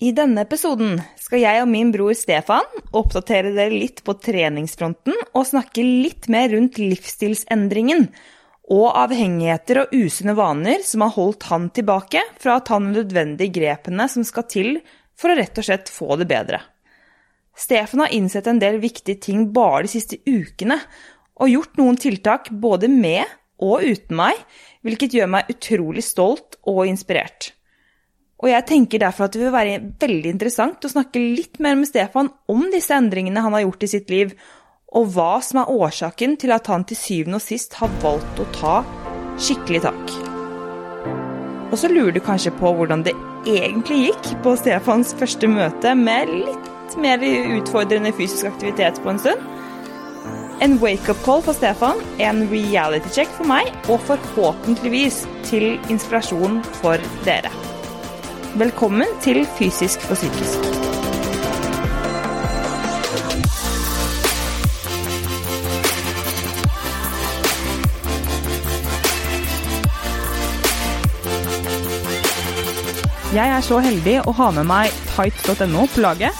I 0.00 0.14
denne 0.16 0.46
episoden 0.46 0.94
skal 1.20 1.42
jeg 1.42 1.60
og 1.60 1.66
min 1.68 1.90
bror 1.92 2.14
Stefan 2.16 2.64
oppdatere 2.96 3.50
dere 3.52 3.74
litt 3.74 3.98
på 4.06 4.14
treningsfronten 4.16 5.12
og 5.36 5.44
snakke 5.44 5.84
litt 5.84 6.28
mer 6.32 6.48
rundt 6.54 6.78
livsstilsendringen 6.80 8.06
og 8.72 8.86
avhengigheter 8.96 9.82
og 9.82 9.92
usunne 9.92 10.32
vaner 10.38 10.80
som 10.88 11.04
har 11.04 11.12
holdt 11.18 11.50
han 11.50 11.68
tilbake 11.76 12.24
fra 12.40 12.56
å 12.56 12.64
ta 12.64 12.80
de 12.80 12.94
nødvendige 12.94 13.52
grepene 13.58 14.08
som 14.08 14.24
skal 14.24 14.48
til 14.48 14.72
for 15.20 15.34
å 15.34 15.36
rett 15.36 15.60
og 15.60 15.68
slett 15.68 15.92
få 15.92 16.16
det 16.16 16.30
bedre. 16.32 16.62
Stefan 17.52 18.06
har 18.06 18.16
innsett 18.16 18.48
en 18.48 18.62
del 18.62 18.80
viktige 18.80 19.20
ting 19.20 19.50
bare 19.52 19.84
de 19.84 19.92
siste 19.98 20.22
ukene, 20.24 20.80
og 21.36 21.52
gjort 21.52 21.76
noen 21.76 22.00
tiltak 22.00 22.48
både 22.62 22.88
med 22.88 23.28
og 23.60 23.84
uten 23.84 24.16
meg, 24.16 24.38
hvilket 24.80 25.12
gjør 25.18 25.34
meg 25.36 25.52
utrolig 25.52 26.08
stolt 26.08 26.56
og 26.64 26.86
inspirert. 26.88 27.52
Og 28.40 28.48
jeg 28.48 28.64
tenker 28.68 29.02
derfor 29.02 29.26
at 29.26 29.34
det 29.36 29.42
vil 29.42 29.52
være 29.52 29.80
veldig 30.00 30.32
interessant 30.32 30.84
å 30.84 30.92
snakke 30.92 31.20
litt 31.20 31.60
mer 31.60 31.76
med 31.76 31.90
Stefan 31.90 32.30
om 32.48 32.64
disse 32.72 32.96
endringene 32.96 33.42
han 33.44 33.56
har 33.56 33.66
gjort 33.66 33.84
i 33.84 33.92
sitt 33.92 34.12
liv, 34.12 34.32
og 34.96 35.12
hva 35.14 35.36
som 35.44 35.60
er 35.60 35.70
årsaken 35.70 36.38
til 36.40 36.54
at 36.56 36.66
han 36.72 36.86
til 36.88 36.98
syvende 36.98 37.38
og 37.38 37.44
sist 37.44 37.76
har 37.78 37.92
valgt 38.02 38.40
å 38.42 38.48
ta 38.56 38.80
skikkelig 39.40 39.84
tak. 39.84 40.14
Og 41.70 41.76
så 41.78 41.90
lurer 41.92 42.16
du 42.16 42.22
kanskje 42.24 42.50
på 42.58 42.72
hvordan 42.74 43.04
det 43.06 43.14
egentlig 43.46 44.08
gikk 44.08 44.32
på 44.42 44.56
Stefans 44.58 45.12
første 45.20 45.48
møte 45.48 45.94
med 45.94 46.32
litt 46.32 46.96
mer 46.98 47.22
utfordrende 47.22 48.10
fysisk 48.16 48.48
aktivitet 48.50 48.98
på 49.04 49.12
en 49.12 49.20
stund. 49.22 49.48
En 50.60 50.76
wake-up 50.82 51.20
call 51.24 51.44
for 51.44 51.56
Stefan, 51.56 52.02
en 52.20 52.42
reality 52.50 53.14
check 53.14 53.30
for 53.38 53.48
meg, 53.48 53.70
og 53.88 54.02
forhåpentligvis 54.10 55.22
til 55.48 55.78
inspirasjon 55.92 56.60
for 56.82 57.00
dere. 57.28 57.52
Velkommen 58.54 59.06
til 59.22 59.46
Fysisk 59.58 60.10
og 60.10 60.16
psykisk. 60.16 60.58
Jeg 73.30 73.48
er 73.48 73.60
så 73.62 73.78
heldig 73.78 74.18
å 74.26 74.34
ha 74.34 74.50
med 74.50 74.66
meg 74.66 74.90
tights.no 75.14 75.86
på 75.94 76.02
laget, 76.02 76.34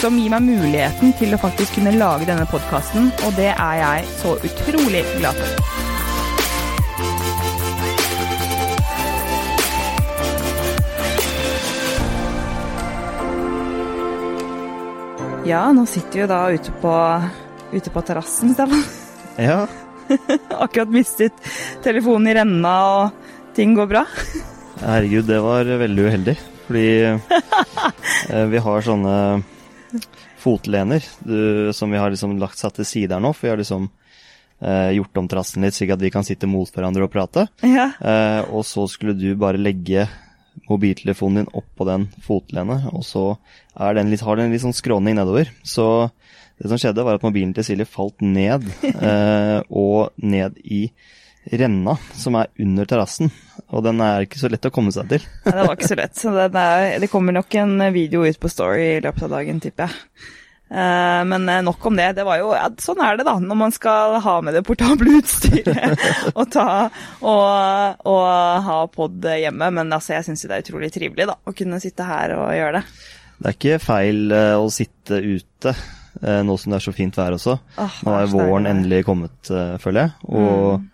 som 0.00 0.16
gir 0.16 0.32
meg 0.32 0.48
muligheten 0.48 1.12
til 1.20 1.36
å 1.36 1.42
faktisk 1.44 1.76
kunne 1.76 1.92
lage 2.00 2.24
denne 2.30 2.48
podkasten, 2.48 3.12
og 3.28 3.36
det 3.36 3.52
er 3.52 3.82
jeg 3.82 4.14
så 4.22 4.38
utrolig 4.40 5.04
glad 5.18 5.44
for. 5.44 5.93
Ja, 15.44 15.66
nå 15.76 15.82
sitter 15.84 16.16
vi 16.16 16.20
jo 16.22 16.26
da 16.30 16.38
ute 16.56 16.72
på, 16.80 16.90
ute 17.74 17.90
på 17.92 18.02
terrassen, 18.08 18.54
Stefan. 18.56 18.80
Ja. 19.36 19.66
Akkurat 20.64 20.88
mistet 20.88 21.36
telefonen 21.84 22.30
i 22.30 22.36
renna, 22.38 22.72
og 22.88 23.52
ting 23.56 23.74
går 23.76 23.90
bra. 23.90 24.06
Herregud, 24.80 25.28
det 25.28 25.42
var 25.44 25.68
veldig 25.82 26.06
uheldig. 26.06 26.34
Fordi 26.64 26.86
eh, 28.32 28.46
vi 28.54 28.62
har 28.64 28.86
sånne 28.88 29.18
fotlener 30.40 31.04
du, 31.20 31.36
som 31.76 31.92
vi 31.92 32.00
har 32.00 32.14
liksom 32.14 32.38
lagt 32.40 32.56
satt 32.60 32.80
til 32.80 32.88
side 32.88 33.12
her 33.12 33.20
nå. 33.20 33.34
For 33.36 33.44
vi 33.44 33.52
har 33.52 33.60
liksom 33.60 33.90
eh, 34.64 34.96
gjort 34.96 35.20
om 35.20 35.28
terrassen 35.28 35.68
litt, 35.68 35.76
slik 35.76 35.92
at 35.92 36.08
vi 36.08 36.12
kan 36.14 36.24
sitte 36.24 36.48
mot 36.48 36.72
hverandre 36.72 37.04
og 37.04 37.12
prate. 37.12 37.50
Ja. 37.60 37.90
Eh, 38.00 38.40
og 38.48 38.64
så 38.64 38.88
skulle 38.88 39.12
du 39.12 39.28
bare 39.36 39.60
legge 39.60 40.08
mobiltelefonen 40.70 41.42
din 41.44 41.54
oppå 41.56 41.86
den 41.88 42.06
fotlenet, 42.24 42.88
og 42.92 43.04
så 43.06 43.24
den 43.96 44.12
litt, 44.12 44.24
har 44.24 44.38
den 44.38 44.52
litt 44.54 44.64
sånn 44.64 44.76
skråning 44.76 45.18
nedover. 45.18 45.50
Så 45.66 46.08
det 46.60 46.70
som 46.70 46.80
skjedde, 46.80 47.04
var 47.04 47.18
at 47.18 47.26
mobilen 47.26 47.54
til 47.56 47.66
Silje 47.66 47.88
falt 47.88 48.22
ned, 48.24 48.66
eh, 48.94 49.60
og 49.68 50.14
ned 50.22 50.60
i 50.64 50.86
renna 51.52 51.96
som 52.16 52.38
er 52.40 52.52
under 52.62 52.88
terrassen. 52.88 53.32
Og 53.74 53.84
den 53.84 54.00
er 54.04 54.24
ikke 54.24 54.40
så 54.40 54.48
lett 54.52 54.64
å 54.68 54.72
komme 54.74 54.94
seg 54.94 55.10
til. 55.10 55.26
Nei, 55.44 55.56
det 55.58 55.66
var 55.66 55.76
ikke 55.76 55.90
så 55.90 55.98
lett. 55.98 56.16
Så 56.16 56.32
er, 56.38 56.86
det 57.02 57.10
kommer 57.12 57.36
nok 57.36 57.58
en 57.60 57.76
video 57.94 58.24
ut 58.24 58.40
på 58.40 58.52
Story 58.52 58.86
i 58.94 59.04
løpet 59.04 59.26
av 59.26 59.36
dagen, 59.36 59.60
tipper 59.64 59.90
jeg. 59.90 60.32
Uh, 60.74 61.22
men 61.24 61.48
eh, 61.48 61.62
nok 61.62 61.86
om 61.86 61.96
det. 61.96 62.12
det 62.12 62.24
var 62.26 62.40
jo, 62.40 62.48
ja, 62.50 62.66
sånn 62.82 62.98
er 63.04 63.18
det 63.18 63.26
da, 63.28 63.36
når 63.38 63.58
man 63.60 63.74
skal 63.74 64.16
ha 64.24 64.32
med 64.42 64.56
det 64.56 64.64
portable 64.66 65.12
utstyret 65.20 66.00
og, 66.32 66.48
ta, 66.50 66.88
og, 67.22 68.00
og 68.10 68.24
ha 68.66 68.78
pod 68.90 69.28
hjemme. 69.38 69.68
Men 69.76 69.94
altså, 69.94 70.16
jeg 70.16 70.26
syns 70.26 70.42
det 70.42 70.56
er 70.56 70.64
utrolig 70.64 70.90
trivelig 70.94 71.28
da, 71.30 71.36
å 71.38 71.54
kunne 71.54 71.78
sitte 71.82 72.06
her 72.08 72.34
og 72.40 72.48
gjøre 72.58 72.80
det. 72.80 72.82
Det 73.34 73.50
er 73.50 73.58
ikke 73.58 73.78
feil 73.84 74.34
uh, 74.34 74.56
å 74.58 74.72
sitte 74.72 75.20
ute 75.22 75.76
nå 76.24 76.54
som 76.62 76.70
det 76.70 76.76
er 76.78 76.82
så 76.84 76.92
fint 76.94 77.16
vær 77.18 77.34
også. 77.34 77.56
Oh, 77.82 77.94
nå 78.06 78.12
er 78.14 78.28
våren 78.30 78.68
endelig 78.70 79.00
kommet, 79.04 79.48
føler 79.82 79.98
jeg. 79.98 80.12
Og 80.30 80.78
mm. 80.78 80.84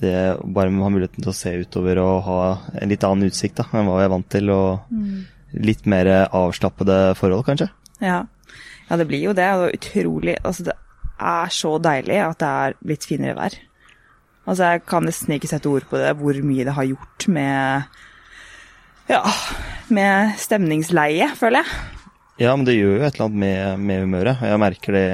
det 0.00 0.14
bare 0.40 0.72
med 0.72 0.80
å 0.80 0.86
ha 0.86 0.92
muligheten 0.94 1.20
til 1.20 1.30
å 1.30 1.36
se 1.36 1.52
utover 1.60 2.00
og 2.00 2.14
ha 2.24 2.38
en 2.80 2.90
litt 2.90 3.04
annen 3.04 3.28
utsikt 3.28 3.60
da, 3.60 3.66
enn 3.76 3.84
hva 3.86 3.98
jeg 4.00 4.08
er 4.08 4.14
vant 4.14 4.30
til, 4.32 4.52
og 4.56 4.88
mm. 4.88 5.20
litt 5.68 5.84
mer 5.92 6.10
avslappede 6.24 6.98
forhold, 7.20 7.44
kanskje. 7.46 7.68
Ja. 8.00 8.22
Ja, 8.88 8.98
det 9.00 9.06
blir 9.08 9.22
jo 9.30 9.36
det. 9.36 9.50
Og 9.58 9.76
utrolig 9.76 10.36
Altså, 10.42 10.68
det 10.68 10.74
er 11.20 11.54
så 11.54 11.76
deilig 11.78 12.18
at 12.24 12.40
det 12.42 12.50
er 12.50 12.76
blitt 12.84 13.06
finere 13.08 13.36
vær. 13.38 13.56
Altså, 14.44 14.74
jeg 14.74 14.84
kan 14.88 15.06
nesten 15.06 15.36
ikke 15.36 15.48
sette 15.48 15.70
ord 15.70 15.86
på 15.88 16.00
det, 16.00 16.12
hvor 16.20 16.40
mye 16.44 16.66
det 16.66 16.76
har 16.76 16.90
gjort 16.90 17.28
med 17.32 17.82
Ja, 19.08 19.22
med 19.92 20.36
stemningsleie, 20.40 21.28
føler 21.36 21.60
jeg. 21.60 21.80
Ja, 22.40 22.54
men 22.56 22.64
det 22.66 22.74
gjør 22.76 22.96
jo 22.96 23.02
et 23.04 23.14
eller 23.14 23.26
annet 23.28 23.40
med, 23.44 23.82
med 23.84 24.00
humøret. 24.02 24.40
Jeg 24.42 24.60
merker 24.60 24.96
det, 24.96 25.08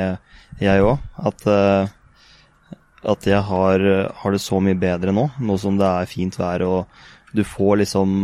jeg 0.62 0.84
òg. 0.86 1.02
At, 1.30 1.42
uh, 1.50 2.76
at 3.12 3.26
jeg 3.28 3.42
har, 3.50 3.86
har, 4.22 4.32
det 4.32 4.40
så 4.40 4.60
mye 4.62 4.78
bedre 4.78 5.12
nå, 5.12 5.26
nå 5.42 5.56
som 5.60 5.76
det 5.78 5.88
er 5.88 6.08
fint 6.10 6.38
vær 6.38 6.64
og 6.64 7.02
du 7.36 7.42
får 7.46 7.82
liksom 7.82 8.16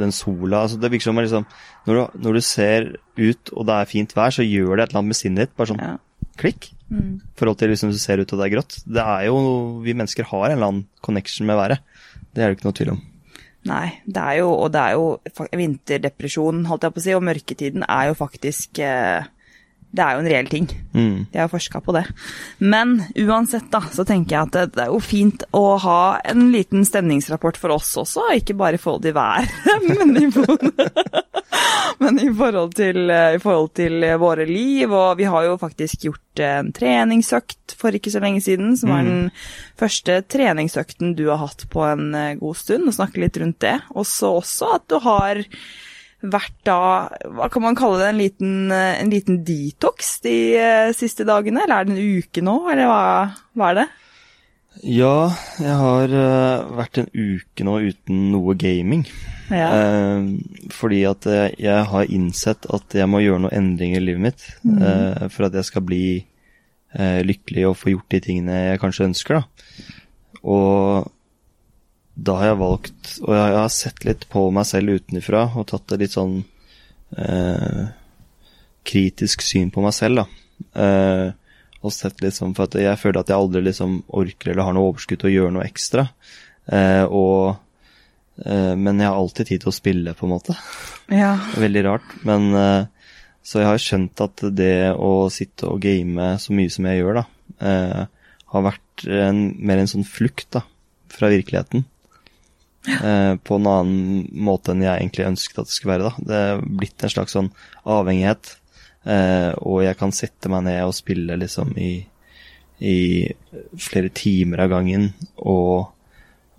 den 0.00 0.12
sola 0.14 0.62
altså 0.64 0.78
Det 0.80 0.88
virker 0.92 1.10
som 1.10 1.18
liksom 1.20 1.44
når 1.86 1.98
du, 1.98 2.22
når 2.24 2.38
du, 2.38 2.42
ser 2.44 2.88
ut 3.18 3.52
og 3.52 3.66
det 3.68 3.76
er 3.76 3.90
fint 3.90 4.14
vær, 4.16 4.34
så 4.34 4.46
gjør 4.46 4.76
det 4.76 4.86
et 4.86 4.90
eller 4.90 5.02
annet 5.02 5.12
med 5.12 5.18
sinnet 5.18 5.44
ditt. 5.44 5.56
Bare 5.58 5.70
sånn 5.72 5.82
ja. 5.82 5.92
klikk. 6.40 6.70
Mm. 6.86 7.18
forhold 7.34 7.58
til 7.58 7.72
liksom 7.72 7.90
du 7.90 7.98
ser 7.98 8.22
ut 8.22 8.32
og 8.32 8.40
det 8.40 8.46
er 8.46 8.54
grått. 8.54 8.78
Det 8.86 9.02
er 9.02 9.26
jo 9.26 9.36
Vi 9.82 9.94
mennesker 9.94 10.28
har 10.30 10.48
en 10.48 10.56
eller 10.56 10.70
annen 10.70 10.88
connection 11.02 11.46
med 11.46 11.58
været. 11.58 11.84
Det 12.32 12.42
er 12.42 12.50
det 12.50 12.58
ikke 12.58 12.68
noe 12.68 12.78
tvil 12.78 12.92
om. 12.94 13.04
Nei, 13.66 13.86
det 14.06 14.22
er 14.22 14.36
jo 14.40 14.50
Og 14.54 14.68
det 14.74 14.82
er 14.82 14.92
jo 14.94 15.06
vinterdepresjonen, 15.58 16.66
holdt 16.70 16.86
jeg 16.86 16.94
på 16.94 17.02
å 17.02 17.06
si, 17.06 17.16
og 17.16 17.24
mørketiden 17.26 17.86
er 17.86 18.10
jo 18.10 18.18
faktisk 18.18 18.78
eh, 18.78 19.26
det 19.96 20.04
er 20.04 20.16
jo 20.16 20.22
en 20.22 20.28
reell 20.28 20.48
ting. 20.50 20.66
Mm. 20.92 21.26
De 21.32 21.38
har 21.38 21.48
forska 21.48 21.80
på 21.80 21.94
det. 21.96 22.04
Men 22.58 22.98
uansett, 23.14 23.68
da, 23.72 23.80
så 23.92 24.04
tenker 24.04 24.36
jeg 24.36 24.48
at 24.48 24.56
det, 24.56 24.64
det, 24.74 24.84
er 24.86 24.92
jo 24.92 25.00
fint 25.00 25.46
å 25.56 25.64
ha 25.82 26.00
en 26.24 26.50
liten 26.52 26.84
stemningsrapport 26.88 27.60
for 27.60 27.76
oss 27.76 27.94
også, 28.00 28.26
ikke 28.40 28.56
bare 28.58 28.76
i 28.76 28.82
forhold 28.82 29.06
til 29.06 29.16
været, 29.16 29.52
men, 29.88 30.12
i 30.20 30.28
men 32.02 32.20
i, 32.20 32.28
forhold 32.34 32.76
til, 32.76 33.10
i 33.10 33.40
forhold 33.42 33.72
til 33.78 34.06
våre 34.20 34.46
liv. 34.48 34.92
Og 34.92 35.16
vi 35.20 35.28
har 35.32 35.48
jo 35.48 35.56
faktisk 35.60 36.08
gjort 36.08 36.44
en 36.44 36.72
treningsøkt 36.76 37.76
for 37.80 37.96
ikke 37.96 38.12
så 38.12 38.20
lenge 38.22 38.44
siden, 38.44 38.76
som 38.76 38.92
var 38.92 39.04
mm. 39.06 39.10
den 39.10 39.26
første 39.80 40.20
treningsøkten 40.28 41.16
du 41.16 41.28
har 41.30 41.40
hatt 41.44 41.66
på 41.72 41.84
en 41.88 42.10
eh, 42.14 42.36
god 42.40 42.60
stund, 42.60 42.88
og 42.88 42.96
snakke 42.98 43.22
litt 43.22 43.40
rundt 43.40 43.62
det. 43.64 43.78
Og 43.96 44.08
så 44.08 44.36
også 44.42 44.74
at 44.76 44.88
du 44.92 44.98
har 45.04 45.44
vært 46.24 46.56
da 46.66 46.78
Hva 47.36 47.48
kan 47.52 47.64
man 47.64 47.76
kalle 47.78 48.00
det? 48.00 48.08
En 48.10 48.20
liten, 48.20 48.56
eh, 48.72 48.96
en 49.00 49.12
liten 49.12 49.42
detox 49.46 50.18
de 50.24 50.36
uh, 50.56 50.90
siste 50.96 51.26
dagene? 51.28 51.64
Eller 51.64 51.76
er 51.76 51.88
det 51.88 51.96
en 51.96 52.18
uke 52.18 52.44
nå, 52.44 52.56
eller 52.72 52.90
hva, 52.90 53.00
hva 53.56 53.70
er 53.70 53.80
det? 53.82 53.86
Ja, 54.92 55.32
jeg 55.62 55.76
har 55.80 56.12
uh, 56.12 56.76
vært 56.76 57.00
en 57.00 57.10
uke 57.12 57.64
nå 57.64 57.78
uten 57.86 58.30
noe 58.34 58.56
gaming. 58.60 59.06
Ja. 59.46 59.68
Fordi 60.74 61.04
at 61.06 61.22
jeg 61.62 61.82
har 61.86 62.08
innsett 62.10 62.66
at 62.74 62.96
jeg 62.98 63.06
må 63.06 63.20
gjøre 63.22 63.44
noen 63.44 63.54
endringer 63.54 64.00
i 64.00 64.06
livet 64.08 64.24
mitt 64.24 64.46
mm. 64.66 65.28
for 65.30 65.46
at 65.46 65.54
jeg 65.54 65.68
skal 65.68 65.84
bli 65.86 66.08
lykkelig 66.98 67.68
og 67.68 67.76
få 67.78 67.92
gjort 67.92 68.10
de 68.10 68.20
tingene 68.24 68.56
jeg 68.72 68.80
kanskje 68.82 69.06
ønsker. 69.06 69.38
da. 69.38 69.94
Og 70.42 71.06
da 72.16 72.38
har 72.40 72.50
jeg 72.50 72.60
valgt 72.62 73.10
Og 73.26 73.32
jeg 73.36 73.56
har 73.58 73.72
sett 73.72 74.06
litt 74.08 74.24
på 74.32 74.46
meg 74.54 74.64
selv 74.68 74.96
utenfra 74.96 75.42
og 75.52 75.68
tatt 75.68 75.92
et 75.92 76.04
litt 76.06 76.14
sånn 76.16 76.38
eh, 77.20 77.82
kritisk 78.86 79.42
syn 79.44 79.72
på 79.74 79.82
meg 79.84 79.94
selv, 79.96 80.22
da. 80.22 80.26
Eh, 80.80 81.28
og 81.84 81.92
sett 81.94 82.22
litt 82.24 82.36
sånn 82.36 82.54
For 82.56 82.66
at 82.66 82.78
jeg 82.80 83.00
føler 83.00 83.20
at 83.20 83.30
jeg 83.32 83.38
aldri 83.38 83.62
liksom 83.66 84.00
orker 84.16 84.52
eller 84.52 84.68
har 84.68 84.76
noe 84.76 84.92
overskudd 84.92 85.22
til 85.22 85.30
å 85.30 85.34
gjøre 85.34 85.54
noe 85.56 85.66
ekstra. 85.66 86.06
Eh, 86.72 87.04
og 87.04 87.56
eh, 88.44 88.74
Men 88.74 89.02
jeg 89.02 89.10
har 89.10 89.18
alltid 89.20 89.50
tid 89.50 89.64
til 89.64 89.72
å 89.72 89.76
spille, 89.76 90.14
på 90.16 90.26
en 90.26 90.34
måte. 90.34 90.56
Ja. 91.12 91.34
Veldig 91.64 91.84
rart. 91.86 92.14
Men 92.26 92.48
eh, 92.56 93.10
Så 93.46 93.60
jeg 93.62 93.70
har 93.70 93.82
skjønt 93.82 94.24
at 94.24 94.46
det 94.56 94.94
å 94.96 95.28
sitte 95.30 95.68
og 95.70 95.82
game 95.84 96.32
så 96.42 96.56
mye 96.56 96.72
som 96.72 96.88
jeg 96.88 97.02
gjør, 97.02 97.20
da, 97.20 97.26
eh, 97.60 98.32
har 98.54 98.64
vært 98.70 99.04
en, 99.12 99.44
mer 99.60 99.82
en 99.82 99.90
sånn 99.90 100.08
flukt 100.08 100.48
da, 100.56 100.64
fra 101.12 101.30
virkeligheten. 101.30 101.84
Eh, 102.94 103.34
på 103.36 103.58
en 103.58 103.70
annen 103.70 104.26
måte 104.46 104.72
enn 104.72 104.84
jeg 104.84 105.02
egentlig 105.02 105.28
ønsket 105.30 105.62
at 105.62 105.70
det 105.70 105.76
skulle 105.76 105.94
være. 105.96 106.10
da. 106.10 106.26
Det 106.28 106.42
er 106.42 106.64
blitt 106.82 107.06
en 107.06 107.12
slags 107.12 107.36
sånn 107.36 107.50
avhengighet, 107.96 108.52
eh, 109.04 109.52
og 109.62 109.82
jeg 109.86 109.98
kan 110.00 110.14
sette 110.16 110.52
meg 110.52 110.66
ned 110.68 110.82
og 110.86 110.96
spille 110.96 111.38
liksom 111.42 111.72
i, 111.80 111.92
i 112.80 112.98
flere 113.80 114.12
timer 114.14 114.66
av 114.66 114.74
gangen 114.76 115.10
og 115.36 115.88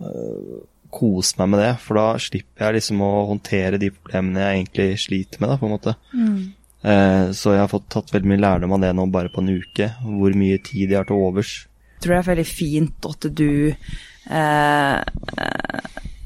eh, 0.02 0.58
kose 0.98 1.36
meg 1.42 1.52
med 1.52 1.62
det, 1.62 1.74
for 1.84 2.00
da 2.00 2.06
slipper 2.22 2.68
jeg 2.68 2.80
liksom 2.80 3.02
å 3.04 3.12
håndtere 3.32 3.80
de 3.82 3.92
problemene 3.94 4.44
jeg 4.44 4.62
egentlig 4.62 5.02
sliter 5.04 5.44
med, 5.44 5.52
da, 5.52 5.60
på 5.60 5.68
en 5.68 5.76
måte. 5.76 5.94
Mm. 6.14 6.38
Eh, 6.88 7.32
så 7.36 7.56
jeg 7.56 7.64
har 7.64 7.72
fått 7.72 7.90
tatt 7.94 8.14
veldig 8.14 8.32
mye 8.32 8.42
lærdom 8.44 8.76
av 8.78 8.84
det 8.86 8.94
nå 8.96 9.08
bare 9.12 9.32
på 9.34 9.44
en 9.44 9.56
uke, 9.58 9.90
hvor 10.04 10.38
mye 10.38 10.60
tid 10.64 10.94
jeg 10.94 11.00
har 11.00 11.10
til 11.10 11.24
overs. 11.28 11.56
Jeg 11.98 12.06
tror 12.06 12.14
det 12.14 12.20
er 12.20 12.30
veldig 12.32 12.48
fint 12.48 13.08
at 13.10 13.28
du 13.40 13.50
eh, 13.74 15.00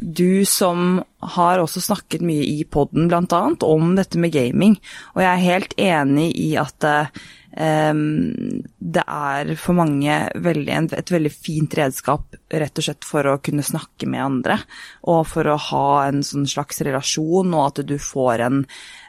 Du 0.02 0.46
som 0.50 1.04
har 1.36 1.62
også 1.62 1.84
snakket 1.86 2.24
mye 2.26 2.42
i 2.42 2.64
poden 2.66 3.06
bl.a. 3.12 3.42
om 3.68 3.94
dette 3.96 4.18
med 4.18 4.34
gaming, 4.34 4.80
og 5.14 5.22
jeg 5.22 5.30
er 5.30 5.46
helt 5.46 5.76
enig 5.78 6.32
i 6.42 6.48
at 6.58 6.88
eh, 6.90 7.12
det 7.52 9.04
er 9.04 9.52
for 9.60 9.76
mange 9.76 10.16
veldig, 10.40 10.78
et 10.98 11.12
veldig 11.12 11.32
fint 11.36 11.74
redskap 11.76 12.38
rett 12.50 12.80
og 12.80 12.86
slett 12.86 13.08
for 13.08 13.28
å 13.28 13.40
kunne 13.44 13.66
snakke 13.66 14.08
med 14.10 14.24
andre, 14.24 14.58
og 15.12 15.26
for 15.28 15.52
å 15.52 15.60
ha 15.70 15.88
en 16.08 16.24
sånn 16.24 16.48
slags 16.48 16.82
relasjon, 16.88 17.52
og 17.52 17.66
at 17.68 17.84
du 17.88 17.98
får 18.00 18.46
en, 18.48 18.64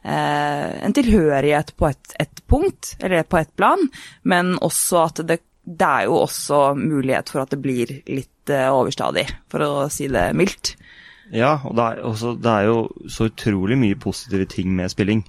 uh, 0.05 0.69
en 0.83 0.97
tilhørighet 0.97 1.73
på 1.79 1.89
et, 1.93 2.17
et, 2.19 2.43
punkt, 2.51 2.97
eller 3.01 3.23
på 3.23 3.39
et 3.41 3.55
plan, 3.57 3.87
men 4.27 4.57
også 4.59 5.07
at 5.07 5.25
det, 5.29 5.39
det 5.65 5.89
er 5.89 6.09
jo 6.09 6.19
også 6.25 6.73
mulighet 6.79 7.31
for 7.31 7.45
at 7.45 7.53
det 7.55 7.61
blir 7.63 7.93
litt 8.11 8.51
eh, 8.51 8.69
overstadig, 8.73 9.27
for 9.53 9.65
å 9.67 9.73
si 9.93 10.09
det 10.11 10.31
mildt. 10.39 10.75
Ja, 11.33 11.57
og 11.65 11.77
det 11.79 11.85
er, 11.85 12.03
også, 12.09 12.35
det 12.43 12.53
er 12.53 12.69
jo 12.69 12.79
så 13.09 13.31
utrolig 13.31 13.79
mye 13.81 13.99
positive 14.01 14.49
ting 14.51 14.75
med 14.77 14.93
spilling. 14.93 15.23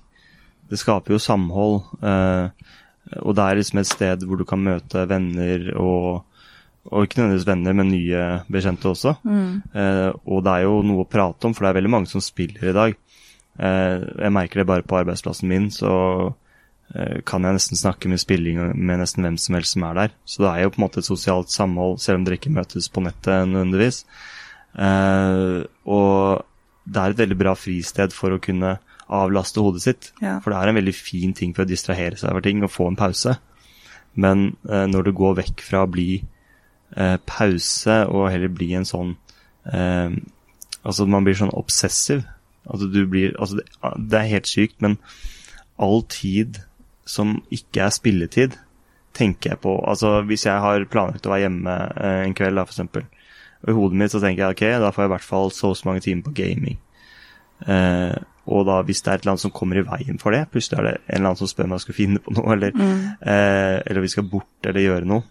Det 0.69 0.80
skaper 0.81 1.15
jo 1.15 1.21
samhold. 1.21 1.83
Eh, 2.01 2.74
og 3.21 3.35
det 3.38 3.45
er 3.45 3.59
liksom 3.59 3.81
et 3.81 3.89
sted 3.91 4.24
hvor 4.25 4.39
du 4.39 4.45
kan 4.47 4.63
møte 4.63 5.06
venner 5.09 5.69
og 5.77 6.24
og 6.91 7.06
ikke 7.06 7.21
nødvendigvis 7.21 7.47
venner, 7.47 7.75
men 7.79 7.91
nye 7.94 8.24
bekjente 8.51 8.89
også. 8.89 9.13
Mm. 9.24 9.62
Eh, 9.71 10.09
og 10.27 10.44
det 10.44 10.51
er 10.51 10.65
jo 10.65 10.81
noe 10.83 11.06
å 11.06 11.07
prate 11.09 11.47
om, 11.47 11.53
for 11.56 11.63
det 11.63 11.69
er 11.71 11.77
veldig 11.79 11.91
mange 11.94 12.12
som 12.12 12.24
spiller 12.24 12.69
i 12.69 12.75
dag. 12.75 12.97
Eh, 13.56 14.03
jeg 14.25 14.33
merker 14.36 14.62
det 14.62 14.68
bare 14.68 14.83
på 14.88 14.97
arbeidsplassen 15.00 15.47
min, 15.47 15.69
så 15.71 15.94
kan 17.25 17.41
jeg 17.41 17.57
nesten 17.57 17.79
snakke 17.79 18.09
med 18.11 18.21
spilling 18.21 18.59
med 18.77 18.99
nesten 19.01 19.25
hvem 19.25 19.37
som 19.41 19.55
helst 19.57 19.73
som 19.73 19.85
er 19.87 19.95
der. 19.97 20.11
Så 20.29 20.43
det 20.43 20.49
er 20.51 20.59
jo 20.61 20.73
på 20.75 20.77
en 20.77 20.83
måte 20.83 21.01
et 21.01 21.07
sosialt 21.07 21.49
samhold, 21.49 21.97
selv 22.03 22.19
om 22.19 22.27
dere 22.27 22.37
ikke 22.37 22.53
møtes 22.53 22.89
på 22.93 23.01
nettet 23.01 23.49
nødvendigvis. 23.49 24.03
Uh, 24.73 25.65
og 25.85 26.45
det 26.85 26.99
er 26.99 27.13
et 27.13 27.21
veldig 27.21 27.37
bra 27.39 27.53
fristed 27.57 28.13
for 28.15 28.33
å 28.33 28.41
kunne 28.41 28.75
avlaste 29.13 29.61
hodet 29.61 29.83
sitt. 29.85 30.11
Ja. 30.23 30.39
For 30.43 30.53
det 30.53 30.59
er 30.59 30.71
en 30.71 30.79
veldig 30.79 30.95
fin 30.97 31.33
ting 31.37 31.53
for 31.55 31.65
å 31.65 31.69
distrahere 31.69 32.17
seg 32.19 32.33
over 32.33 32.45
ting 32.45 32.63
og 32.63 32.73
få 32.73 32.89
en 32.89 32.99
pause. 32.99 33.37
Men 34.13 34.51
uh, 34.69 34.85
når 34.89 35.09
du 35.09 35.15
går 35.17 35.39
vekk 35.41 35.65
fra 35.65 35.83
å 35.85 35.91
bli 35.91 36.23
uh, 36.97 37.17
pause 37.29 38.03
og 38.09 38.29
heller 38.33 38.53
bli 38.53 38.73
en 38.77 38.87
sånn 38.87 39.15
eh, 39.69 40.13
Altså 40.83 41.05
man 41.07 41.23
blir 41.23 41.37
sånn 41.39 41.53
obsessiv. 41.55 42.25
Altså 42.67 42.89
du 42.91 43.05
blir 43.07 43.37
Altså 43.39 43.61
det, 43.61 43.67
det 44.11 44.17
er 44.19 44.31
helt 44.33 44.49
sykt, 44.51 44.81
men 44.83 44.97
all 45.79 46.03
tid 46.11 46.59
som 47.05 47.35
ikke 47.53 47.83
er 47.85 47.94
spilletid, 47.94 48.57
tenker 49.13 49.53
jeg 49.53 49.61
på 49.61 49.75
Altså 49.85 50.23
hvis 50.25 50.47
jeg 50.47 50.57
har 50.63 50.85
planlagt 50.89 51.27
å 51.27 51.33
være 51.33 51.45
hjemme 51.45 51.73
eh, 52.01 52.21
en 52.25 52.35
kveld, 52.38 52.57
da, 52.57 53.03
og 53.63 53.69
i 53.71 53.75
hodet 53.77 54.00
mitt 54.00 54.11
så 54.11 54.21
tenker 54.23 54.44
jeg 54.44 54.55
ok, 54.57 54.63
da 54.83 54.91
får 54.91 55.05
jeg 55.05 55.09
i 55.09 55.13
hvert 55.13 55.27
fall 55.27 55.51
så 55.55 55.71
og 55.71 55.77
så 55.79 55.88
mange 55.88 56.03
timer 56.03 56.25
på 56.25 56.35
gaming. 56.35 56.79
Eh, 57.63 58.15
og 58.51 58.65
da 58.67 58.81
hvis 58.83 59.00
det 59.03 59.11
er 59.11 59.19
et 59.19 59.23
eller 59.23 59.35
annet 59.35 59.45
som 59.45 59.53
kommer 59.55 59.79
i 59.79 59.85
veien 59.88 60.19
for 60.19 60.35
det, 60.35 60.41
plutselig 60.51 60.79
er 60.79 60.88
det 60.89 60.95
en 60.97 61.13
eller 61.15 61.29
annen 61.29 61.39
som 61.39 61.51
spør 61.51 61.69
om 61.69 61.75
jeg 61.77 61.85
skal 61.85 61.97
finne 62.00 62.23
på 62.23 62.33
noe, 62.35 62.50
eller, 62.57 62.75
mm. 62.75 63.05
eh, 63.21 63.77
eller 63.88 64.03
vi 64.03 64.11
skal 64.11 64.27
bort 64.27 64.67
eller 64.67 64.83
gjøre 64.83 65.09
noe, 65.13 65.23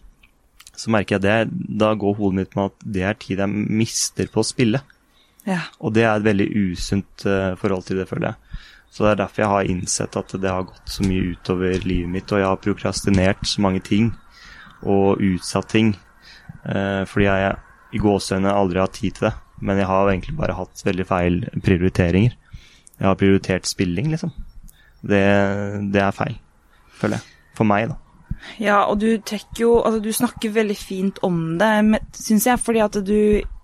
så 0.72 0.92
merker 0.94 1.18
jeg 1.18 1.24
det. 1.26 1.66
Da 1.82 1.92
går 2.00 2.16
hodet 2.16 2.38
mitt 2.40 2.56
med 2.56 2.70
at 2.70 2.86
det 2.96 3.04
er 3.04 3.18
tid 3.20 3.42
jeg 3.44 3.64
mister 3.82 4.30
på 4.32 4.40
å 4.40 4.48
spille. 4.48 4.80
Ja. 5.44 5.60
Og 5.82 5.92
det 5.96 6.06
er 6.06 6.14
et 6.14 6.24
veldig 6.24 6.48
usunt 6.70 7.26
uh, 7.26 7.52
forhold 7.60 7.84
til 7.84 8.00
det, 8.00 8.08
føler 8.08 8.30
jeg. 8.30 8.60
Så 8.92 9.06
det 9.06 9.12
er 9.12 9.20
derfor 9.22 9.42
jeg 9.42 9.52
har 9.54 9.70
innsett 9.72 10.18
at 10.20 10.34
det 10.36 10.52
har 10.52 10.66
gått 10.68 10.92
så 10.92 11.06
mye 11.06 11.32
utover 11.32 11.86
livet 11.86 12.12
mitt, 12.12 12.32
og 12.32 12.42
jeg 12.42 12.50
har 12.50 12.60
prokrastinert 12.60 13.46
så 13.48 13.64
mange 13.64 13.80
ting 13.86 14.10
og 14.82 15.22
utsatt 15.22 15.70
ting 15.70 15.94
eh, 16.66 17.02
fordi 17.08 17.28
jeg 17.28 17.54
i 17.94 18.00
gåseøynene 18.02 18.52
aldri 18.52 18.80
har 18.80 18.90
hatt 18.90 18.98
tid 18.98 19.16
til 19.16 19.28
det. 19.30 19.34
Men 19.62 19.78
jeg 19.78 19.88
har 19.88 20.10
egentlig 20.10 20.36
bare 20.36 20.58
hatt 20.58 20.84
veldig 20.84 21.06
feil 21.08 21.40
prioriteringer 21.62 22.36
jeg 23.02 23.08
har 23.08 23.18
prioritert 23.18 23.66
spilling, 23.66 24.12
liksom. 24.12 24.30
Det, 25.02 25.22
det 25.90 26.02
er 26.04 26.14
feil, 26.14 26.36
føler 27.00 27.18
jeg. 27.18 27.38
For 27.58 27.66
meg, 27.66 27.90
da. 27.90 27.96
Ja, 28.62 28.76
og 28.90 29.00
du 29.02 29.20
trekker 29.22 29.60
jo 29.60 29.72
Altså, 29.82 29.98
du 30.02 30.08
snakker 30.14 30.54
veldig 30.54 30.76
fint 30.78 31.18
om 31.22 31.58
det, 31.60 32.00
syns 32.16 32.46
jeg, 32.46 32.60
fordi 32.62 32.80
at 32.82 32.96
du 33.06 33.18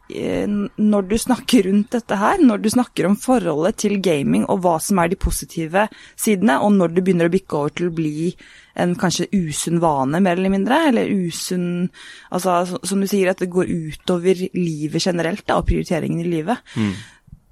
når 0.09 1.09
du 1.11 1.17
snakker 1.21 1.67
rundt 1.69 1.93
dette 1.93 2.17
her, 2.17 2.41
når 2.41 2.63
du 2.65 2.71
snakker 2.73 3.09
om 3.09 3.17
forholdet 3.21 3.77
til 3.85 3.99
gaming 4.01 4.47
og 4.49 4.63
hva 4.65 4.79
som 4.81 5.01
er 5.03 5.11
de 5.13 5.19
positive 5.21 5.85
sidene, 6.17 6.57
og 6.65 6.73
når 6.79 6.95
det 6.97 7.05
begynner 7.05 7.29
å 7.29 7.35
bikke 7.35 7.59
over 7.59 7.75
til 7.77 7.91
å 7.91 7.97
bli 7.99 8.31
en 8.79 8.95
kanskje 8.97 9.29
usunn 9.35 9.83
vane, 9.83 10.21
mer 10.23 10.39
eller 10.39 10.55
mindre, 10.55 10.81
eller 10.89 11.11
usunn 11.11 11.89
Altså 12.33 12.79
som 12.87 13.01
du 13.03 13.09
sier, 13.11 13.31
at 13.31 13.41
det 13.43 13.51
går 13.53 13.69
utover 13.69 14.47
livet 14.55 15.03
generelt, 15.03 15.45
da, 15.49 15.59
og 15.59 15.67
prioriteringen 15.69 16.23
i 16.23 16.29
livet. 16.31 16.63
Mm. 16.77 16.93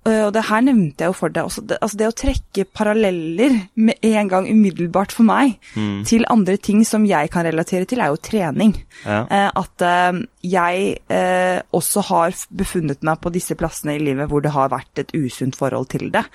Eh, 0.06 0.22
og 0.26 0.32
det 0.36 0.44
her 0.46 0.62
nevnte 0.64 1.04
jeg 1.04 1.10
jo 1.10 1.16
for 1.16 1.34
deg 1.34 1.48
også. 1.48 1.64
Det, 1.66 1.78
altså 1.82 1.98
det 1.98 2.08
å 2.08 2.16
trekke 2.22 2.66
paralleller 2.76 3.56
med 3.74 4.06
en 4.06 4.30
gang 4.30 4.48
umiddelbart 4.48 5.14
for 5.14 5.26
meg 5.26 5.56
mm. 5.74 6.04
til 6.08 6.26
andre 6.30 6.56
ting 6.62 6.84
som 6.86 7.06
jeg 7.08 7.32
kan 7.34 7.46
relatere 7.46 7.88
til, 7.88 8.02
er 8.02 8.12
jo 8.14 8.22
trening. 8.22 8.76
Ja. 9.02 9.24
Eh, 9.24 9.48
at 9.50 9.86
eh, 9.86 10.22
jeg 10.46 10.88
eh, 11.12 11.58
også 11.74 12.06
har 12.12 12.38
befunnet 12.54 13.02
meg 13.06 13.20
på 13.22 13.32
disse 13.34 13.58
plassene 13.58 13.96
i 13.96 14.02
livet 14.02 14.30
hvor 14.30 14.44
det 14.44 14.54
har 14.54 14.72
vært 14.72 15.02
et 15.02 15.14
usunt 15.16 15.58
forhold 15.58 15.90
til 15.94 16.10
det. 16.14 16.26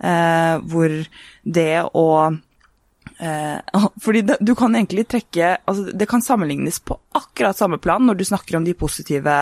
Eh, 0.00 0.56
hvor 0.70 0.96
det 1.58 1.72
å 1.84 2.08
eh, 3.18 3.78
fordi 4.04 4.24
det, 4.30 4.40
du 4.40 4.54
kan 4.56 4.76
egentlig 4.78 5.08
trekke 5.10 5.56
altså 5.58 5.90
Det 5.90 6.06
kan 6.08 6.22
sammenlignes 6.24 6.80
på 6.80 6.96
akkurat 7.18 7.58
samme 7.58 7.80
plan 7.82 8.04
når 8.06 8.20
du 8.20 8.26
snakker 8.28 8.58
om 8.58 8.66
de 8.66 8.76
positive 8.78 9.38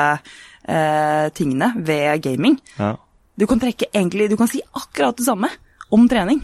tingene 0.66 1.68
ved 1.86 2.24
gaming. 2.24 2.56
Ja. 2.74 2.96
Du 3.36 3.46
kan 3.46 3.60
trekke 3.60 3.90
egentlig 3.92 4.30
Du 4.32 4.36
kan 4.40 4.48
si 4.50 4.62
akkurat 4.72 5.16
det 5.16 5.26
samme 5.28 5.50
om 5.94 6.08
trening. 6.10 6.40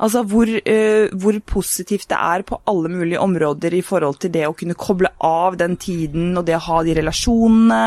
Altså 0.00 0.22
hvor, 0.24 0.48
uh, 0.48 1.12
hvor, 1.20 1.36
positivt 1.44 2.08
det 2.08 2.16
er 2.16 2.44
på 2.48 2.58
alle 2.70 2.88
mulige 2.88 3.20
områder 3.20 3.74
i 3.76 3.82
forhold 3.84 4.16
til 4.22 4.32
det 4.32 4.46
å 4.48 4.54
kunne 4.56 4.76
koble 4.78 5.10
av 5.26 5.58
den 5.60 5.76
tiden, 5.80 6.32
og 6.38 6.46
det 6.48 6.56
å 6.56 6.62
ha 6.64 6.78
de 6.86 6.94
relasjonene, 6.96 7.80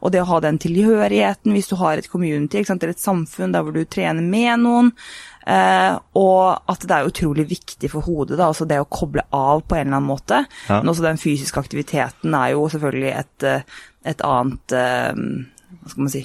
og 0.00 0.12
det 0.14 0.22
å 0.22 0.28
ha 0.30 0.38
den 0.44 0.60
tilhørigheten 0.62 1.54
hvis 1.56 1.70
du 1.72 1.74
har 1.80 1.98
et 1.98 2.10
community 2.10 2.62
eller 2.62 2.92
et 2.94 3.02
samfunn 3.02 3.54
der 3.54 3.66
hvor 3.66 3.74
du 3.74 3.82
trener 3.82 4.22
med 4.22 4.62
noen. 4.62 4.92
Uh, 5.46 5.98
og 6.18 6.70
at 6.70 6.86
det 6.86 6.94
er 6.94 7.10
utrolig 7.10 7.44
viktig 7.50 7.90
for 7.90 8.06
hodet, 8.06 8.34
da, 8.38 8.48
altså 8.50 8.66
det 8.66 8.80
å 8.82 8.88
koble 8.90 9.22
av 9.34 9.62
på 9.66 9.76
en 9.76 9.88
eller 9.88 9.98
annen 9.98 10.08
måte. 10.08 10.40
Ja. 10.66 10.80
Men 10.80 10.90
også 10.90 11.06
den 11.06 11.20
fysiske 11.22 11.62
aktiviteten 11.62 12.34
er 12.34 12.54
jo 12.54 12.64
selvfølgelig 12.70 13.12
et, 13.12 13.46
eh, 13.46 13.82
et 14.06 14.24
annet 14.26 14.74
uh, 14.74 15.12
Hva 15.82 15.92
skal 15.92 16.02
man 16.02 16.14
si 16.14 16.24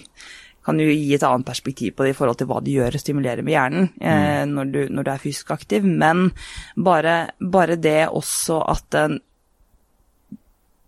kan 0.71 0.79
jo 0.79 0.91
gi 0.91 1.15
et 1.15 1.25
annet 1.27 1.47
perspektiv 1.47 1.95
på 1.97 2.05
det 2.05 2.13
i 2.13 2.17
forhold 2.17 2.39
til 2.39 2.47
hva 2.49 2.61
det 2.63 2.75
gjør 2.77 2.95
og 2.95 3.03
stimulerer 3.03 3.43
med 3.45 3.55
hjernen 3.55 3.89
eh, 3.99 4.43
mm. 4.45 4.53
når, 4.55 4.71
du, 4.71 4.79
når, 4.89 5.03
du, 5.07 5.11
er 5.11 5.23
fysisk 5.25 5.51
aktiv. 5.51 5.85
Men 5.85 6.29
bare, 6.75 7.17
bare 7.39 7.79
det 7.81 8.07
også 8.07 8.61
at 8.71 8.99
en 9.01 9.19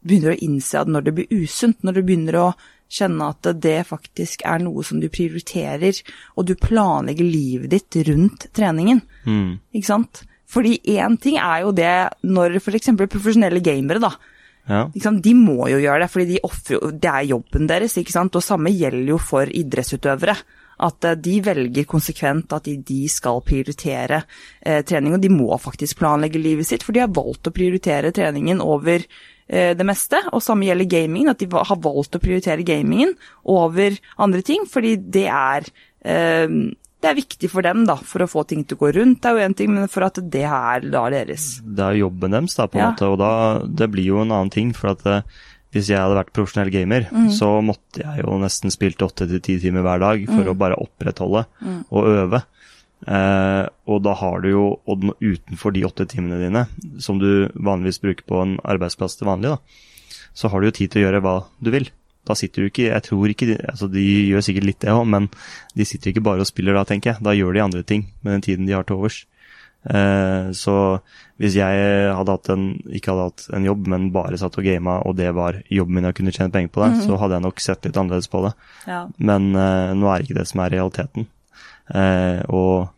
begynner 0.04 0.34
å 0.34 0.42
innse 0.44 0.82
at 0.82 0.92
når 0.92 1.06
det 1.06 1.16
blir 1.18 1.44
usunt, 1.44 1.84
når 1.84 1.98
du 1.98 2.04
begynner 2.04 2.40
å 2.40 2.48
kjenne 2.94 3.30
at 3.32 3.48
det 3.64 3.80
faktisk 3.90 4.44
er 4.46 4.62
noe 4.62 4.84
som 4.86 5.00
du 5.02 5.08
prioriterer, 5.12 6.02
og 6.38 6.48
du 6.48 6.54
planlegger 6.60 7.26
livet 7.26 7.72
ditt 7.74 7.98
rundt 8.10 8.50
treningen, 8.54 9.02
mm. 9.26 9.50
ikke 9.74 9.90
sant. 9.90 10.24
Fordi 10.54 10.76
én 10.94 11.16
ting 11.18 11.40
er 11.42 11.64
jo 11.64 11.72
det 11.74 11.96
når 12.30 12.60
f.eks. 12.60 12.92
profesjonelle 13.00 13.64
gamere, 13.66 14.04
da, 14.04 14.12
ja. 14.70 14.88
De 14.94 15.34
må 15.36 15.68
jo 15.68 15.80
gjøre 15.82 16.06
det, 16.06 16.10
fordi 16.12 16.28
de 16.32 16.44
offrer, 16.48 16.92
det 16.96 17.10
er 17.12 17.30
jobben 17.34 17.68
deres. 17.68 17.98
ikke 18.00 18.16
sant? 18.16 18.36
Og 18.36 18.46
samme 18.46 18.72
gjelder 18.72 19.16
jo 19.16 19.20
for 19.20 19.50
idrettsutøvere. 19.50 20.38
At 20.84 21.06
eh, 21.06 21.20
de 21.20 21.36
velger 21.46 21.88
konsekvent 21.90 22.56
at 22.56 22.70
de 22.88 23.02
skal 23.12 23.44
prioritere 23.46 24.24
eh, 24.62 24.82
trening. 24.88 25.18
Og 25.18 25.24
de 25.24 25.32
må 25.34 25.52
faktisk 25.62 26.00
planlegge 26.00 26.42
livet 26.42 26.70
sitt, 26.70 26.86
for 26.86 26.96
de 26.96 27.04
har 27.04 27.14
valgt 27.14 27.52
å 27.52 27.56
prioritere 27.56 28.14
treningen 28.16 28.64
over 28.64 29.04
eh, 29.04 29.74
det 29.76 29.88
meste. 29.88 30.24
Og 30.32 30.44
samme 30.44 30.70
gjelder 30.70 30.92
gamingen, 30.96 31.34
at 31.34 31.44
de 31.44 31.50
har 31.52 31.84
valgt 31.84 32.16
å 32.16 32.24
prioritere 32.24 32.68
gamingen 32.68 33.14
over 33.44 34.00
andre 34.16 34.46
ting, 34.48 34.64
fordi 34.70 34.96
det 35.12 35.28
er 35.28 35.68
eh, 36.08 36.48
det 37.04 37.10
er 37.12 37.18
viktig 37.18 37.50
for 37.52 37.66
dem 37.66 37.84
da, 37.88 37.98
for 38.00 38.24
å 38.24 38.30
få 38.32 38.46
ting 38.48 38.62
til 38.64 38.78
å 38.78 38.86
gå 38.86 38.94
rundt, 38.96 39.20
det 39.24 39.30
er 39.30 39.36
jo 39.36 39.48
én 39.50 39.56
ting, 39.60 39.74
men 39.76 39.90
for 39.92 40.06
at 40.08 40.20
det 40.32 40.46
er 40.48 40.86
da 40.88 41.02
deres. 41.12 41.58
Det 41.64 41.84
er 41.84 41.98
jo 41.98 42.08
jobben 42.08 42.38
deres, 42.38 42.56
da, 42.56 42.68
på 42.72 42.80
en 42.80 42.86
ja. 42.86 42.92
måte, 42.94 43.10
og 43.12 43.18
da, 43.20 43.32
det 43.68 43.90
blir 43.92 44.08
jo 44.08 44.22
en 44.24 44.32
annen 44.32 44.52
ting. 44.54 44.72
For 44.78 44.94
at 44.94 45.04
eh, 45.12 45.42
hvis 45.76 45.90
jeg 45.92 46.00
hadde 46.00 46.16
vært 46.16 46.32
profesjonell 46.38 46.72
gamer, 46.74 47.10
mm. 47.12 47.28
så 47.36 47.50
måtte 47.66 48.06
jeg 48.06 48.24
jo 48.24 48.38
nesten 48.40 48.72
spilt 48.74 49.04
åtte 49.04 49.28
til 49.30 49.44
ti 49.44 49.58
timer 49.60 49.84
hver 49.86 50.04
dag 50.04 50.24
for 50.30 50.46
mm. 50.46 50.52
å 50.54 50.60
bare 50.64 50.80
opprettholde 50.80 51.44
mm. 51.60 51.80
og 51.92 52.12
øve. 52.14 52.44
Eh, 53.04 53.64
og 53.92 54.04
da 54.06 54.14
har 54.22 54.44
du 54.46 54.52
jo 54.54 54.68
og 54.88 55.10
utenfor 55.20 55.76
de 55.76 55.84
åtte 55.90 56.08
timene 56.14 56.40
dine, 56.40 56.68
som 57.04 57.20
du 57.20 57.50
vanligvis 57.52 58.00
bruker 58.06 58.28
på 58.30 58.40
en 58.46 58.56
arbeidsplass 58.64 59.20
til 59.20 59.28
vanlig, 59.28 59.58
da, 59.58 60.22
så 60.34 60.50
har 60.50 60.62
du 60.62 60.70
jo 60.70 60.78
tid 60.80 60.94
til 60.94 61.04
å 61.04 61.06
gjøre 61.08 61.24
hva 61.26 61.36
du 61.60 61.74
vil. 61.74 61.92
Da 62.24 62.36
sitter 62.40 62.64
du 62.64 62.70
ikke 62.70 62.86
Jeg 62.88 63.04
tror 63.04 63.32
ikke 63.32 63.58
altså 63.68 63.90
de 63.92 64.04
gjør 64.30 64.46
sikkert 64.46 64.68
litt 64.70 64.80
det 64.86 64.94
òg, 64.96 65.06
men 65.12 65.30
de 65.76 65.88
sitter 65.88 66.14
ikke 66.14 66.24
bare 66.24 66.46
og 66.46 66.50
spiller 66.50 66.78
da, 66.78 66.86
tenker 66.88 67.14
jeg. 67.14 67.24
Da 67.26 67.36
gjør 67.36 67.54
de 67.56 67.64
andre 67.66 67.84
ting 67.84 68.08
med 68.22 68.38
den 68.38 68.46
tiden 68.48 68.70
de 68.70 68.76
har 68.78 68.88
til 68.88 69.02
overs. 69.02 69.26
Eh, 69.84 70.52
så 70.56 70.76
hvis 71.42 71.58
jeg 71.58 71.80
hadde 72.16 72.36
hatt 72.38 72.50
en, 72.54 72.66
ikke 72.88 73.12
hadde 73.12 73.28
hatt 73.28 73.46
en 73.58 73.68
jobb, 73.68 73.88
men 73.92 74.12
bare 74.16 74.40
satt 74.40 74.58
og 74.60 74.68
gama, 74.68 75.00
og 75.04 75.18
det 75.20 75.32
var 75.36 75.60
jobben 75.74 76.00
min 76.00 76.08
å 76.08 76.14
kunne 76.16 76.32
tjene 76.36 76.54
penger 76.54 76.72
på 76.72 76.84
det, 76.84 76.90
mm 76.94 77.00
-hmm. 77.00 77.06
så 77.08 77.20
hadde 77.20 77.36
jeg 77.36 77.46
nok 77.48 77.60
sett 77.60 77.86
litt 77.86 77.98
annerledes 77.98 78.28
på 78.32 78.46
det. 78.46 78.54
Ja. 78.88 79.08
Men 79.18 79.56
uh, 79.56 79.94
nå 79.94 80.08
er 80.08 80.18
det 80.18 80.30
ikke 80.30 80.40
det 80.40 80.48
som 80.48 80.60
er 80.60 80.70
realiteten. 80.70 81.28
Uh, 81.94 82.40
og 82.48 82.90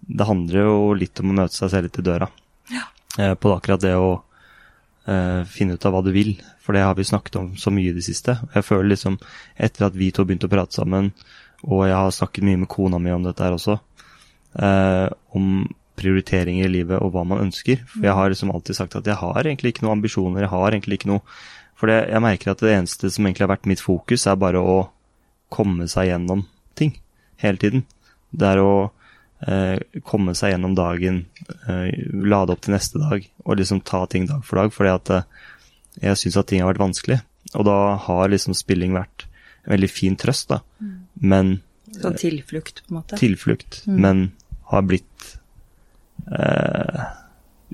det 0.00 0.26
handler 0.26 0.60
jo 0.60 0.94
litt 0.94 1.20
om 1.20 1.30
å 1.30 1.38
møte 1.42 1.54
seg 1.54 1.70
selv 1.70 1.82
litt 1.82 1.98
i 1.98 2.02
døra. 2.02 2.28
Ja. 2.70 2.84
Uh, 3.18 3.34
på 3.34 3.52
akkurat 3.52 3.80
det 3.80 3.94
å 3.96 4.22
finne 5.02 5.74
ut 5.74 5.84
av 5.88 5.96
hva 5.96 6.00
du 6.06 6.12
vil, 6.14 6.36
for 6.62 6.76
det 6.76 6.84
har 6.86 6.94
vi 6.94 7.06
snakket 7.06 7.36
om 7.40 7.46
så 7.58 7.72
mye 7.74 7.90
i 7.90 7.94
det 7.96 8.04
siste. 8.06 8.36
Jeg 8.54 8.62
føler 8.62 8.92
liksom, 8.92 9.16
etter 9.58 9.88
at 9.88 9.96
vi 9.98 10.12
to 10.14 10.22
begynte 10.22 10.46
å 10.46 10.52
prate 10.52 10.78
sammen, 10.78 11.10
og 11.66 11.84
jeg 11.88 11.96
har 11.98 12.14
snakket 12.14 12.46
mye 12.46 12.60
med 12.60 12.70
kona 12.70 13.00
mi 13.02 13.10
om 13.14 13.24
dette 13.26 13.42
her 13.42 13.56
også, 13.56 13.78
om 15.34 15.48
prioriteringer 15.98 16.66
i 16.66 16.72
livet 16.72 17.02
og 17.02 17.12
hva 17.14 17.24
man 17.28 17.42
ønsker. 17.44 17.82
For 17.90 18.06
jeg 18.06 18.16
har 18.16 18.32
liksom 18.32 18.52
alltid 18.54 18.78
sagt 18.78 18.96
at 18.98 19.08
jeg 19.10 19.18
har 19.20 19.42
egentlig 19.42 19.74
ikke 19.74 19.84
noen 19.86 19.98
ambisjoner. 19.98 20.46
Jeg 20.46 20.54
har 20.54 20.70
egentlig 20.70 21.00
ikke 21.00 21.12
noe 21.12 21.26
For 21.82 21.90
det, 21.90 22.12
jeg 22.12 22.22
merker 22.22 22.52
at 22.52 22.60
det 22.62 22.74
eneste 22.76 23.08
som 23.10 23.26
egentlig 23.26 23.42
har 23.42 23.56
vært 23.56 23.64
mitt 23.66 23.80
fokus, 23.82 24.28
er 24.30 24.38
bare 24.38 24.60
å 24.62 24.76
komme 25.50 25.88
seg 25.90 26.12
gjennom 26.12 26.44
ting 26.78 26.92
hele 27.42 27.58
tiden. 27.58 27.82
Det 28.30 28.52
er 28.52 28.60
å 28.62 28.92
komme 30.06 30.36
seg 30.38 30.52
gjennom 30.52 30.74
dagen, 30.78 31.24
eh, 31.66 31.90
lade 32.12 32.54
opp 32.54 32.62
til 32.62 32.76
neste 32.76 33.00
dag 33.02 33.26
og 33.44 33.58
liksom 33.58 33.82
ta 33.82 34.04
ting 34.06 34.28
dag 34.30 34.44
for 34.46 34.60
dag. 34.60 34.72
Fordi 34.74 34.92
at 34.94 35.10
eh, 35.10 35.28
jeg 36.06 36.20
syns 36.20 36.38
at 36.40 36.50
ting 36.50 36.62
har 36.62 36.70
vært 36.72 36.84
vanskelig. 36.84 37.20
Og 37.58 37.66
da 37.68 37.96
har 38.06 38.30
liksom 38.32 38.54
spilling 38.56 38.94
vært 38.96 39.26
en 39.66 39.74
veldig 39.74 39.90
fin 39.90 40.16
trøst, 40.18 40.48
da. 40.52 40.62
Mm. 40.80 40.94
Men 41.32 41.52
Sånn 41.92 42.16
tilflukt, 42.16 42.80
på 42.86 42.94
en 42.94 43.00
måte? 43.00 43.18
Tilflukt. 43.20 43.82
Mm. 43.86 43.98
Men 44.00 44.22
har 44.70 44.86
blitt 44.88 45.26
eh, 46.32 47.02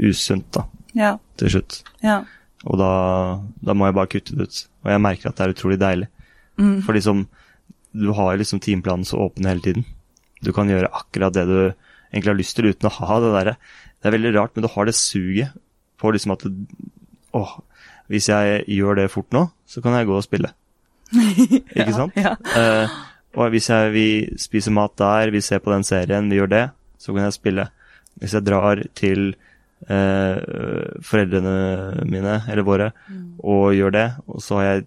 usunt, 0.09 0.49
da. 0.57 0.65
Ja. 0.99 1.13
Til 1.39 1.53
slutt. 1.55 1.83
Ja. 2.03 2.23
Og 2.67 2.81
da, 2.81 2.93
da, 3.63 3.77
må 3.77 3.87
jeg 3.87 3.97
bare 3.99 4.11
kutte 4.11 4.35
det 4.35 4.49
ut. 4.49 4.63
Og 4.83 4.91
jeg 4.91 5.05
merker 5.05 5.31
at 5.31 5.39
det 5.39 5.47
er 5.47 5.55
utrolig 5.55 5.79
deilig. 5.81 6.09
Mm. 6.59 6.81
For 6.83 6.97
liksom, 6.97 7.27
du 7.95 8.11
har 8.17 8.41
liksom 8.41 8.63
timeplanen 8.65 9.07
så 9.07 9.21
åpen 9.29 9.47
hele 9.47 9.63
tiden. 9.63 9.87
Du 10.45 10.53
kan 10.57 10.71
gjøre 10.71 10.91
akkurat 10.95 11.35
det 11.35 11.47
du 11.49 11.59
egentlig 12.13 12.31
har 12.31 12.39
lyst 12.39 12.57
til 12.59 12.71
uten 12.71 12.89
å 12.89 12.95
ha 12.95 13.19
det 13.21 13.33
derre 13.35 13.55
Det 13.99 14.09
er 14.09 14.15
veldig 14.15 14.35
rart, 14.37 14.55
men 14.55 14.65
du 14.65 14.71
har 14.73 14.89
det 14.89 14.97
suget 14.97 15.57
på 15.99 16.13
liksom 16.15 16.35
at 16.37 16.47
Å, 17.37 17.43
hvis 18.09 18.31
jeg 18.31 18.63
gjør 18.73 19.03
det 19.03 19.11
fort 19.13 19.29
nå, 19.37 19.49
så 19.69 19.83
kan 19.85 19.99
jeg 19.99 20.09
gå 20.09 20.15
og 20.17 20.25
spille. 20.25 20.49
Ikke 21.77 21.93
sant? 21.93 22.17
Ja. 22.17 22.37
Eh, 22.57 22.95
og 23.37 23.51
hvis 23.53 23.69
jeg 23.69 23.93
vil 23.93 24.39
spise 24.41 24.73
mat 24.73 24.95
der, 24.97 25.33
vi 25.35 25.43
ser 25.45 25.61
på 25.61 25.75
den 25.75 25.85
serien, 25.85 26.31
vi 26.33 26.39
gjør 26.41 26.51
det, 26.55 26.63
så 26.97 27.13
kan 27.13 27.27
jeg 27.27 27.37
spille. 27.37 27.67
Hvis 28.19 28.35
jeg 28.35 28.47
drar 28.47 28.81
til 28.99 29.35
eh, 29.87 30.39
foreldrene 31.05 32.07
mine, 32.09 32.41
eller 32.49 32.67
våre, 32.67 32.91
mm. 33.09 33.27
og 33.45 33.77
gjør 33.77 33.95
det, 33.95 34.07
og 34.27 34.43
så 34.43 34.59
har 34.59 34.71
jeg 34.71 34.87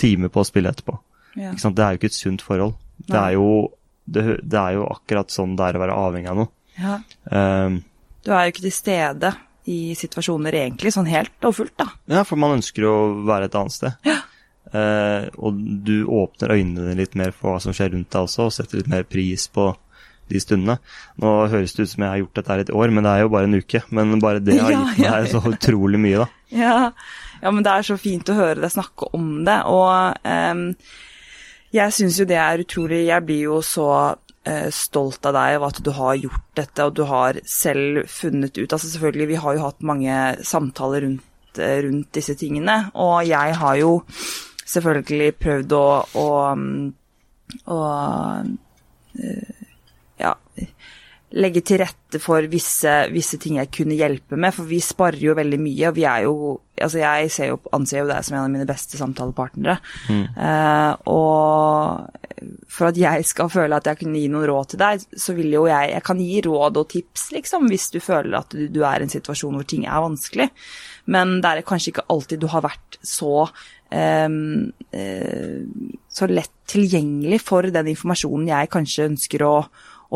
time 0.00 0.30
på 0.32 0.42
å 0.42 0.48
spille 0.48 0.70
etterpå. 0.72 0.96
Ja. 1.36 1.52
Det 1.52 1.82
er 1.82 1.96
jo 1.96 2.00
ikke 2.00 2.12
et 2.12 2.16
sunt 2.16 2.44
forhold. 2.44 2.76
Det 3.02 3.18
er, 3.18 3.34
jo, 3.36 3.72
det, 4.06 4.24
det 4.42 4.60
er, 4.60 4.76
jo, 4.78 4.86
akkurat 4.94 5.32
sånn 5.34 5.56
det 5.58 5.66
er 5.66 5.78
å 5.78 5.82
være 5.82 5.98
avhengig 6.06 6.30
av 6.32 6.40
noe. 6.40 6.52
Ja. 6.76 7.00
Um, 7.30 7.80
du 8.26 8.32
er 8.32 8.46
jo 8.46 8.54
ikke 8.54 8.66
til 8.66 8.74
stede 8.74 9.32
i 9.70 9.80
situasjoner 9.98 10.54
egentlig, 10.62 10.92
sånn 10.94 11.08
helt 11.10 11.46
og 11.46 11.56
fullt, 11.58 11.74
da. 11.80 11.88
Ja, 12.18 12.22
for 12.26 12.38
man 12.38 12.58
ønsker 12.58 12.86
å 12.86 12.96
være 13.26 13.48
et 13.50 13.58
annet 13.58 13.74
sted. 13.74 13.98
Ja. 14.06 14.20
Uh, 14.66 15.26
og 15.38 15.58
du 15.86 16.08
åpner 16.10 16.56
øynene 16.56 16.94
litt 16.98 17.14
mer 17.18 17.34
for 17.34 17.54
hva 17.54 17.62
som 17.62 17.74
skjer 17.74 17.92
rundt 17.94 18.10
deg 18.12 18.28
også, 18.28 18.46
og 18.46 18.54
setter 18.54 18.80
litt 18.80 18.90
mer 18.90 19.06
pris 19.08 19.46
på 19.50 19.72
de 20.30 20.42
stundene. 20.42 20.78
Nå 21.22 21.32
høres 21.52 21.74
det 21.76 21.86
ut 21.86 21.92
som 21.92 22.04
jeg 22.04 22.12
har 22.12 22.20
gjort 22.22 22.38
dette 22.38 22.52
her 22.52 22.62
et 22.64 22.72
år, 22.74 22.92
men 22.94 23.06
det 23.06 23.12
er 23.12 23.24
jo 23.24 23.32
bare 23.34 23.48
en 23.48 23.58
uke. 23.58 23.82
Men 23.94 24.22
bare 24.22 24.42
det 24.42 24.58
har 24.58 24.74
gitt 24.96 25.02
meg 25.06 25.28
så 25.30 25.42
utrolig 25.52 26.00
mye, 26.02 26.24
da. 26.24 26.28
Ja. 26.50 26.76
ja. 27.42 27.52
men 27.52 27.62
det 27.66 27.74
er 27.74 27.86
så 27.86 27.98
fint 28.00 28.30
å 28.30 28.38
høre 28.38 28.62
deg 28.62 28.74
snakke 28.74 29.10
om 29.16 29.44
det. 29.46 29.60
Og 29.70 30.26
um, 30.26 30.64
jeg 31.76 31.94
syns 31.94 32.20
jo 32.20 32.26
det 32.28 32.38
er 32.40 32.62
utrolig. 32.64 33.06
Jeg 33.08 33.26
blir 33.26 33.42
jo 33.48 33.60
så 33.64 33.88
uh, 34.16 34.68
stolt 34.74 35.28
av 35.28 35.36
deg 35.36 35.58
og 35.60 35.68
at 35.70 35.80
du 35.84 35.92
har 35.96 36.18
gjort 36.20 36.44
dette, 36.58 36.86
og 36.86 36.96
du 36.96 37.04
har 37.08 37.40
selv 37.50 38.04
funnet 38.10 38.58
ut. 38.58 38.70
Altså 38.72 38.90
selvfølgelig, 38.92 39.30
vi 39.32 39.40
har 39.44 39.56
jo 39.56 39.64
hatt 39.66 39.86
mange 39.86 40.20
samtaler 40.46 41.06
rundt, 41.06 41.60
uh, 41.60 41.78
rundt 41.86 42.12
disse 42.16 42.36
tingene, 42.38 42.78
og 42.94 43.26
jeg 43.28 43.56
har 43.60 43.80
jo 43.80 43.98
selvfølgelig 44.66 45.30
prøvd 45.38 45.76
å, 45.78 45.86
å, 46.18 46.28
å 47.70 47.80
uh, 47.84 49.52
ja, 50.16 50.32
legge 51.34 51.62
til 51.66 51.80
rette 51.82 52.20
for 52.22 52.46
visse, 52.50 52.92
visse, 53.10 53.38
ting 53.42 53.58
jeg 53.58 53.72
kunne 53.74 53.96
hjelpe 53.98 54.38
med, 54.38 54.54
for 54.54 54.68
vi 54.68 54.78
sparer 54.84 55.18
jo 55.24 55.34
veldig 55.36 55.58
mye. 55.58 55.90
Og 55.90 55.98
vi 55.98 56.06
er 56.08 56.28
jo 56.28 56.36
Altså, 56.76 56.98
jeg 57.00 57.30
jo, 57.48 57.54
anser 57.72 58.02
jo 58.02 58.08
deg 58.10 58.24
som 58.26 58.34
en 58.36 58.42
av 58.42 58.50
mine 58.52 58.66
beste 58.68 58.98
samtalepartnere. 59.00 59.78
Mm. 60.12 60.26
Uh, 60.36 60.92
og 61.08 62.58
for 62.68 62.90
at 62.90 62.98
jeg 63.00 63.24
skal 63.24 63.48
føle 63.48 63.78
at 63.78 63.88
jeg 63.88 64.02
kunne 64.02 64.20
gi 64.20 64.26
noen 64.28 64.44
råd 64.50 64.68
til 64.74 64.82
deg, 64.82 65.06
så 65.16 65.32
vil 65.38 65.56
jo 65.56 65.62
jeg 65.70 65.94
Jeg 65.94 66.04
kan 66.04 66.20
gi 66.20 66.42
råd 66.44 66.76
og 66.76 66.90
tips, 66.92 67.30
liksom, 67.32 67.70
hvis 67.72 67.88
du 67.94 67.96
føler 68.04 68.36
at 68.42 68.52
du, 68.52 68.66
du 68.68 68.82
er 68.84 69.00
i 69.00 69.08
en 69.08 69.14
situasjon 69.14 69.56
hvor 69.56 69.64
ting 69.64 69.88
er 69.88 70.04
vanskelig. 70.04 70.50
Men 71.08 71.38
det 71.40 71.54
er 71.54 71.64
kanskje 71.64 71.94
ikke 71.94 72.06
alltid 72.12 72.44
du 72.44 72.48
har 72.52 72.66
vært 72.68 73.00
så 73.00 73.46
um, 73.48 74.68
uh, 74.92 75.58
så 76.12 76.28
lett 76.28 76.52
tilgjengelig 76.68 77.40
for 77.40 77.72
den 77.72 77.92
informasjonen 77.92 78.50
jeg 78.52 78.72
kanskje 78.76 79.08
ønsker 79.14 79.48
å 79.48 79.56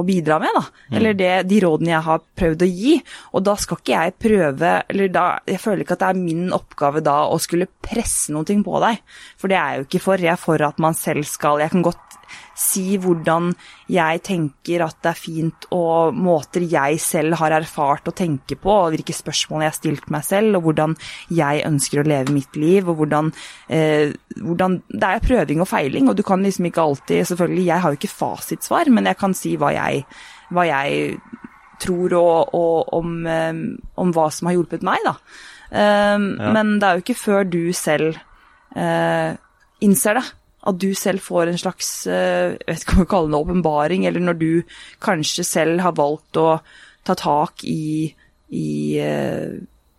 å 0.00 0.06
bidra 0.06 0.38
med, 0.42 0.56
da. 0.56 0.64
Mm. 0.90 0.96
Eller 0.98 1.18
det, 1.18 1.32
de 1.50 1.60
rådene 1.64 1.94
jeg 1.94 2.06
har 2.08 2.22
prøvd 2.42 2.64
å 2.66 2.70
gi. 2.70 2.94
Og 3.34 3.44
da 3.46 3.56
skal 3.60 3.80
ikke 3.80 3.96
jeg 3.96 4.16
prøve 4.20 4.70
Eller 4.90 5.10
da 5.12 5.24
Jeg 5.48 5.60
føler 5.62 5.84
ikke 5.84 5.96
at 5.96 6.02
det 6.02 6.08
er 6.10 6.20
min 6.20 6.54
oppgave 6.54 7.02
da 7.04 7.16
å 7.30 7.38
skulle 7.42 7.68
presse 7.82 8.34
noe 8.34 8.44
på 8.44 8.80
deg. 8.84 9.02
For 9.40 9.52
det 9.52 9.58
er 9.58 9.74
jeg 9.74 9.82
jo 9.82 9.88
ikke 9.88 10.04
for. 10.04 10.24
Jeg 10.24 10.34
er 10.34 10.40
for 10.40 10.66
at 10.66 10.80
man 10.82 10.96
selv 10.98 11.28
skal 11.28 11.62
Jeg 11.62 11.74
kan 11.74 11.86
godt 11.86 12.19
si 12.56 12.96
hvordan 13.00 13.50
jeg 13.90 14.22
tenker 14.26 14.84
at 14.84 14.98
det 15.02 15.10
er 15.12 15.18
fint, 15.18 15.66
og 15.74 16.16
måter 16.16 16.64
jeg 16.68 17.00
selv 17.02 17.38
har 17.40 17.54
erfart 17.56 18.10
å 18.10 18.16
tenke 18.16 18.58
på, 18.60 18.70
og 18.70 18.94
hvilke 18.94 19.16
spørsmål 19.16 19.64
jeg 19.64 19.72
har 19.72 19.78
stilt 19.78 20.10
meg 20.12 20.26
selv, 20.26 20.58
og 20.58 20.68
hvordan 20.68 20.96
jeg 21.34 21.64
ønsker 21.68 22.02
å 22.02 22.08
leve 22.08 22.36
mitt 22.36 22.58
liv, 22.60 22.88
og 22.88 23.02
hvordan, 23.02 23.32
eh, 23.68 24.12
hvordan 24.36 24.82
Det 24.90 25.06
er 25.06 25.22
prøving 25.24 25.60
og 25.60 25.68
feiling, 25.68 26.08
og 26.08 26.16
du 26.16 26.22
kan 26.22 26.42
liksom 26.42 26.66
ikke 26.66 26.82
alltid 26.82 27.26
Selvfølgelig, 27.26 27.66
jeg 27.66 27.80
har 27.80 27.90
jo 27.90 27.98
ikke 27.98 28.08
fasitsvar, 28.08 28.90
men 28.90 29.06
jeg 29.06 29.16
kan 29.16 29.34
si 29.34 29.56
hva 29.56 29.70
jeg, 29.72 30.04
hva 30.50 30.64
jeg 30.66 31.14
tror 31.80 32.14
og, 32.18 32.54
og 32.56 32.92
om, 32.96 33.14
um, 33.26 33.62
om, 34.00 34.12
hva 34.14 34.28
som 34.34 34.50
har 34.50 34.58
hjulpet 34.58 34.84
meg, 34.86 35.00
da. 35.06 35.16
Um, 35.70 36.26
ja. 36.36 36.52
Men 36.56 36.74
det 36.80 36.88
er 36.88 36.98
jo 36.98 37.04
ikke 37.04 37.18
før 37.18 37.46
du 37.48 37.72
selv 37.76 38.18
uh, 38.76 39.36
innser 39.84 40.20
det, 40.20 40.26
at 40.68 40.78
du 40.80 40.90
selv 40.98 41.22
får 41.24 41.48
en 41.48 41.60
slags 41.60 41.90
eh, 42.10 42.56
jeg 42.58 42.68
vet 42.68 42.84
ikke 42.84 42.96
om 42.96 43.02
jeg 43.04 43.10
kaller 43.10 43.32
det 43.32 43.40
åpenbaring, 43.40 44.06
eller 44.08 44.24
når 44.24 44.40
du 44.40 44.50
kanskje 45.02 45.44
selv 45.46 45.84
har 45.84 45.96
valgt 45.96 46.40
å 46.40 46.48
ta 47.08 47.16
tak 47.16 47.64
i, 47.64 48.10
i, 48.52 48.72
eh, 49.00 49.54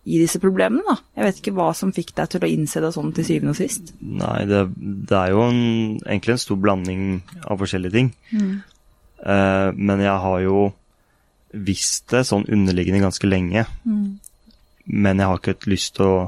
i, 0.06 0.20
disse 0.20 0.38
problemene, 0.42 0.84
da. 0.86 0.98
Jeg 1.18 1.26
vet 1.26 1.40
ikke 1.40 1.54
hva 1.56 1.70
som 1.76 1.94
fikk 1.94 2.14
deg 2.18 2.30
til 2.30 2.46
å 2.46 2.52
innse 2.52 2.82
det 2.84 2.92
sånn 2.94 3.10
til 3.16 3.26
syvende 3.26 3.56
og 3.56 3.58
sist? 3.58 3.94
Nei, 4.00 4.36
det, 4.50 4.62
det 4.78 5.18
er 5.18 5.34
jo 5.34 5.48
en, 5.48 5.64
egentlig 6.04 6.36
en 6.36 6.44
stor 6.44 6.60
blanding 6.62 7.08
av 7.42 7.58
forskjellige 7.62 7.96
ting. 7.98 8.12
Mm. 8.30 8.54
Uh, 9.22 9.70
men 9.74 10.02
jeg 10.02 10.14
har 10.24 10.38
jo 10.42 10.62
visst 11.52 12.08
det 12.10 12.24
sånn 12.26 12.46
underliggende 12.50 13.02
ganske 13.02 13.28
lenge. 13.28 13.66
Mm. 13.82 14.22
Men 14.86 15.20
jeg 15.20 15.28
har 15.28 15.38
ikke 15.38 15.56
hatt 15.56 15.68
lyst 15.70 15.96
til 15.98 16.06
å 16.08 16.22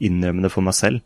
innrømme 0.00 0.44
det 0.44 0.52
for 0.52 0.64
meg 0.64 0.76
selv. 0.76 1.02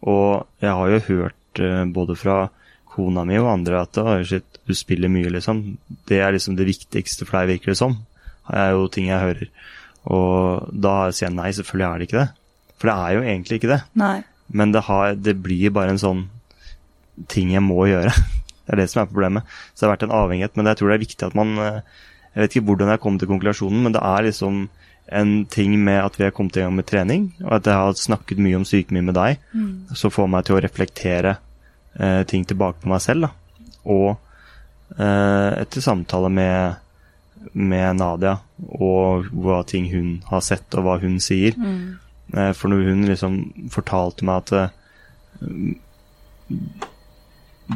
Og 0.00 0.46
jeg 0.62 0.72
har 0.72 0.92
jo 0.94 1.04
hørt 1.08 1.39
Eh, 1.58 1.84
både 1.90 2.16
fra 2.18 2.44
kona 2.90 3.24
mi 3.26 3.38
og 3.38 3.50
andre 3.52 3.82
at 3.84 3.98
shit, 4.26 4.60
du 4.66 4.74
spiller 4.74 5.10
mye, 5.10 5.30
liksom. 5.30 5.62
Det 6.06 6.20
er 6.22 6.34
liksom 6.34 6.56
det 6.58 6.68
viktigste 6.68 7.26
for 7.26 7.40
deg, 7.40 7.56
virker 7.56 7.72
det 7.72 7.80
som. 7.80 7.98
Det 8.50 8.58
er 8.58 8.74
jo 8.74 8.88
ting 8.90 9.10
jeg 9.10 9.22
hører. 9.24 9.50
Og 10.10 10.68
da 10.72 10.94
sier 11.12 11.28
jeg 11.28 11.36
nei, 11.36 11.50
selvfølgelig 11.54 11.86
er 11.86 11.98
det 11.98 12.08
ikke 12.08 12.20
det. 12.20 12.28
For 12.80 12.90
det 12.90 12.96
er 12.96 13.14
jo 13.14 13.24
egentlig 13.24 13.60
ikke 13.60 13.72
det. 13.74 13.80
Nei. 14.00 14.18
Men 14.50 14.74
det, 14.74 14.84
har, 14.88 15.14
det 15.14 15.36
blir 15.44 15.74
bare 15.74 15.94
en 15.94 16.02
sånn 16.02 16.24
ting 17.30 17.52
jeg 17.54 17.64
må 17.64 17.84
gjøre. 17.90 18.14
Det 18.70 18.76
er 18.76 18.84
det 18.84 18.90
som 18.92 19.00
er 19.02 19.08
problemet. 19.10 19.54
Så 19.74 19.80
det 19.80 19.86
har 19.88 19.90
vært 19.96 20.02
en 20.06 20.12
avhengighet. 20.14 20.52
Men 20.54 20.68
jeg 20.70 20.78
tror 20.78 20.90
det 20.92 20.94
er 20.94 21.00
viktig 21.02 21.24
at 21.26 21.32
man 21.34 21.48
eh, 21.58 21.78
Jeg 22.36 22.42
vet 22.44 22.52
ikke 22.54 22.66
hvordan 22.68 22.92
jeg 22.92 23.00
kom 23.02 23.16
til 23.18 23.26
konklusjonen, 23.26 23.80
men 23.82 23.96
det 23.96 24.02
er 24.06 24.22
liksom 24.28 24.60
en 25.10 25.44
ting 25.50 25.74
med 25.84 26.04
at 26.04 26.18
vi 26.18 26.24
har 26.24 26.34
kommet 26.34 26.56
i 26.56 26.62
gang 26.62 26.74
med 26.76 26.86
trening, 26.86 27.30
og 27.44 27.56
at 27.58 27.66
jeg 27.66 27.82
har 27.82 27.96
snakket 27.98 28.42
mye 28.42 28.58
om 28.60 28.66
sykemye 28.68 29.06
med 29.08 29.16
deg, 29.18 29.40
mm. 29.52 29.72
så 29.98 30.10
får 30.12 30.28
meg 30.30 30.46
til 30.46 30.56
å 30.56 30.62
reflektere 30.62 31.36
eh, 31.98 32.22
ting 32.30 32.46
tilbake 32.46 32.82
på 32.82 32.92
meg 32.92 33.02
selv. 33.02 33.26
Da. 33.26 33.64
Og 33.90 34.08
eh, 34.96 35.50
etter 35.64 35.84
samtale 35.84 36.30
med, 36.32 36.78
med, 37.52 37.98
Nadia 37.98 38.36
og 38.78 39.30
hva 39.34 39.62
ting 39.66 39.90
hun 39.90 40.20
har 40.30 40.44
sett, 40.46 40.68
og 40.78 40.86
hva 40.86 40.98
hun 41.02 41.18
sier. 41.22 41.58
Mm. 41.58 41.98
Eh, 42.36 42.52
for 42.54 42.70
når 42.70 42.86
hun 42.92 43.06
liksom 43.10 43.40
fortalte 43.74 44.26
meg 44.28 44.44
at 44.44 44.56
eh, 44.60 44.70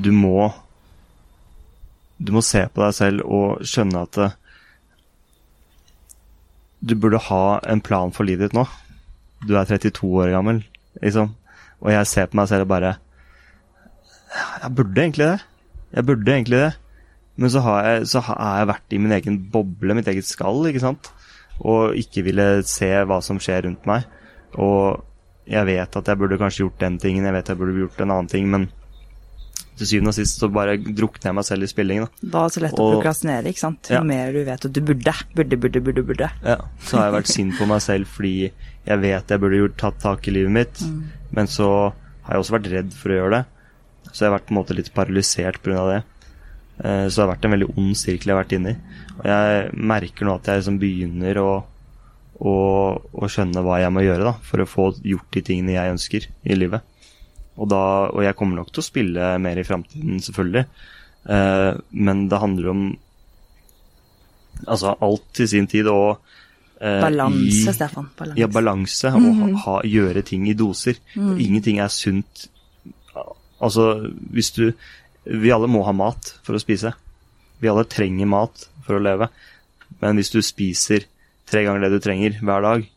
du 0.04 0.10
må 0.10 0.50
Du 2.18 2.32
må 2.34 2.40
se 2.42 2.60
på 2.70 2.80
deg 2.82 2.94
selv 2.94 3.26
og 3.26 3.62
skjønne 3.66 4.02
at 4.06 4.18
du 6.84 6.94
burde 7.00 7.20
ha 7.30 7.44
en 7.70 7.80
plan 7.80 8.12
for 8.12 8.28
livet 8.28 8.50
ditt 8.50 8.56
nå. 8.56 8.66
Du 9.44 9.54
er 9.56 9.68
32 9.68 10.04
år 10.24 10.32
gammel, 10.34 10.62
liksom. 11.00 11.32
Og 11.84 11.92
jeg 11.92 12.08
ser 12.08 12.30
på 12.30 12.38
meg 12.38 12.48
selv 12.48 12.64
og 12.64 12.70
bare 12.72 12.94
Jeg 14.34 14.70
burde 14.74 15.00
egentlig 15.00 15.26
det. 15.28 15.40
Jeg 15.94 16.06
burde 16.06 16.32
egentlig 16.32 16.58
det. 16.58 16.72
Men 17.36 17.50
så 17.50 17.60
har 17.60 17.86
jeg, 17.86 18.06
så 18.10 18.20
har 18.20 18.58
jeg 18.58 18.70
vært 18.70 18.94
i 18.94 19.00
min 19.02 19.14
egen 19.14 19.38
boble, 19.50 19.94
mitt 19.94 20.08
eget 20.10 20.26
skall, 20.26 20.66
ikke 20.70 20.82
sant. 20.82 21.10
Og 21.60 21.96
ikke 21.98 22.24
ville 22.26 22.46
se 22.66 22.90
hva 23.06 23.20
som 23.22 23.40
skjer 23.42 23.66
rundt 23.66 23.86
meg. 23.90 24.06
Og 24.58 25.02
jeg 25.50 25.66
vet 25.68 25.98
at 25.98 26.08
jeg 26.08 26.18
burde 26.18 26.38
kanskje 26.40 26.64
gjort 26.64 26.80
den 26.82 26.98
tingen, 27.02 27.26
jeg 27.26 27.36
vet 27.36 27.50
jeg 27.50 27.60
burde 27.60 27.78
gjort 27.78 28.00
en 28.00 28.14
annen 28.14 28.30
ting, 28.30 28.48
men 28.50 28.68
til 29.78 29.88
syvende 29.90 30.12
og 30.12 30.16
sist 30.16 30.38
så 30.40 30.48
bare 30.52 30.76
drukner 30.78 31.30
jeg 31.30 31.36
meg 31.38 31.46
selv 31.48 31.66
i 31.66 31.70
spilling. 31.70 32.04
Da, 32.04 32.28
da 32.34 32.42
er 32.44 32.50
det 32.50 32.56
så 32.56 32.62
lett 32.64 32.76
og, 32.76 32.84
å 32.84 32.94
prokrastinere, 32.94 33.50
ikke 33.50 33.62
sant. 33.64 33.90
Jo 33.90 33.98
ja. 33.98 34.04
mer 34.06 34.30
du 34.34 34.40
vet 34.46 34.68
at 34.68 34.76
du 34.76 34.80
burde, 34.84 35.16
burde, 35.34 35.58
burde, 35.64 35.82
burde. 35.88 36.06
burde. 36.10 36.30
Ja, 36.46 36.60
så 36.84 37.00
har 37.00 37.08
jeg 37.08 37.16
vært 37.18 37.32
sint 37.32 37.58
på 37.58 37.68
meg 37.70 37.82
selv 37.84 38.10
fordi 38.14 38.34
jeg 38.44 39.02
vet 39.02 39.34
jeg 39.34 39.42
burde 39.42 39.60
gjort 39.62 39.76
tatt 39.80 40.00
tak 40.02 40.28
i 40.28 40.34
livet 40.36 40.54
mitt, 40.54 40.80
mm. 40.84 41.28
men 41.36 41.50
så 41.50 41.68
har 42.24 42.36
jeg 42.36 42.44
også 42.44 42.56
vært 42.58 42.72
redd 42.72 42.96
for 42.96 43.12
å 43.12 43.18
gjøre 43.18 43.38
det. 43.38 43.44
Så 44.10 44.22
jeg 44.22 44.28
har 44.28 44.36
vært 44.36 44.48
på 44.48 44.54
en 44.54 44.60
måte 44.60 44.76
litt 44.76 44.92
paralysert 44.94 45.62
pga. 45.64 45.84
det. 45.90 46.00
Eh, 46.78 47.06
så 47.08 47.14
det 47.14 47.22
har 47.24 47.32
vært 47.34 47.46
en 47.46 47.54
veldig 47.54 47.70
ond 47.74 47.94
sirkel 47.98 48.30
jeg 48.30 48.36
har 48.36 48.42
vært 48.42 48.56
inni. 48.56 48.74
Og 49.18 49.28
jeg 49.30 49.84
merker 49.92 50.28
nå 50.28 50.38
at 50.38 50.50
jeg 50.50 50.62
liksom 50.62 50.80
begynner 50.82 51.40
å, 51.42 51.50
å, 52.38 52.54
å 52.98 53.30
skjønne 53.30 53.62
hva 53.64 53.80
jeg 53.82 53.94
må 53.94 54.04
gjøre 54.04 54.26
da, 54.30 54.34
for 54.46 54.62
å 54.62 54.68
få 54.68 54.88
gjort 55.02 55.30
de 55.36 55.44
tingene 55.50 55.76
jeg 55.76 55.94
ønsker 55.96 56.28
i 56.30 56.58
livet. 56.58 56.86
Og, 57.54 57.68
da, 57.70 58.10
og 58.10 58.24
jeg 58.24 58.36
kommer 58.38 58.58
nok 58.60 58.72
til 58.74 58.82
å 58.82 58.86
spille 58.86 59.30
mer 59.42 59.60
i 59.60 59.66
framtiden, 59.66 60.18
selvfølgelig. 60.24 60.64
Eh, 61.30 61.70
men 62.06 62.24
det 62.28 62.40
handler 62.42 62.70
om 62.72 62.86
altså 64.70 64.94
alt 65.02 65.24
til 65.34 65.48
sin 65.50 65.68
tid 65.70 65.88
og 65.90 66.18
eh, 66.80 67.00
Balanse, 67.02 67.70
i, 67.70 67.76
Stefan. 67.76 68.10
Balanse. 68.18 68.40
Ja, 68.40 68.46
balanse. 68.46 69.10
Mm 69.10 69.22
-hmm. 69.22 69.28
Og 69.28 69.48
mhm. 69.48 69.56
ha, 69.64 69.80
gjøre 69.84 70.22
ting 70.22 70.48
i 70.48 70.54
doser. 70.54 70.94
Mm. 71.14 71.38
Ingenting 71.38 71.78
er 71.78 71.88
sunt. 71.88 72.48
Altså, 73.60 74.10
hvis 74.30 74.50
du 74.50 74.72
Vi 75.24 75.50
alle 75.50 75.66
må 75.66 75.82
ha 75.82 75.92
mat 75.92 76.38
for 76.42 76.52
å 76.54 76.60
spise. 76.60 76.92
Vi 77.60 77.68
alle 77.68 77.84
trenger 77.84 78.26
mat 78.26 78.68
for 78.86 78.94
å 78.94 79.02
leve. 79.02 79.28
Men 80.00 80.16
hvis 80.16 80.30
du 80.30 80.42
spiser 80.42 81.06
tre 81.46 81.64
ganger 81.64 81.80
det 81.80 81.90
du 81.90 81.98
trenger 82.00 82.38
hver 82.42 82.60
dag, 82.60 82.90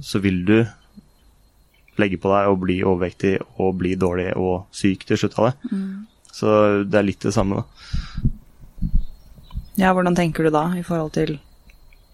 så 0.00 0.18
vil 0.18 0.44
du 0.44 0.66
legge 2.02 2.18
på 2.20 2.30
deg 2.32 2.50
og 2.50 2.60
bli 2.64 2.80
overvektig 2.84 3.34
og 3.62 3.76
bli 3.80 3.94
dårlig 3.98 4.30
og 4.36 4.66
syk 4.74 5.06
til 5.08 5.20
slutt 5.20 5.38
av 5.40 5.50
det. 5.50 5.72
Mm. 5.72 6.06
Så 6.36 6.56
det 6.84 6.98
er 7.00 7.06
litt 7.06 7.24
det 7.24 7.34
samme, 7.34 7.62
da. 7.62 8.32
Ja, 9.76 9.92
hvordan 9.92 10.16
tenker 10.16 10.46
du 10.46 10.52
da 10.52 10.70
i 10.76 10.84
forhold 10.84 11.12
til 11.16 11.36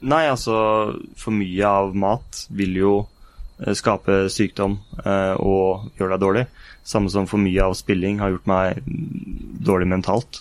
Nei, 0.02 0.24
altså 0.26 0.54
for 1.14 1.30
mye 1.30 1.62
av 1.62 1.92
mat 1.94 2.40
vil 2.50 2.72
jo 2.74 2.94
eh, 3.62 3.70
skape 3.78 4.24
sykdom 4.34 4.74
eh, 4.98 5.36
og 5.38 5.92
gjøre 5.94 6.16
deg 6.16 6.24
dårlig. 6.24 6.42
Samme 6.82 7.12
som 7.14 7.28
for 7.30 7.38
mye 7.38 7.62
av 7.62 7.76
spilling 7.78 8.18
har 8.18 8.32
gjort 8.32 8.50
meg 8.50 8.80
dårlig 9.62 9.86
mentalt 9.92 10.40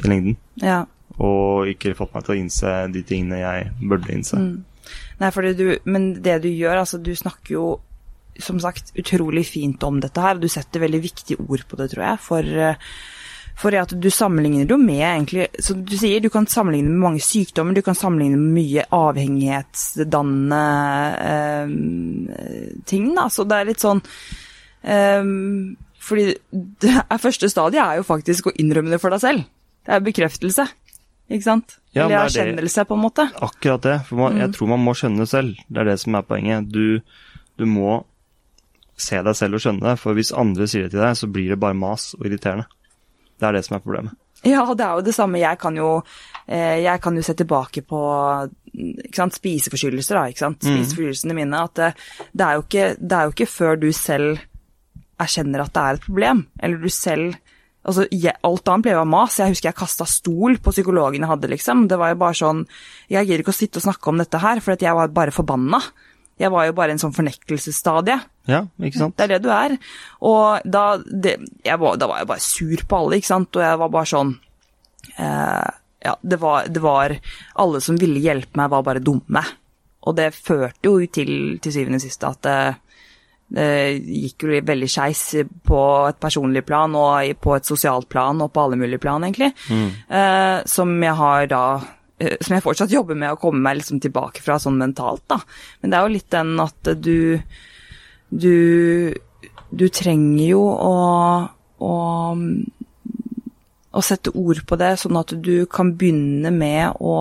i 0.00 0.08
lengden. 0.08 0.38
Ja. 0.64 0.86
Og 1.20 1.68
ikke 1.68 1.92
fått 1.98 2.16
meg 2.16 2.24
til 2.24 2.32
å 2.32 2.38
innse 2.40 2.72
de 2.94 3.04
tingene 3.04 3.42
jeg 3.42 3.68
burde 3.82 4.16
innse. 4.16 4.40
Mm. 4.40 4.64
Nei, 5.20 5.52
du, 5.60 5.66
men 5.84 6.08
det 6.24 6.40
du 6.46 6.48
gjør, 6.48 6.80
altså 6.82 6.98
du 6.98 7.12
snakker 7.16 7.54
jo 7.54 7.66
som 8.40 8.60
sagt 8.60 8.92
utrolig 8.98 9.46
fint 9.46 9.82
om 9.82 10.00
dette 10.00 10.20
her. 10.20 10.38
Du 10.40 10.48
setter 10.50 10.80
veldig 10.82 11.02
viktige 11.02 11.40
ord 11.42 11.66
på 11.68 11.76
det, 11.80 11.90
tror 11.92 12.04
jeg. 12.06 12.18
For, 12.24 12.42
eh, 12.42 12.74
for 13.58 13.76
at 13.76 13.92
du 13.92 14.10
sammenligner 14.10 14.64
jo 14.70 14.78
med 14.80 15.02
egentlig 15.04 15.48
Som 15.60 15.84
du 15.84 15.96
sier, 16.00 16.20
du 16.20 16.30
kan 16.32 16.46
sammenligne 16.46 16.88
med 16.88 17.02
mange 17.04 17.20
sykdommer. 17.20 17.74
Du 17.74 17.82
kan 17.82 17.94
sammenligne 17.94 18.36
med 18.38 18.52
mye 18.56 18.84
avhengighetsdannende 18.88 20.64
eh, 21.30 21.68
ting, 22.88 23.14
da. 23.14 23.28
Så 23.28 23.44
det 23.44 23.56
er 23.56 23.64
litt 23.68 23.84
sånn 23.84 24.00
eh, 24.82 25.24
Fordi 26.00 26.24
det 26.52 26.94
er, 27.02 27.18
første 27.20 27.48
stadiet 27.52 27.84
er 27.84 28.00
jo 28.00 28.08
faktisk 28.08 28.46
å 28.48 28.56
innrømme 28.56 28.90
det 28.90 29.00
for 29.02 29.10
deg 29.12 29.20
selv. 29.20 29.44
Det 29.82 29.92
er 29.92 30.00
bekreftelse. 30.06 30.66
Ikke 31.32 31.44
sant? 31.44 31.78
Ja, 31.92 32.06
Eller 32.06 32.26
erkjennelse, 32.26 32.84
på 32.88 32.96
en 32.96 33.04
måte. 33.04 33.28
Akkurat 33.40 33.84
det. 33.84 33.98
For 34.08 34.20
man, 34.20 34.34
mm. 34.34 34.40
jeg 34.42 34.54
tror 34.56 34.72
man 34.72 34.82
må 34.84 34.94
skjønne 34.96 35.22
det 35.22 35.30
selv. 35.30 35.60
Det 35.68 35.82
er 35.82 35.88
det 35.92 35.98
som 36.02 36.16
er 36.18 36.26
poenget. 36.26 36.68
Du, 36.72 37.00
du 37.60 37.64
må 37.68 38.02
se 39.02 39.20
deg 39.24 39.38
selv 39.38 39.58
og 39.58 39.64
skjønne 39.64 39.84
det. 39.84 39.96
For 40.00 40.16
hvis 40.16 40.32
andre 40.38 40.68
sier 40.70 40.86
det 40.86 40.94
til 40.94 41.04
deg, 41.04 41.18
så 41.18 41.28
blir 41.30 41.52
det 41.52 41.60
bare 41.62 41.78
mas 41.78 42.12
og 42.18 42.26
irriterende. 42.28 42.68
Det 43.38 43.48
er 43.48 43.58
det 43.58 43.64
som 43.66 43.76
er 43.76 43.84
problemet. 43.84 44.18
Ja, 44.42 44.64
det 44.74 44.84
er 44.84 44.98
jo 44.98 45.06
det 45.06 45.14
samme. 45.14 45.38
Jeg 45.38 45.58
kan 45.62 45.76
jo, 45.78 45.90
eh, 46.48 46.82
jeg 46.82 47.00
kan 47.02 47.16
jo 47.16 47.22
se 47.22 47.34
tilbake 47.38 47.84
på 47.86 48.00
sant, 49.14 49.36
spiseforstyrrelser, 49.38 50.18
da. 50.18 50.24
ikke 50.30 50.44
sant? 50.44 50.62
Mm. 50.62 50.80
Spiseforstyrrelsene 50.80 51.36
mine. 51.38 51.62
At 51.62 51.78
det, 51.78 51.92
det, 52.32 52.46
er 52.46 52.62
ikke, 52.62 52.88
det, 52.98 53.18
er 53.18 53.28
jo 53.28 53.34
ikke, 53.36 53.50
før 53.50 53.78
du 53.78 53.88
selv 53.94 54.42
erkjenner 55.22 55.62
at 55.62 55.74
det 55.74 55.82
er 55.82 55.98
et 55.98 56.06
problem, 56.10 56.46
eller 56.60 56.82
du 56.82 56.92
selv 56.92 57.38
Altså, 57.82 58.04
jeg, 58.14 58.36
alt 58.46 58.68
annet 58.70 58.84
ble 58.86 58.92
jo 58.94 59.00
mas. 59.10 59.40
Jeg 59.40 59.50
husker 59.50 59.68
jeg 59.72 59.74
kasta 59.74 60.04
stol 60.06 60.54
på 60.62 60.70
psykologen 60.70 61.24
jeg 61.24 61.30
hadde, 61.32 61.48
liksom. 61.50 61.88
Det 61.90 61.96
var 61.98 62.12
jo 62.12 62.18
bare 62.20 62.38
sånn 62.38 62.60
Jeg 63.10 63.26
gidder 63.26 63.42
ikke 63.42 63.50
å 63.50 63.56
sitte 63.56 63.80
og 63.80 63.86
snakke 63.88 64.12
om 64.12 64.20
dette 64.22 64.38
her, 64.38 64.60
for 64.62 64.78
jeg 64.78 64.94
var 64.94 65.10
bare 65.10 65.34
forbanna. 65.34 65.80
Jeg 66.38 66.52
var 66.54 66.68
jo 66.68 66.76
bare 66.78 66.92
i 66.92 66.94
en 66.94 67.02
sånn 67.02 67.16
fornektelsesstadie. 67.16 68.20
Ja, 68.50 68.64
ikke 68.82 68.98
sant? 68.98 69.16
Det 69.18 69.26
er 69.26 69.34
det 69.34 69.44
du 69.44 69.50
er. 69.54 69.76
Og 70.26 70.66
da, 70.66 70.84
det, 71.06 71.36
var, 71.78 71.98
da 72.00 72.08
var 72.10 72.22
jeg 72.22 72.30
bare 72.32 72.44
sur 72.44 72.84
på 72.88 72.98
alle, 72.98 73.20
ikke 73.20 73.30
sant. 73.30 73.58
Og 73.58 73.64
jeg 73.64 73.80
var 73.82 73.94
bare 73.96 74.12
sånn 74.12 74.36
eh, 75.16 75.70
Ja, 76.02 76.14
det 76.18 76.38
var, 76.42 76.66
det 76.66 76.82
var, 76.82 77.14
Alle 77.62 77.82
som 77.84 77.98
ville 78.00 78.22
hjelpe 78.22 78.58
meg, 78.58 78.72
var 78.72 78.86
bare 78.86 79.04
dumme. 79.04 79.44
Og 80.02 80.16
det 80.18 80.32
førte 80.34 80.90
jo 80.90 80.96
til, 81.06 81.60
til 81.62 81.74
syvende 81.74 82.00
og 82.00 82.02
sist 82.02 82.24
at 82.26 82.42
det, 82.42 82.58
det 83.54 83.70
gikk 84.02 84.48
jo 84.48 84.62
veldig 84.66 84.90
skeis 84.90 85.22
på 85.62 85.80
et 86.08 86.18
personlig 86.18 86.64
plan 86.66 86.94
og 86.98 87.36
på 87.38 87.54
et 87.54 87.68
sosialt 87.68 88.08
plan 88.10 88.42
og 88.42 88.50
på 88.50 88.64
alle 88.64 88.80
mulige 88.80 89.02
plan, 89.02 89.22
egentlig. 89.22 89.52
Mm. 89.70 89.90
Eh, 90.10 90.56
som 90.66 90.96
jeg 90.98 91.18
har 91.20 91.50
da 91.52 91.64
Eh, 92.22 92.38
som 92.40 92.56
jeg 92.56 92.64
fortsatt 92.64 92.92
jobber 92.92 93.18
med 93.18 93.34
å 93.34 93.40
komme 93.40 93.62
meg 93.64 93.80
liksom 93.80 94.00
tilbake 94.02 94.42
fra 94.44 94.58
sånn 94.62 94.78
mentalt, 94.80 95.24
da. 95.30 95.40
Men 95.80 95.92
det 95.92 95.98
er 95.98 96.06
jo 96.06 96.16
litt 96.16 96.30
den 96.32 96.54
at 96.62 96.92
du 97.02 97.16
Du, 98.32 99.12
du 99.68 99.86
trenger 99.92 100.46
jo 100.46 100.62
å, 100.72 100.92
å, 101.84 101.94
å 103.92 104.04
sette 104.04 104.32
ord 104.32 104.62
på 104.68 104.78
det, 104.80 104.94
sånn 105.02 105.20
at 105.20 105.34
du 105.44 105.66
kan 105.70 105.92
begynne 106.00 106.52
med 106.56 106.96
å 107.04 107.16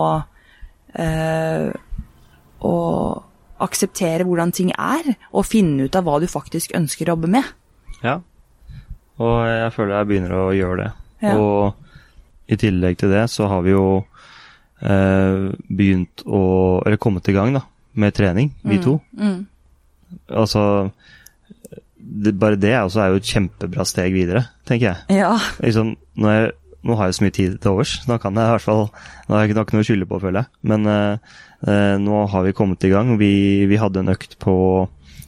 eh, 0.96 1.72
å 2.62 2.76
akseptere 3.62 4.26
hvordan 4.26 4.54
ting 4.56 4.72
er, 4.74 5.14
og 5.34 5.48
finne 5.50 5.88
ut 5.88 5.98
av 5.98 6.06
hva 6.08 6.18
du 6.22 6.28
faktisk 6.30 6.76
ønsker 6.78 7.10
å 7.10 7.16
jobbe 7.16 7.30
med. 7.36 7.50
Ja, 8.02 8.20
og 9.22 9.36
jeg 9.46 9.74
føler 9.76 10.00
jeg 10.00 10.10
begynner 10.10 10.38
å 10.38 10.46
gjøre 10.56 10.78
det. 10.82 10.92
Ja. 11.28 11.36
Og 11.38 12.52
i 12.52 12.58
tillegg 12.60 12.98
til 13.00 13.14
det 13.14 13.28
så 13.32 13.48
har 13.52 13.62
vi 13.66 13.76
jo 13.76 13.86
eh, 14.82 15.52
begynt 15.70 16.24
å 16.26 16.42
Eller 16.82 16.98
kommet 16.98 17.30
i 17.30 17.36
gang 17.36 17.54
da, 17.54 17.62
med 17.94 18.16
trening, 18.18 18.50
vi 18.64 18.80
mm. 18.80 18.84
to. 18.84 18.98
Mm. 19.18 19.46
Altså 20.28 20.64
det, 21.98 22.34
Bare 22.40 22.60
det 22.60 22.74
også 22.80 23.04
er 23.04 23.12
jo 23.14 23.22
et 23.22 23.30
kjempebra 23.30 23.86
steg 23.88 24.16
videre, 24.16 24.46
tenker 24.68 24.92
jeg. 24.92 25.22
Ja. 25.22 25.36
Liksom, 25.62 25.94
nå, 26.18 26.32
jeg, 26.34 26.52
nå, 26.82 26.98
har 26.98 27.10
jeg 27.10 27.18
så 27.18 27.26
mye 27.26 27.36
tid 27.38 27.60
til 27.62 27.76
overs, 27.76 27.98
nå 28.10 28.18
kan 28.24 28.38
jeg 28.38 28.50
i 28.50 28.56
hvert 28.56 28.66
fall 28.66 28.88
Nå 28.90 29.36
har 29.36 29.44
jeg 29.44 29.52
ikke 29.52 29.60
noe 29.60 29.84
å 29.84 29.88
skylde 29.88 30.10
på, 30.10 30.22
føler 30.24 30.42
jeg. 30.42 30.52
Men 30.72 30.90
eh, 30.92 31.36
nå 32.02 32.24
har 32.34 32.48
vi 32.48 32.56
kommet 32.58 32.84
i 32.88 32.92
gang. 32.92 33.14
Vi, 33.22 33.34
vi 33.70 33.80
hadde 33.80 34.02
en 34.02 34.12
økt 34.12 34.40
på 34.42 34.56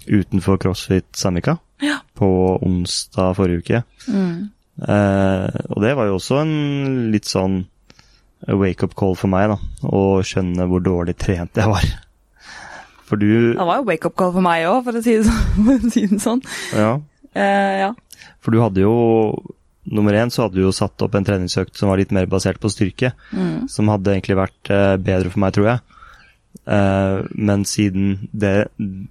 utenfor 0.03 0.57
CrossFit 0.59 1.07
Samika 1.15 1.55
ja. 1.83 2.01
på 2.17 2.27
onsdag 2.65 3.37
forrige 3.37 3.63
uke. 3.63 3.83
Mm. 4.11 4.49
Eh, 4.81 5.61
og 5.69 5.83
det 5.85 5.93
var 5.95 6.09
jo 6.09 6.17
også 6.17 6.41
en 6.41 6.57
litt 7.13 7.29
sånn 7.29 7.61
wake-up 8.47 8.95
call 8.99 9.15
for 9.15 9.31
meg, 9.31 9.53
da. 9.53 9.59
Å 9.87 10.23
skjønne 10.25 10.67
hvor 10.67 10.83
dårlig 10.83 11.15
trent 11.19 11.59
jeg 11.59 11.69
var. 11.71 11.87
For 13.13 13.21
du 13.21 13.53
Det 13.53 13.65
var 13.69 13.77
jo 13.77 13.89
wake-up 13.91 14.15
call 14.17 14.31
for 14.33 14.41
meg 14.41 14.65
òg, 14.65 14.87
for, 14.87 14.97
for, 14.97 15.73
å 15.77 15.91
si 15.93 16.07
det 16.09 16.21
sånn. 16.23 16.41
Ja. 16.73 16.95
Uh, 17.37 17.73
ja. 17.83 17.91
For 18.41 18.53
du 18.53 18.61
hadde 18.63 18.81
jo 18.81 18.95
Nummer 19.93 20.15
én 20.15 20.29
så 20.31 20.45
hadde 20.45 20.55
du 20.55 20.63
jo 20.63 20.71
satt 20.71 21.01
opp 21.03 21.15
en 21.17 21.25
treningsøkt 21.27 21.75
som 21.75 21.89
var 21.91 21.99
litt 21.99 22.13
mer 22.15 22.23
basert 22.31 22.55
på 22.63 22.69
styrke. 22.71 23.09
Mm. 23.35 23.65
Som 23.67 23.89
hadde 23.91 24.13
egentlig 24.13 24.37
vært 24.39 24.69
uh, 24.71 24.95
bedre 24.95 25.27
for 25.27 25.43
meg, 25.43 25.51
tror 25.57 25.67
jeg. 25.67 25.81
Uh, 26.63 27.27
men 27.35 27.65
siden 27.67 28.29
det, 28.31 28.69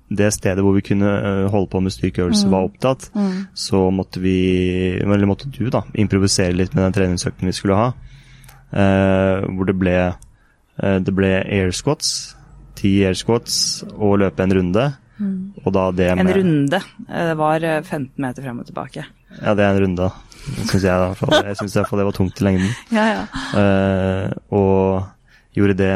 det, 0.09 0.31
stedet 0.33 0.65
hvor 0.65 0.73
vi 0.73 0.85
kunne 0.87 1.11
holde 1.53 1.69
på 1.69 1.83
med 1.85 1.93
styrkeøvelse, 1.93 2.49
mm. 2.49 2.55
var 2.57 2.71
opptatt, 2.71 3.11
mm. 3.13 3.37
så 3.53 3.85
måtte 3.93 4.25
vi, 4.25 4.39
eller 5.05 5.29
måtte 5.29 5.53
du 5.53 5.67
da, 5.69 5.85
improvisere 5.93 6.57
litt 6.57 6.73
med 6.73 6.87
den 6.87 6.97
treningsøkten 6.97 7.53
vi 7.53 7.57
skulle 7.59 7.77
ha. 7.77 7.93
Hvor 8.73 9.69
det 9.69 9.77
ble, 9.77 9.97
det 10.81 11.13
ble 11.13 11.35
air 11.43 11.77
squats, 11.77 12.33
ti 12.83 12.97
air 13.07 13.17
squats 13.19 13.57
og 13.95 14.19
løpe 14.23 14.45
en 14.45 14.57
runde. 14.59 14.91
Mm. 15.23 15.39
Og 15.63 15.71
da 15.75 15.87
det 15.95 16.11
med 16.19 16.27
En 16.27 16.37
runde. 16.41 16.83
Det 17.07 17.39
var 17.39 17.67
15 17.83 18.11
meter 18.25 18.43
frem 18.43 18.61
og 18.63 18.69
tilbake. 18.69 19.07
Ja, 19.39 19.55
det 19.55 19.65
er 19.65 19.71
en 19.71 19.83
runde, 19.87 20.11
syns 20.67 20.85
jeg. 20.85 21.17
Jeg 21.47 21.59
syns 21.61 21.79
det 21.79 22.07
var 22.09 22.17
tungt 22.17 22.43
i 22.43 22.47
lengden. 22.49 22.75
ja, 22.99 23.07
ja. 23.23 23.25
og 24.51 25.07
gjorde 25.57 25.79
det 25.79 25.95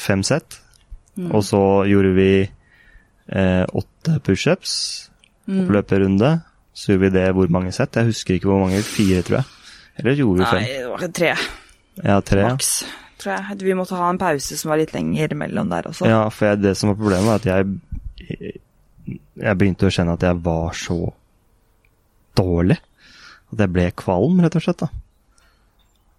fem 0.00 0.22
sett. 0.26 0.60
Mm. 1.18 1.32
Og 1.34 1.42
så 1.44 1.60
gjorde 1.90 2.14
vi 2.14 2.32
uh, 2.46 3.64
åtte 3.66 4.20
pushups, 4.24 4.72
mm. 5.48 5.64
oppløperunde. 5.64 6.38
Så 6.72 6.92
gjorde 6.92 7.08
vi 7.08 7.14
det 7.18 7.28
hvor 7.34 7.50
mange 7.50 7.72
sett? 7.74 7.96
Jeg 7.98 8.12
husker 8.12 8.38
ikke 8.38 8.52
hvor 8.52 8.62
mange. 8.62 8.84
Fire, 8.86 9.24
tror 9.26 9.40
jeg. 9.40 9.48
Eller 9.98 10.20
gjorde 10.20 10.38
vi 10.38 10.46
fem? 10.46 10.62
Nei, 10.62 10.76
det 10.78 10.90
var 10.92 11.14
tre. 11.18 11.32
Ja, 11.98 12.20
tre. 12.22 12.44
Maks, 12.46 12.72
tror 13.20 13.34
jeg. 13.34 13.58
Vi 13.66 13.76
måtte 13.78 13.98
ha 13.98 14.08
en 14.12 14.20
pause 14.20 14.56
som 14.58 14.72
var 14.72 14.80
litt 14.80 14.94
lenger 14.94 15.34
mellom 15.38 15.70
der 15.72 15.90
også. 15.90 16.08
Ja, 16.08 16.24
for 16.32 16.50
jeg, 16.50 16.62
det 16.64 16.74
som 16.78 16.92
var 16.92 16.98
problemet, 17.00 17.28
var 17.28 17.42
at 17.42 17.48
jeg 17.48 18.58
Jeg 19.38 19.56
begynte 19.56 19.88
å 19.88 19.92
kjenne 19.94 20.18
at 20.18 20.24
jeg 20.26 20.36
var 20.44 20.74
så 20.76 20.98
dårlig. 22.36 22.76
At 23.52 23.62
jeg 23.64 23.72
ble 23.72 23.86
kvalm, 23.96 24.42
rett 24.44 24.58
og 24.58 24.64
slett. 24.64 24.84
da. 24.84 24.90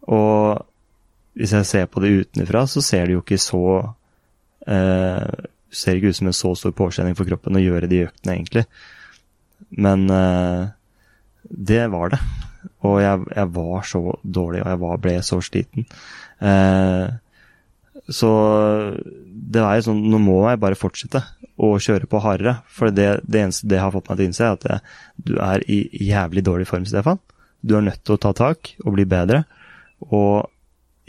Og 0.09 0.65
hvis 1.37 1.53
jeg 1.53 1.67
ser 1.69 1.85
på 1.85 2.01
det 2.01 2.15
utenfra, 2.23 2.65
så 2.67 2.81
ser 2.81 3.05
det 3.05 3.17
jo 3.17 3.23
ikke 3.23 3.39
så 3.39 3.63
eh, 4.67 5.45
Ser 5.69 5.99
ikke 5.99 6.09
ut 6.09 6.17
som 6.17 6.27
en 6.31 6.33
så 6.33 6.49
stor 6.57 6.71
påkjenning 6.73 7.13
for 7.13 7.29
kroppen 7.29 7.59
å 7.59 7.61
gjøre 7.61 7.85
de 7.91 7.99
øktene, 8.07 8.33
egentlig. 8.33 8.63
Men 9.69 10.07
eh, 10.09 10.71
det 11.45 11.83
var 11.93 12.15
det. 12.15 12.17
Og 12.87 13.01
jeg, 13.03 13.25
jeg, 13.35 13.49
var 13.55 13.87
så 13.87 14.03
dårlig, 14.23 14.61
og 14.63 14.69
jeg 14.71 14.81
var, 14.83 15.01
ble 15.03 15.15
så 15.25 15.39
sliten. 15.43 15.87
Eh, 16.39 17.07
så 18.09 18.29
det 19.49 19.61
er 19.61 19.79
jo 19.79 19.87
sånn, 19.89 20.05
nå 20.09 20.21
må 20.23 20.37
jeg 20.47 20.61
bare 20.61 20.79
fortsette 20.79 21.21
å 21.59 21.73
kjøre 21.81 22.07
på 22.09 22.21
hardere. 22.23 22.59
For 22.71 22.93
det, 22.95 23.09
det 23.27 23.43
eneste 23.43 23.69
det 23.69 23.81
har 23.83 23.93
fått 23.93 24.07
meg 24.09 24.19
til 24.19 24.25
å 24.25 24.29
innse, 24.29 24.45
er 24.47 24.55
at 24.55 24.69
jeg, 24.69 24.95
du 25.27 25.33
er 25.43 25.65
i 25.67 25.81
jævlig 26.07 26.45
dårlig 26.47 26.69
form, 26.69 26.87
Stefan. 26.89 27.19
Du 27.59 27.75
er 27.75 27.83
nødt 27.85 28.01
til 28.07 28.15
å 28.15 28.21
ta 28.23 28.31
tak 28.37 28.73
og 28.85 28.95
bli 28.95 29.05
bedre. 29.09 29.43
Og 30.07 30.47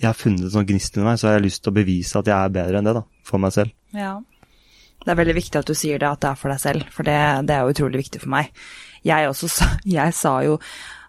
jeg 0.01 0.09
har 0.09 0.19
funnet 0.19 0.49
en 0.49 0.55
sånn 0.57 0.67
gnist 0.67 0.99
i 0.99 1.05
meg, 1.05 1.21
så 1.21 1.31
jeg 1.31 1.39
har 1.39 1.47
lyst 1.47 1.63
til 1.63 1.73
å 1.73 1.79
bevise 1.79 2.19
at 2.19 2.29
jeg 2.31 2.37
er 2.37 2.53
bedre 2.59 2.81
enn 2.81 2.91
det, 2.91 2.97
da. 2.99 3.05
For 3.27 3.43
meg 3.43 3.55
selv. 3.55 3.75
Ja. 3.95 4.17
Det 5.01 5.13
er 5.13 5.17
veldig 5.17 5.37
viktig 5.39 5.61
at 5.61 5.69
du 5.71 5.77
sier 5.79 6.01
det, 6.01 6.09
at 6.09 6.21
det 6.21 6.31
er 6.33 6.41
for 6.41 6.53
deg 6.53 6.61
selv. 6.61 6.89
For 6.93 7.09
det, 7.09 7.19
det 7.49 7.57
er 7.57 7.71
utrolig 7.71 8.03
viktig 8.03 8.21
for 8.25 8.33
meg. 8.33 8.51
Jeg 9.07 9.31
også 9.31 9.51
Jeg 9.99 10.17
sa 10.17 10.41
jo 10.47 10.59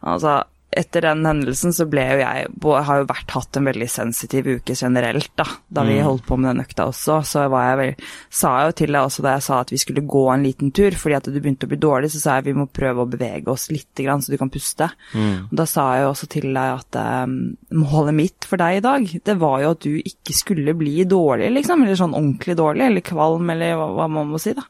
Altså, 0.02 0.40
etter 0.72 1.04
den 1.04 1.26
hendelsen 1.28 1.74
så 1.76 1.86
ble 1.90 2.04
jo 2.14 2.20
jeg 2.22 2.48
Har 2.88 3.02
jo 3.02 3.08
vært 3.10 3.34
hatt 3.36 3.58
en 3.60 3.68
veldig 3.68 3.88
sensitiv 3.92 4.48
uke 4.48 4.76
generelt, 4.78 5.32
da. 5.40 5.46
Da 5.68 5.84
vi 5.88 5.98
mm. 6.00 6.06
holdt 6.08 6.26
på 6.30 6.38
med 6.40 6.54
den 6.54 6.64
økta 6.64 6.88
også. 6.90 7.20
Så 7.28 7.44
var 7.52 7.68
jeg 7.68 7.80
vel 7.82 8.08
Sa 8.42 8.54
jeg 8.56 8.72
jo 8.72 8.78
til 8.80 8.96
deg 8.96 9.10
også 9.10 9.26
da 9.26 9.36
jeg 9.36 9.46
sa 9.50 9.60
at 9.66 9.74
vi 9.74 9.82
skulle 9.82 10.06
gå 10.16 10.24
en 10.32 10.48
liten 10.48 10.72
tur, 10.76 10.96
fordi 10.98 11.18
at 11.20 11.28
du 11.28 11.38
begynte 11.38 11.68
å 11.68 11.74
bli 11.74 11.82
dårlig, 11.82 12.12
så 12.14 12.24
sa 12.24 12.38
jeg 12.40 12.48
vi 12.50 12.58
må 12.62 12.68
prøve 12.72 13.04
å 13.04 13.12
bevege 13.12 13.52
oss 13.52 13.68
litt, 13.74 13.92
grann, 14.00 14.24
så 14.24 14.32
du 14.32 14.40
kan 14.40 14.52
puste. 14.54 14.88
Mm. 15.12 15.52
Og 15.52 15.56
da 15.60 15.68
sa 15.70 15.90
jeg 15.96 16.06
jo 16.06 16.12
også 16.14 16.30
til 16.32 16.48
deg 16.56 16.80
at 16.80 17.00
um, 17.28 17.38
målet 17.84 18.18
mitt 18.18 18.48
for 18.48 18.62
deg 18.62 18.80
i 18.80 18.84
dag, 18.86 19.08
det 19.28 19.38
var 19.42 19.62
jo 19.62 19.74
at 19.76 19.84
du 19.84 19.98
ikke 20.00 20.36
skulle 20.38 20.76
bli 20.80 21.04
dårlig, 21.10 21.52
liksom. 21.60 21.84
Eller 21.84 22.00
sånn 22.00 22.16
ordentlig 22.16 22.56
dårlig, 22.60 22.88
eller 22.88 23.06
kvalm, 23.12 23.52
eller 23.54 23.76
hva, 23.80 23.90
hva 24.00 24.08
man 24.16 24.32
må 24.32 24.40
si, 24.42 24.56
da. 24.58 24.66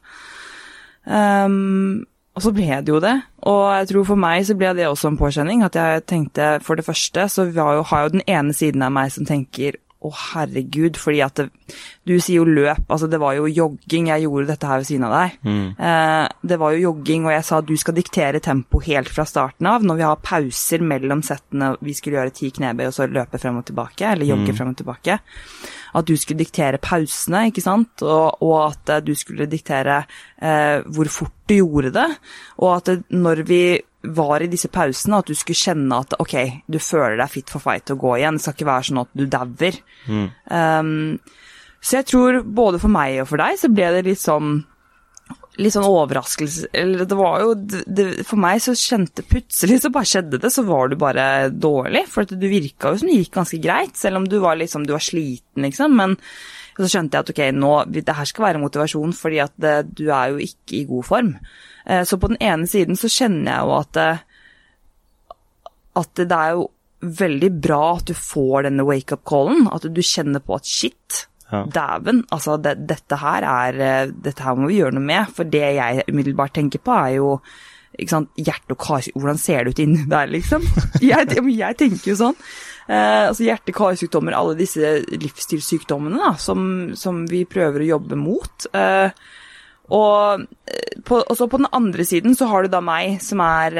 Um, 1.06 2.02
og 2.32 2.44
så 2.46 2.52
ble 2.56 2.78
det 2.80 2.88
jo 2.88 3.00
det. 3.02 3.12
Og 3.44 3.64
jeg 3.76 3.88
tror 3.90 4.06
for 4.08 4.20
meg 4.20 4.46
så 4.48 4.54
ble 4.56 4.70
det 4.78 4.86
også 4.88 5.10
en 5.10 5.18
påkjenning. 5.20 5.64
At 5.66 5.76
jeg 5.76 6.04
tenkte, 6.08 6.54
for 6.64 6.80
det 6.80 6.86
første, 6.86 7.26
så 7.28 7.44
jo, 7.50 7.82
har 7.90 8.06
jo 8.06 8.14
den 8.14 8.24
ene 8.24 8.56
siden 8.56 8.84
av 8.86 8.94
meg 8.94 9.12
som 9.12 9.28
tenker 9.28 9.76
å, 10.02 10.10
herregud, 10.32 10.98
fordi 11.00 11.22
at 11.24 11.40
det, 11.40 11.48
Du 12.02 12.16
sier 12.18 12.40
jo 12.40 12.46
løp, 12.48 12.82
altså 12.90 13.06
det 13.06 13.20
var 13.22 13.36
jo 13.36 13.46
jogging. 13.46 14.08
Jeg 14.10 14.24
gjorde 14.24 14.48
dette 14.48 14.66
her 14.66 14.80
ved 14.82 14.88
siden 14.88 15.04
av 15.06 15.12
deg. 15.14 15.36
Mm. 15.46 15.68
Eh, 15.78 16.24
det 16.50 16.58
var 16.58 16.74
jo 16.74 16.82
jogging, 16.88 17.28
og 17.28 17.34
jeg 17.36 17.44
sa 17.46 17.60
at 17.62 17.68
du 17.68 17.76
skal 17.78 17.94
diktere 17.94 18.40
tempo 18.42 18.80
helt 18.82 19.12
fra 19.12 19.26
starten 19.28 19.68
av. 19.70 19.86
Når 19.86 20.00
vi 20.00 20.08
har 20.08 20.24
pauser 20.24 20.82
mellom 20.82 21.22
settene, 21.22 21.76
vi 21.80 21.94
skulle 21.94 22.18
gjøre 22.18 22.34
ti 22.34 22.50
knebøy 22.58 22.88
og 22.88 22.96
så 22.96 23.06
løpe 23.06 23.38
frem 23.38 23.62
og 23.62 23.68
tilbake, 23.70 24.10
eller 24.10 24.28
jogge 24.28 24.50
mm. 24.50 24.58
frem 24.58 24.74
og 24.74 24.82
tilbake 24.82 25.20
at 25.92 26.08
du 26.08 26.14
skulle 26.16 26.40
diktere 26.40 26.80
pausene, 26.82 27.46
ikke 27.50 27.64
sant, 27.64 28.00
og, 28.00 28.42
og 28.44 28.54
at 28.70 29.04
du 29.04 29.12
skulle 29.18 29.48
diktere 29.50 30.02
eh, 30.40 30.80
hvor 30.88 31.10
fort 31.12 31.34
du 31.50 31.58
gjorde 31.58 31.92
det, 31.94 32.08
og 32.62 32.76
at 32.78 32.88
det, 32.88 32.98
når 33.12 33.44
vi 33.48 33.62
var 34.02 34.42
i 34.42 34.50
disse 34.50 34.70
pausene, 34.72 35.20
at 35.22 35.30
du 35.30 35.36
skulle 35.38 35.58
kjenne 35.58 36.00
at 36.02 36.16
ok, 36.22 36.34
du 36.66 36.78
føler 36.82 37.20
deg 37.20 37.30
fit 37.30 37.52
for 37.52 37.62
fight 37.62 37.86
til 37.86 37.98
å 37.98 38.02
gå 38.02 38.16
igjen. 38.18 38.38
Det 38.38 38.46
skal 38.46 38.56
ikke 38.56 38.70
være 38.72 38.88
sånn 38.88 39.02
at 39.04 39.14
du 39.14 39.24
dauer. 39.30 39.78
Mm. 40.08 40.26
Um, 40.50 40.92
så 41.82 42.00
jeg 42.00 42.10
tror 42.10 42.42
både 42.46 42.80
for 42.82 42.94
meg 42.94 43.22
og 43.22 43.30
for 43.30 43.42
deg 43.42 43.58
så 43.58 43.70
ble 43.72 43.88
det 43.96 44.04
litt 44.06 44.22
sånn 44.22 44.60
litt 45.60 45.74
sånn 45.74 45.84
overraskelse 45.84 46.70
Eller 46.76 47.04
det 47.08 47.16
var 47.18 47.42
jo 47.42 47.50
det, 47.58 48.06
For 48.24 48.40
meg 48.40 48.62
så 48.64 48.72
kjente 48.78 49.24
plutselig 49.26 49.82
så 49.82 49.90
bare 49.92 50.08
skjedde 50.08 50.40
det, 50.40 50.50
så 50.54 50.64
var 50.64 50.88
du 50.88 50.96
bare 51.00 51.26
dårlig. 51.50 52.06
For 52.10 52.24
at 52.24 52.32
du 52.32 52.46
virka 52.48 52.92
jo 52.92 53.02
som 53.02 53.10
det 53.10 53.18
gikk 53.18 53.34
ganske 53.36 53.60
greit, 53.62 53.98
selv 53.98 54.22
om 54.22 54.28
du 54.28 54.38
var 54.42 54.58
liksom 54.60 54.86
Du 54.86 54.94
var 54.94 55.04
sliten, 55.04 55.66
liksom. 55.66 55.98
Men 55.98 56.16
så 56.78 56.88
skjønte 56.88 57.18
jeg 57.18 57.26
at 57.26 57.34
ok, 57.34 57.42
nå 57.58 57.74
Det 57.92 58.16
her 58.16 58.30
skal 58.30 58.48
være 58.48 58.62
motivasjon, 58.62 59.12
fordi 59.16 59.42
at 59.44 59.54
det, 59.60 59.76
du 59.98 60.06
er 60.08 60.32
jo 60.32 60.40
ikke 60.46 60.78
i 60.80 60.86
god 60.88 61.08
form. 61.10 61.34
Eh, 61.86 62.04
så 62.08 62.18
på 62.20 62.30
den 62.32 62.40
ene 62.42 62.68
siden 62.70 62.98
så 62.98 63.10
kjenner 63.12 63.52
jeg 63.52 63.66
jo 63.66 63.74
at 63.80 64.04
at 65.92 66.16
det 66.16 66.32
er 66.32 66.54
jo 66.56 66.70
veldig 67.02 67.50
bra 67.60 67.82
at 67.98 68.08
du 68.08 68.14
får 68.16 68.68
denne 68.68 68.86
wake-up-callen. 68.86 69.66
At 69.74 69.84
du 69.84 70.00
kjenner 70.06 70.40
på 70.44 70.56
at 70.56 70.68
shit, 70.68 71.26
ja. 71.52 71.66
Dæven, 71.68 72.22
altså 72.32 72.56
det, 72.56 72.78
dette 72.88 73.18
her 73.20 73.44
er 73.44 73.76
eh, 73.76 74.12
Dette 74.24 74.40
her 74.40 74.56
må 74.56 74.70
vi 74.70 74.78
gjøre 74.78 74.96
noe 74.96 75.04
med. 75.04 75.28
For 75.36 75.48
det 75.48 75.66
jeg 75.76 76.06
umiddelbart 76.08 76.54
tenker 76.56 76.80
på, 76.80 76.94
er 76.96 77.18
jo 77.18 77.34
hjerte- 78.00 78.72
og 78.72 78.80
kar... 78.80 79.04
Hvordan 79.12 79.40
ser 79.40 79.64
det 79.64 79.74
ut 79.74 79.82
inni 79.84 80.06
der, 80.08 80.30
liksom? 80.32 80.64
Jeg, 81.02 81.28
jeg 81.36 81.76
tenker 81.76 82.08
jo 82.08 82.16
sånn. 82.16 82.38
Eh, 82.88 83.28
altså 83.28 83.44
Hjerte-karsykdommer, 83.44 84.32
alle 84.32 84.56
disse 84.56 84.94
livsstilssykdommene 85.12 86.22
da, 86.22 86.32
som, 86.40 86.64
som, 86.98 87.22
vi 87.28 87.44
prøver 87.44 87.84
å 87.84 87.90
jobbe 87.92 88.16
mot. 88.18 88.66
Eh, 88.72 89.12
og 89.90 90.44
eh, 90.70 91.00
på, 91.04 91.18
også 91.20 91.48
på 91.50 91.60
den 91.60 91.70
andre 91.74 92.04
siden 92.06 92.36
så 92.38 92.46
har 92.50 92.64
du 92.64 92.72
da 92.72 92.80
meg, 92.84 93.18
som 93.24 93.42
er, 93.44 93.76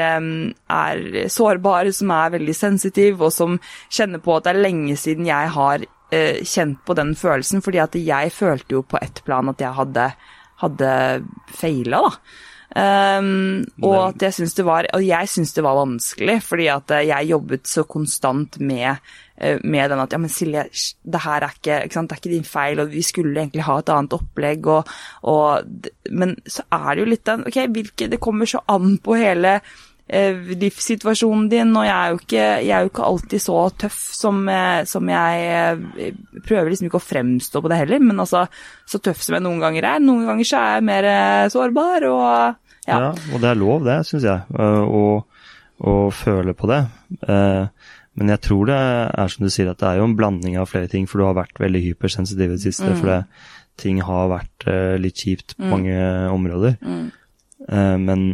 er 0.67 1.03
sårbar, 1.31 1.89
som 1.95 2.11
er 2.13 2.35
veldig 2.35 2.55
sensitiv, 2.57 3.21
og 3.23 3.33
som 3.33 3.59
kjenner 3.87 4.23
på 4.23 4.35
at 4.35 4.47
det 4.47 4.53
er 4.53 4.63
lenge 4.65 4.97
siden 4.99 5.29
jeg 5.29 5.51
har 5.55 5.85
eh, 6.13 6.41
kjent 6.43 6.81
på 6.85 6.97
den 6.99 7.15
følelsen, 7.19 7.63
fordi 7.65 7.81
at 7.83 7.99
jeg 7.99 8.33
følte 8.35 8.79
jo 8.79 8.87
på 8.87 8.99
ett 9.01 9.23
plan 9.25 9.51
at 9.51 9.63
jeg 9.63 9.79
hadde, 9.79 10.09
hadde 10.63 10.95
feila, 11.55 12.07
da. 12.07 12.17
Um, 12.73 13.61
og 13.85 13.99
at 14.15 14.23
jeg 14.25 14.33
syns 14.33 14.55
det 14.57 14.63
var 14.65 14.87
Og 14.97 15.03
jeg 15.05 15.29
syns 15.29 15.51
det 15.53 15.61
var 15.61 15.75
vanskelig, 15.77 16.39
fordi 16.41 16.71
at 16.73 16.93
eh, 16.95 17.03
jeg 17.05 17.29
jobbet 17.29 17.69
så 17.69 17.83
konstant 17.85 18.57
med, 18.57 18.97
med 19.63 19.89
den 19.89 19.99
at 19.99 20.13
ja, 20.13 20.19
men 20.21 20.29
Silje, 20.29 20.67
det 21.01 21.21
her 21.23 21.41
er 21.41 21.55
ikke, 21.55 21.79
ikke 21.87 22.03
det 22.03 22.13
er 22.13 22.19
ikke 22.21 22.31
din 22.35 22.45
feil, 22.45 22.81
og 22.83 22.91
vi 22.93 23.01
skulle 23.01 23.33
egentlig 23.41 23.63
ha 23.65 23.79
et 23.81 23.89
annet 23.89 24.13
opplegg, 24.13 24.67
og, 24.69 24.91
og 25.25 26.11
Men 26.13 26.35
så 26.45 26.67
er 26.69 26.85
det 26.91 27.01
jo 27.01 27.07
litt 27.09 27.25
den 27.25 27.47
Ok, 27.49 27.57
hvilke 27.73 28.07
Det 28.11 28.21
kommer 28.21 28.45
så 28.47 28.61
an 28.69 28.99
på 29.01 29.17
hele 29.17 29.55
Eh, 30.13 30.35
livssituasjonen 30.59 31.45
din, 31.47 31.69
og 31.79 31.85
jeg 31.87 31.93
er, 31.95 32.09
jo 32.11 32.17
ikke, 32.19 32.47
jeg 32.59 32.71
er 32.75 32.83
jo 32.83 32.89
ikke 32.89 33.05
alltid 33.07 33.41
så 33.41 33.59
tøff 33.79 33.99
som, 34.11 34.41
eh, 34.51 34.81
som, 34.83 35.07
jeg 35.07 35.45
eh, 35.47 36.17
Prøver 36.43 36.73
liksom 36.73 36.89
ikke 36.89 36.99
å 36.99 37.05
fremstå 37.05 37.61
på 37.63 37.71
det 37.71 37.77
heller, 37.79 38.03
men 38.03 38.19
altså 38.19 38.43
så 38.83 38.99
tøff 38.99 39.23
som 39.23 39.37
jeg 39.37 39.45
noen 39.45 39.63
ganger 39.63 39.87
er. 39.93 40.03
Noen 40.03 40.27
ganger 40.27 40.49
så 40.49 40.59
er 40.59 40.75
jeg 40.75 40.85
mer 40.89 41.07
sårbar, 41.53 42.07
og 42.09 42.27
ja. 42.83 42.97
ja 42.97 43.09
og 43.13 43.39
det 43.39 43.49
er 43.53 43.61
lov, 43.61 43.87
det, 43.87 44.01
syns 44.09 44.27
jeg, 44.27 44.43
å, 44.59 45.05
å, 45.79 45.95
føle 46.11 46.51
på 46.57 46.67
det. 46.73 46.81
Men 48.19 48.29
jeg 48.29 48.43
tror 48.45 48.69
det 48.69 48.77
er 48.77 49.31
som 49.33 49.45
du 49.45 49.49
sier, 49.49 49.71
at 49.71 49.81
det 49.81 49.89
er 49.89 49.99
jo 49.99 50.07
en 50.07 50.15
blanding 50.17 50.57
av 50.61 50.69
flere 50.69 50.89
ting, 50.91 51.07
for 51.09 51.19
du 51.19 51.25
har 51.25 51.37
vært 51.37 51.61
veldig 51.61 51.81
hypersensitiv 51.87 52.51
i 52.51 52.55
det 52.55 52.61
siste. 52.61 52.91
Mm. 52.93 52.99
For 53.01 53.81
ting 53.81 54.01
har 54.05 54.29
vært 54.29 54.67
litt 55.01 55.23
kjipt 55.23 55.55
på 55.57 55.65
mm. 55.65 55.71
mange 55.71 55.95
områder. 56.29 56.75
Mm. 56.85 57.07
Men 58.05 58.25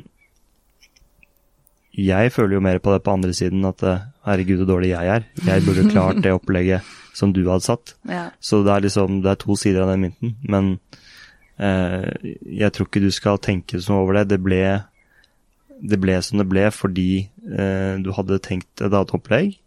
jeg 1.99 2.31
føler 2.31 2.57
jo 2.57 2.63
mer 2.63 2.79
på 2.83 2.93
det 2.93 3.01
på 3.05 3.13
andre 3.15 3.33
siden, 3.35 3.63
at 3.67 3.83
uh, 3.83 4.03
herregud, 4.27 4.61
så 4.61 4.67
dårlig 4.67 4.91
jeg 4.91 5.13
er. 5.15 5.25
Jeg 5.47 5.65
burde 5.65 5.87
klart 5.91 6.21
det 6.23 6.35
opplegget 6.37 6.91
som 7.17 7.33
du 7.35 7.41
hadde 7.47 7.65
satt. 7.65 7.95
Ja. 8.07 8.29
Så 8.39 8.61
det 8.63 8.73
er 8.75 8.85
liksom, 8.85 9.21
det 9.23 9.31
er 9.31 9.41
to 9.41 9.57
sider 9.59 9.83
av 9.83 9.93
den 9.93 10.07
mynten. 10.07 10.35
Men 10.43 10.77
jeg 11.59 12.71
tror 12.71 12.87
ikke 12.87 13.01
du 13.03 13.09
skal 13.11 13.35
tenke 13.43 13.81
sånn 13.83 13.97
over 13.99 14.15
det. 14.15 14.29
Det 14.29 14.37
ble, 14.39 14.61
det 15.83 15.97
ble 15.99 16.13
som 16.23 16.39
det 16.39 16.45
ble 16.47 16.69
fordi 16.71 17.09
du 17.99 18.07
hadde 18.15 18.37
tenkt 18.45 18.79
et 18.79 18.87
annet 18.87 19.11
opplegg. 19.17 19.57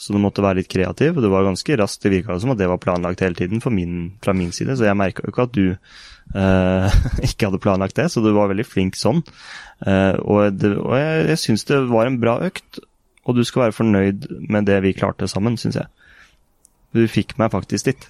Så 0.00 0.14
du 0.14 0.20
måtte 0.22 0.42
være 0.44 0.62
litt 0.62 0.70
kreativ. 0.72 1.16
Og 1.16 1.24
det 1.24 1.30
var 1.32 1.44
ganske 1.44 1.76
raskt, 1.76 2.02
det 2.04 2.14
virka 2.14 2.38
som 2.40 2.54
at 2.54 2.60
det 2.60 2.68
var 2.70 2.80
planlagt 2.80 3.20
hele 3.24 3.36
tiden 3.36 3.60
min, 3.76 3.96
fra 4.24 4.32
min 4.36 4.52
side, 4.56 4.78
så 4.78 4.88
jeg 4.88 4.96
merka 4.96 5.26
jo 5.26 5.32
ikke 5.34 5.44
at 5.44 5.56
du 5.56 5.66
uh, 5.74 7.00
ikke 7.28 7.50
hadde 7.50 7.60
planlagt 7.60 7.98
det, 8.00 8.08
så 8.12 8.24
du 8.24 8.30
var 8.32 8.48
veldig 8.52 8.64
flink 8.64 8.96
sånn. 8.96 9.20
Uh, 9.84 10.16
og, 10.24 10.56
det, 10.56 10.72
og 10.80 10.96
jeg, 10.96 11.26
jeg 11.34 11.42
syns 11.44 11.68
det 11.68 11.82
var 11.92 12.08
en 12.08 12.20
bra 12.22 12.38
økt, 12.48 12.80
og 13.28 13.36
du 13.36 13.44
skal 13.44 13.66
være 13.66 13.76
fornøyd 13.76 14.30
med 14.48 14.70
det 14.70 14.80
vi 14.86 14.96
klarte 14.96 15.28
sammen, 15.28 15.60
syns 15.60 15.76
jeg. 15.82 15.92
Du 16.96 17.04
fikk 17.06 17.36
meg 17.38 17.52
faktisk 17.52 17.92
dit. 17.92 18.08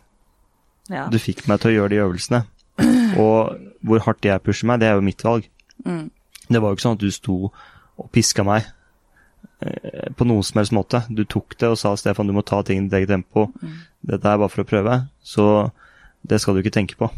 Ja. 0.90 1.09
Du 1.11 1.18
fikk 1.20 1.44
meg 1.50 1.61
til 1.61 1.72
å 1.72 1.74
gjøre 1.74 1.92
de 1.92 2.03
øvelsene. 2.07 2.44
Og 3.20 3.59
hvor 3.85 4.03
hardt 4.07 4.24
jeg 4.24 4.42
pusher 4.46 4.70
meg, 4.70 4.81
det 4.81 4.88
er 4.88 4.96
jo 4.96 5.05
mitt 5.05 5.26
valg. 5.26 5.50
Mm. 5.85 6.07
Det 6.46 6.62
var 6.62 6.70
jo 6.70 6.79
ikke 6.79 6.87
sånn 6.87 6.96
at 6.96 7.03
du 7.03 7.11
sto 7.14 7.37
og 7.50 8.09
piska 8.14 8.46
meg 8.46 8.70
på 10.16 10.25
noen 10.25 10.44
som 10.46 10.61
helst 10.61 10.73
måte. 10.77 11.03
Du 11.12 11.25
tok 11.29 11.57
det 11.61 11.68
og 11.68 11.79
sa 11.81 11.92
Stefan, 11.99 12.31
du 12.31 12.37
må 12.37 12.44
ta 12.46 12.62
ting 12.64 12.81
i 12.81 12.87
ditt 12.87 12.96
eget 13.01 13.12
tempo. 13.12 13.49
Mm. 13.61 13.75
Dette 14.12 14.31
er 14.31 14.40
bare 14.40 14.53
for 14.53 14.64
å 14.64 14.68
prøve. 14.68 15.01
Så 15.20 15.44
det 16.23 16.40
skal 16.40 16.57
du 16.57 16.62
ikke 16.62 16.77
tenke 16.79 16.96
på. 17.01 17.11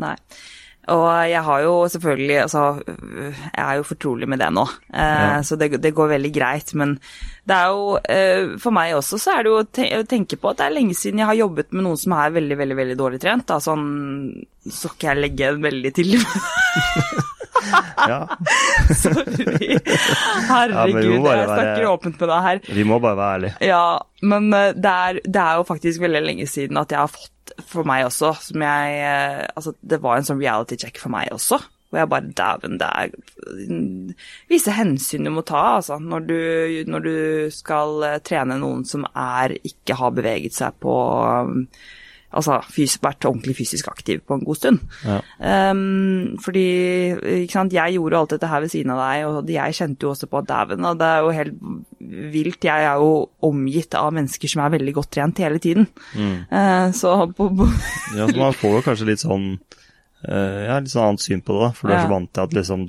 Nei. 0.00 0.14
Og 0.88 1.06
jeg 1.28 1.40
har 1.44 1.62
jo 1.64 1.72
selvfølgelig 1.92 2.36
Altså, 2.40 2.62
jeg 2.86 3.64
er 3.64 3.74
jo 3.76 3.84
fortrolig 3.84 4.28
med 4.30 4.40
det 4.40 4.48
nå, 4.56 4.64
eh, 4.94 5.24
ja. 5.24 5.42
så 5.44 5.58
det, 5.60 5.82
det, 5.82 5.92
går 5.94 6.14
veldig 6.14 6.32
greit. 6.32 6.72
Men 6.80 6.96
det 7.48 7.56
er 7.56 7.72
jo 7.74 7.98
eh, 8.08 8.56
For 8.62 8.74
meg 8.74 8.96
også 8.96 9.20
så 9.20 9.36
er 9.36 9.44
det 9.44 9.52
jo 9.52 9.60
å 9.60 10.06
tenke 10.08 10.40
på 10.40 10.52
at 10.52 10.60
det 10.60 10.68
er 10.68 10.76
lenge 10.78 10.96
siden 10.96 11.20
jeg 11.20 11.28
har 11.28 11.40
jobbet 11.42 11.74
med 11.74 11.84
noen 11.84 12.00
som 12.00 12.16
er 12.16 12.36
veldig, 12.38 12.60
veldig 12.62 12.78
veldig 12.82 13.00
dårlig 13.00 13.20
trent. 13.24 13.48
Da 13.50 13.60
sånn 13.60 13.88
Så 14.64 14.94
skal 14.94 15.12
jeg 15.12 15.26
legge 15.26 15.52
en 15.52 15.64
veldig 15.64 15.94
til. 15.98 16.16
ja. 18.08 18.20
Sorry. 19.02 19.78
Herregud, 20.48 21.24
ja, 21.24 21.34
jeg 21.40 21.48
snakker 21.48 21.88
åpent 21.92 22.20
med 22.20 22.30
deg 22.32 22.44
her. 22.46 22.60
Vi 22.78 22.84
må 22.88 23.00
bare 23.02 23.18
være 23.18 23.38
ærlige. 23.38 23.56
Ja, 23.70 23.82
men 24.22 24.52
eh, 24.56 24.70
det 24.76 24.92
er, 24.92 25.20
det 25.24 25.42
er 25.42 25.58
jo 25.60 25.66
faktisk 25.68 26.04
veldig 26.04 26.22
lenge 26.26 26.46
siden 26.50 26.80
at 26.80 26.94
jeg 26.94 27.02
har 27.02 27.12
fått 27.12 27.34
for 27.68 27.88
meg 27.88 28.04
også, 28.06 28.34
som 28.50 28.62
jeg 28.62 29.00
eh, 29.00 29.42
Altså, 29.56 29.72
det 29.80 30.00
var 30.04 30.18
en 30.18 30.26
sånn 30.28 30.40
reality 30.42 30.78
check 30.80 31.00
for 31.00 31.12
meg 31.14 31.32
også. 31.34 31.60
Hvor 31.88 32.02
jeg 32.02 32.10
bare 32.12 32.32
Dæven, 32.36 32.74
det 32.80 32.88
er 33.00 33.12
visse 34.50 34.74
hensyn 34.76 35.24
du 35.24 35.32
må 35.32 35.44
ta, 35.48 35.78
altså. 35.78 35.96
Når 36.02 36.26
du, 36.28 36.40
når 36.92 37.06
du 37.06 37.14
skal 37.54 38.04
eh, 38.10 38.18
trene 38.24 38.58
noen 38.60 38.84
som 38.88 39.06
er 39.08 39.56
Ikke 39.64 39.96
har 39.96 40.12
beveget 40.16 40.56
seg 40.58 40.76
på 40.84 40.98
altså 42.28 42.58
vært 43.02 43.24
ordentlig 43.24 43.56
fysisk 43.56 43.88
aktiv 43.88 44.20
på 44.26 44.36
en 44.36 44.44
god 44.44 44.58
stund. 44.58 44.82
Ja. 45.06 45.20
Um, 45.72 46.36
fordi 46.44 46.66
ikke 47.44 47.54
sant, 47.54 47.72
jeg 47.72 47.96
gjorde 47.96 48.20
alt 48.20 48.34
dette 48.34 48.50
her 48.50 48.62
ved 48.64 48.72
siden 48.72 48.92
av 48.92 49.00
deg, 49.00 49.24
og 49.28 49.52
jeg 49.52 49.76
kjente 49.78 50.04
jo 50.04 50.12
også 50.12 50.28
på 50.30 50.42
dæven, 50.48 50.84
og 50.84 51.00
det 51.00 51.08
er 51.08 51.24
jo 51.24 51.34
helt 51.38 51.56
vilt. 52.34 52.68
Jeg 52.68 52.88
er 52.90 53.00
jo 53.00 53.12
omgitt 53.48 53.96
av 53.98 54.12
mennesker 54.16 54.52
som 54.52 54.64
er 54.64 54.76
veldig 54.76 54.94
godt 55.00 55.12
trent 55.16 55.40
hele 55.44 55.62
tiden. 55.62 55.88
Mm. 56.14 56.36
Uh, 56.52 56.86
så 56.96 57.16
på, 57.32 57.48
på 57.48 57.68
Ja, 58.18 58.28
så 58.28 58.36
man 58.36 58.56
får 58.56 58.78
jo 58.78 58.84
kanskje 58.90 59.10
litt 59.10 59.24
sånn 59.24 59.50
uh, 59.56 60.60
ja, 60.68 60.78
litt 60.78 60.92
sånn 60.92 61.12
annet 61.12 61.24
syn 61.24 61.44
på 61.44 61.56
det, 61.56 61.64
da. 61.64 61.72
For 61.76 61.88
du 61.88 61.96
er 61.96 62.04
så 62.04 62.12
vant 62.12 62.32
til 62.32 62.44
at 62.44 62.60
liksom 62.60 62.88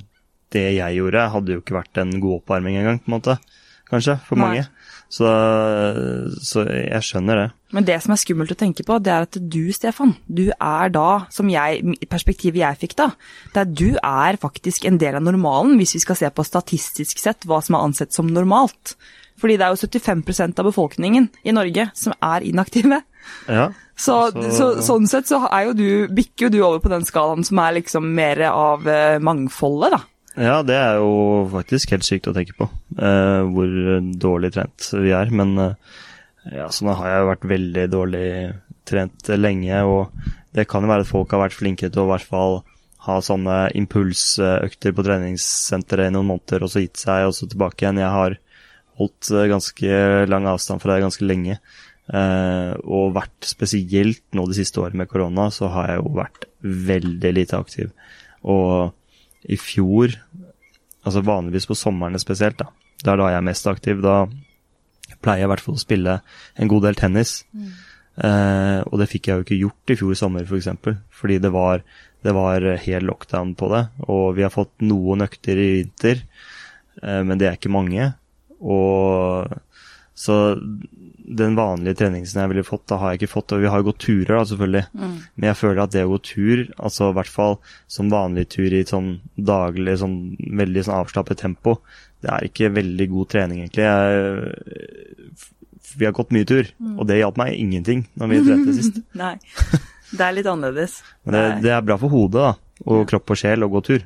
det 0.54 0.66
jeg 0.74 0.98
gjorde, 0.98 1.30
hadde 1.30 1.54
jo 1.54 1.62
ikke 1.62 1.78
vært 1.78 2.00
en 2.02 2.16
god 2.18 2.40
oppvarming 2.42 2.80
engang, 2.80 3.00
på 3.04 3.12
en 3.12 3.16
måte. 3.20 3.36
Kanskje, 3.90 4.18
for 4.26 4.38
Nei. 4.38 4.46
mange. 4.46 4.64
Så, 5.10 5.26
så, 6.46 6.64
jeg 6.70 7.02
skjønner 7.02 7.40
det. 7.40 7.46
Men 7.74 7.86
det 7.88 7.96
som 8.04 8.14
er 8.14 8.20
skummelt 8.22 8.54
å 8.54 8.58
tenke 8.58 8.86
på, 8.86 9.00
det 9.02 9.10
er 9.14 9.26
at 9.26 9.40
du, 9.42 9.72
Stefan, 9.74 10.14
du 10.30 10.52
er 10.54 10.92
da, 10.94 11.08
som 11.34 11.50
jeg, 11.50 11.96
perspektivet 12.12 12.62
jeg 12.62 12.80
fikk 12.84 12.94
da, 13.00 13.08
det 13.56 13.64
er 13.64 13.72
du 13.74 13.88
er 13.98 14.38
faktisk 14.42 14.86
en 14.86 15.00
del 15.02 15.18
av 15.18 15.26
normalen, 15.26 15.80
hvis 15.82 15.96
vi 15.98 16.04
skal 16.06 16.20
se 16.20 16.30
på 16.30 16.46
statistisk 16.46 17.22
sett 17.22 17.50
hva 17.50 17.58
som 17.66 17.80
er 17.80 17.88
ansett 17.90 18.14
som 18.14 18.30
normalt. 18.30 18.96
Fordi 19.40 19.58
det 19.58 19.66
er 19.66 19.74
jo 19.74 19.88
75% 19.88 20.62
av 20.62 20.70
befolkningen 20.70 21.30
i 21.48 21.56
Norge 21.56 21.90
som 21.98 22.14
er 22.22 22.46
inaktive. 22.46 23.02
Ja, 23.50 23.70
så, 24.00 24.30
så... 24.32 24.52
så, 24.56 24.68
sånn 24.86 25.10
sett 25.12 25.28
så 25.28 25.42
er 25.50 25.70
jo 25.70 25.76
du, 25.76 25.90
bikker 26.16 26.48
jo 26.48 26.54
du 26.54 26.60
over 26.62 26.80
på 26.84 26.92
den 26.92 27.08
skalaen 27.08 27.44
som 27.48 27.60
er 27.64 27.80
liksom 27.82 28.14
mer 28.16 28.46
av 28.52 28.88
eh, 28.88 29.18
mangfoldet, 29.24 29.98
da. 29.98 30.04
Ja, 30.40 30.62
det 30.64 30.78
er 30.80 31.02
jo 31.02 31.48
faktisk 31.52 31.92
helt 31.92 32.08
sykt 32.08 32.30
å 32.32 32.36
tenke 32.36 32.56
på, 32.56 32.70
uh, 33.02 33.44
hvor 33.52 33.74
dårlig 34.24 34.54
trent 34.56 34.86
vi 34.96 35.12
er. 35.12 35.32
Men 35.36 35.52
uh, 35.60 35.98
ja, 36.48 36.70
så 36.72 36.88
nå 36.88 36.96
har 36.96 37.12
jeg 37.12 37.30
vært 37.34 37.48
veldig 37.52 37.86
dårlig 37.92 38.28
trent 38.88 39.32
lenge, 39.36 39.82
og 39.84 40.30
det 40.56 40.66
kan 40.70 40.86
jo 40.86 40.92
være 40.92 41.06
at 41.06 41.12
folk 41.12 41.36
har 41.36 41.44
vært 41.44 41.58
flinkere 41.58 41.92
til 41.94 42.04
å 42.04 42.08
i 42.08 42.14
hvert 42.14 42.30
fall 42.30 42.62
ha 43.06 43.18
sånne 43.24 43.58
impulsøkter 43.80 44.96
på 44.96 45.06
treningssenteret 45.06 46.10
i 46.10 46.16
noen 46.16 46.32
måneder, 46.34 46.66
og 46.66 46.72
så 46.72 46.84
gitt 46.84 47.00
seg, 47.00 47.28
og 47.28 47.36
så 47.36 47.48
tilbake 47.50 47.86
igjen. 47.86 48.02
Jeg 48.02 48.16
har 48.16 48.36
holdt 49.00 49.30
eh, 49.32 49.48
ganske 49.52 50.00
lang 50.28 50.48
avstand 50.52 50.84
fra 50.84 50.96
det 50.96 51.06
ganske 51.06 51.28
lenge. 51.28 51.60
Uh, 52.10 52.74
og 52.90 53.12
vært 53.14 53.46
spesielt 53.46 54.24
nå 54.34 54.48
de 54.50 54.56
siste 54.58 54.82
årene 54.82 55.04
med 55.04 55.12
korona, 55.12 55.52
så 55.54 55.70
har 55.70 55.92
jeg 55.92 56.00
jo 56.02 56.14
vært 56.18 56.48
veldig 56.90 57.34
lite 57.38 57.60
aktiv. 57.60 57.92
Og 58.50 58.96
i 59.48 59.58
fjor, 59.60 60.16
altså 61.06 61.24
vanligvis 61.26 61.70
på 61.70 61.78
somrene 61.78 62.20
spesielt, 62.22 62.60
da, 62.60 62.70
det 63.00 63.14
er 63.14 63.22
da 63.22 63.30
jeg 63.32 63.40
er 63.40 63.48
mest 63.48 63.70
aktiv, 63.72 64.02
da 64.04 64.24
pleier 65.24 65.44
jeg 65.44 65.50
i 65.50 65.52
hvert 65.54 65.64
fall 65.64 65.78
å 65.78 65.82
spille 65.82 66.18
en 66.60 66.72
god 66.72 66.86
del 66.88 67.00
tennis. 67.00 67.40
Mm. 67.56 67.70
Eh, 68.20 68.80
og 68.84 69.00
det 69.00 69.08
fikk 69.12 69.30
jeg 69.30 69.40
jo 69.40 69.46
ikke 69.46 69.60
gjort 69.62 69.94
i 69.94 69.98
fjor 70.00 70.18
sommer, 70.20 70.44
f.eks., 70.44 70.52
for 70.52 70.60
eksempel, 70.60 70.98
fordi 71.16 71.40
det 71.44 71.52
var, 71.56 71.84
det 72.26 72.36
var 72.36 72.68
hel 72.84 73.08
lockdown 73.08 73.56
på 73.60 73.72
det. 73.74 73.84
Og 74.08 74.26
vi 74.38 74.46
har 74.46 74.54
fått 74.54 74.74
noen 74.86 75.26
økter 75.26 75.60
i 75.60 75.70
vinter, 75.80 76.24
eh, 77.02 77.22
men 77.24 77.40
det 77.40 77.50
er 77.50 77.60
ikke 77.60 77.74
mange. 77.74 78.12
Og 78.60 79.48
så 80.20 80.36
den 81.30 81.54
vanlige 81.56 81.96
treningsen 82.02 82.42
jeg 82.42 82.52
ville 82.52 82.66
fått, 82.68 82.88
da 82.92 82.98
har 83.00 83.14
jeg 83.14 83.22
ikke 83.22 83.36
fått. 83.38 83.54
Og 83.56 83.62
vi 83.64 83.70
har 83.72 83.80
jo 83.80 83.88
gått 83.88 84.02
turer, 84.04 84.34
da, 84.34 84.42
selvfølgelig. 84.50 84.82
Mm. 84.92 85.14
Men 85.36 85.48
jeg 85.48 85.58
føler 85.60 85.80
at 85.84 85.94
det 85.94 86.04
å 86.04 86.10
gå 86.12 86.20
tur, 86.28 86.64
altså 86.76 87.12
i 87.12 87.16
hvert 87.16 87.32
fall 87.32 87.56
som 87.88 88.10
vanlig 88.12 88.48
tur 88.52 88.76
i 88.76 88.82
sånn 88.90 89.14
daglig, 89.38 89.96
sånn 90.02 90.18
veldig 90.60 90.84
sånn 90.88 90.98
avslappet 90.98 91.40
tempo, 91.40 91.78
det 92.26 92.34
er 92.34 92.50
ikke 92.50 92.72
veldig 92.76 93.08
god 93.14 93.32
trening, 93.32 93.62
egentlig. 93.64 93.86
Jeg, 93.88 95.46
vi 95.96 96.10
har 96.10 96.18
gått 96.18 96.36
mye 96.36 96.50
tur, 96.50 96.68
mm. 96.76 96.98
og 96.98 97.08
det 97.08 97.22
hjalp 97.22 97.40
meg 97.40 97.56
ingenting 97.56 98.04
når 98.20 98.34
vi 98.34 98.42
trente 98.50 98.76
sist. 98.82 99.00
Nei, 99.22 99.36
det 100.12 100.26
er 100.26 100.36
litt 100.36 100.50
annerledes. 100.52 101.00
Men 101.24 101.38
det, 101.38 101.46
det, 101.70 101.76
er 101.78 101.86
bra 101.88 102.00
for 102.02 102.12
hodet, 102.12 102.50
da, 102.50 102.84
og 102.90 103.08
kropp 103.08 103.38
og 103.38 103.40
sjel 103.40 103.64
å 103.64 103.72
gå 103.72 103.86
tur. 103.88 104.04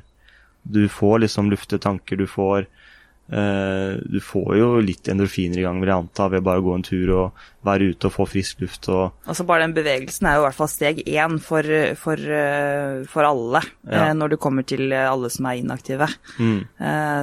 Du 0.62 0.84
får 0.92 1.24
liksom 1.26 1.50
lufte 1.50 1.82
tanker, 1.82 2.22
du 2.22 2.30
får 2.30 2.70
du 3.24 4.18
får 4.20 4.50
jo 4.58 4.66
litt 4.84 5.08
endorfiner 5.08 5.56
i 5.58 5.64
gang, 5.64 5.78
vil 5.80 5.88
jeg 5.88 5.96
anta, 6.02 6.26
ved 6.28 6.44
bare 6.44 6.60
å 6.60 6.64
gå 6.66 6.74
en 6.76 6.84
tur 6.84 7.12
og 7.14 7.46
være 7.64 7.88
ute 7.94 8.10
og 8.10 8.12
få 8.12 8.26
frisk 8.28 8.60
luft. 8.60 8.90
Og 8.92 9.24
altså 9.24 9.46
Bare 9.48 9.64
den 9.64 9.74
bevegelsen 9.76 10.28
er 10.28 10.36
jo 10.36 10.42
i 10.42 10.44
hvert 10.44 10.58
fall 10.58 10.70
steg 10.70 11.00
én 11.06 11.38
for, 11.40 11.70
for, 12.00 12.20
uh, 12.20 13.00
for 13.08 13.24
alle, 13.24 13.64
ja. 13.88 14.10
uh, 14.10 14.14
når 14.18 14.34
du 14.34 14.38
kommer 14.44 14.68
til 14.68 14.92
alle 14.92 15.32
som 15.32 15.48
er 15.48 15.62
inaktive. 15.62 16.10
Mm. 16.36 16.60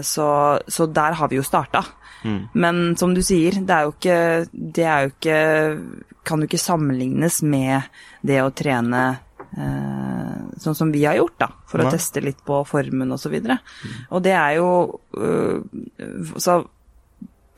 Så, 0.06 0.28
så, 0.66 0.88
der 0.90 1.20
har 1.20 1.30
vi 1.30 1.38
jo 1.38 1.46
starta. 1.46 1.84
Mm. 2.26 2.42
Men 2.54 2.82
som 2.98 3.14
du 3.14 3.22
sier, 3.26 3.62
det 3.62 3.74
er 3.76 3.88
jo 3.88 3.94
ikke 3.96 4.18
Det 4.52 4.84
er 4.86 5.06
jo 5.08 5.10
ikke 5.16 5.38
Kan 6.28 6.44
jo 6.44 6.46
ikke 6.46 6.60
sammenlignes 6.62 7.40
med 7.42 7.88
det 8.22 8.38
å 8.44 8.52
trene 8.54 9.02
Eh, 9.12 9.31
sånn 9.52 10.78
som 10.78 10.92
vi 10.94 11.04
har 11.06 11.18
gjort, 11.20 11.38
da, 11.42 11.50
for 11.68 11.82
ja. 11.82 11.88
å 11.88 11.94
teste 11.96 12.24
litt 12.24 12.40
på 12.48 12.62
formen 12.68 13.12
osv. 13.12 13.34
Og, 13.36 13.50
mm. 13.52 13.98
og 14.10 14.22
det 14.24 14.36
er 14.38 14.54
jo 14.60 14.70
øh, 15.18 15.58
Så 16.40 16.62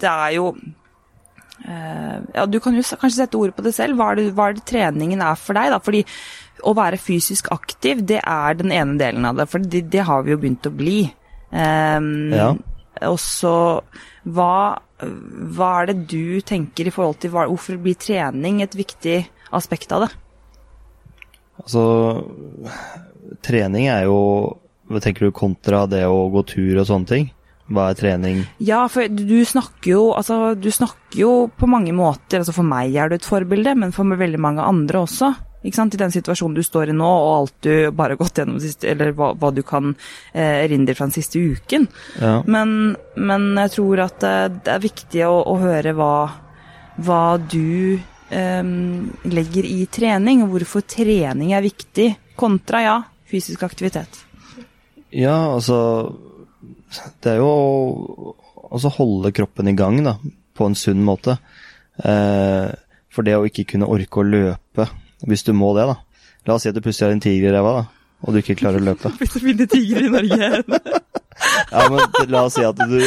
det 0.02 0.10
er 0.10 0.32
jo 0.38 0.48
øh, 0.58 2.18
Ja, 2.34 2.46
du 2.50 2.58
kan 2.64 2.78
jo 2.78 2.86
kanskje 2.86 3.20
sette 3.20 3.38
ord 3.40 3.54
på 3.56 3.66
det 3.66 3.76
selv. 3.78 4.00
Hva 4.00 4.12
er 4.12 4.22
det, 4.22 4.32
hva 4.38 4.50
er 4.50 4.58
det 4.58 4.66
treningen 4.70 5.22
er 5.22 5.38
for 5.40 5.60
deg, 5.60 5.74
da? 5.74 5.82
Fordi 5.84 6.04
å 6.64 6.74
være 6.78 7.02
fysisk 7.02 7.50
aktiv, 7.54 8.02
det 8.08 8.22
er 8.24 8.58
den 8.58 8.72
ene 8.74 8.98
delen 9.00 9.26
av 9.28 9.38
det. 9.38 9.50
For 9.52 9.62
det, 9.62 9.86
det 9.94 10.08
har 10.08 10.24
vi 10.26 10.34
jo 10.34 10.40
begynt 10.42 10.70
å 10.70 10.74
bli. 10.74 11.02
Um, 11.54 12.34
ja. 12.34 12.50
Og 13.10 13.20
så 13.22 13.56
hva, 14.24 14.80
hva 15.04 15.70
er 15.82 15.92
det 15.92 15.98
du 16.14 16.40
tenker 16.46 16.88
i 16.88 16.94
forhold 16.94 17.20
til 17.22 17.34
hva, 17.34 17.48
hvorfor 17.52 17.80
blir 17.82 17.98
trening 18.00 18.62
et 18.64 18.78
viktig 18.78 19.18
aspekt 19.54 19.92
av 19.96 20.06
det? 20.06 20.14
Altså, 21.64 21.86
trening 23.46 23.88
er 23.92 24.08
jo 24.10 24.20
tenker 25.02 25.30
du 25.30 25.36
kontra 25.36 25.86
det 25.90 26.04
å 26.06 26.28
gå 26.34 26.44
tur 26.48 26.82
og 26.82 26.88
sånne 26.90 27.10
ting? 27.10 27.32
Hva 27.74 27.88
er 27.90 27.98
trening? 27.98 28.42
Ja, 28.62 28.84
for 28.92 29.08
du 29.08 29.40
snakker 29.48 29.94
jo, 29.94 30.04
altså, 30.18 30.52
du 30.60 30.68
snakker 30.74 31.22
jo 31.22 31.32
på 31.48 31.70
mange 31.72 31.94
måter 31.96 32.42
altså 32.42 32.52
For 32.56 32.68
meg 32.68 32.96
er 33.00 33.10
du 33.10 33.16
et 33.16 33.28
forbilde, 33.28 33.76
men 33.80 33.96
for 33.96 34.20
veldig 34.20 34.42
mange 34.44 34.66
andre 34.68 35.06
også. 35.06 35.32
Ikke 35.64 35.80
sant? 35.80 35.96
I 35.96 36.02
den 36.02 36.12
situasjonen 36.12 36.58
du 36.58 36.64
står 36.66 36.92
i 36.92 36.98
nå, 36.98 37.08
og 37.08 37.34
alt 37.38 37.56
du 37.64 37.74
bare 37.96 38.18
har 38.18 38.20
gått 38.20 38.42
gjennom, 38.42 38.60
siste, 38.60 38.90
eller 38.92 39.14
hva, 39.16 39.32
hva, 39.40 39.54
du 39.56 39.64
kan 39.66 39.94
eh, 40.34 40.66
erindre 40.66 40.96
fra 40.98 41.08
den 41.08 41.16
siste 41.16 41.40
uken. 41.40 41.88
Ja. 42.20 42.36
Men, 42.44 42.98
men, 43.16 43.54
jeg 43.64 43.76
tror 43.78 44.04
at 44.10 44.20
det, 44.20 44.34
eh, 44.34 44.58
det 44.66 44.74
er 44.76 44.84
viktig 44.84 45.24
å, 45.30 45.38
å 45.54 45.56
høre 45.64 45.96
hva, 45.96 46.16
hva 47.00 47.24
du 47.40 48.02
legger 48.34 49.66
i 49.68 49.86
trening, 49.92 50.44
og 50.44 50.54
hvorfor 50.56 50.86
trening 50.88 51.54
er 51.54 51.66
viktig, 51.66 52.08
kontra 52.40 52.82
ja, 52.84 52.96
fysisk 53.30 53.64
aktivitet? 53.66 54.24
Ja, 55.14 55.54
altså 55.54 55.78
Det 57.22 57.36
er 57.36 57.42
jo 57.42 57.50
å 57.50 58.34
altså 58.74 58.90
holde 58.96 59.34
kroppen 59.36 59.70
i 59.70 59.76
gang 59.78 60.00
da, 60.06 60.16
på 60.58 60.66
en 60.66 60.78
sunn 60.78 61.04
måte. 61.06 61.38
Eh, 62.02 62.70
for 63.14 63.26
det 63.26 63.36
å 63.38 63.46
ikke 63.46 63.68
kunne 63.74 63.90
orke 63.90 64.22
å 64.22 64.26
løpe, 64.26 64.88
hvis 65.30 65.46
du 65.46 65.54
må 65.54 65.74
det, 65.78 65.86
da. 65.92 66.00
La 66.48 66.56
oss 66.56 66.66
si 66.66 66.72
at 66.72 66.78
du 66.78 66.82
plutselig 66.82 67.08
har 67.08 67.16
en 67.16 67.24
tiger 67.24 67.52
i 67.52 67.54
ræva, 67.54 67.74
da, 67.78 68.16
og 68.24 68.34
du 68.34 68.42
ikke 68.42 68.58
klarer 68.58 68.82
å 68.82 68.88
løpe. 68.90 69.14
Plutselig 69.20 69.44
du 69.44 69.50
finner 69.52 69.70
tigre 69.70 70.08
i 70.08 70.14
Norge 70.14 70.82
Ja, 71.72 71.88
men 71.90 72.30
la 72.32 72.44
oss 72.48 72.58
si 72.58 72.64
at 72.66 72.78
du 72.78 73.00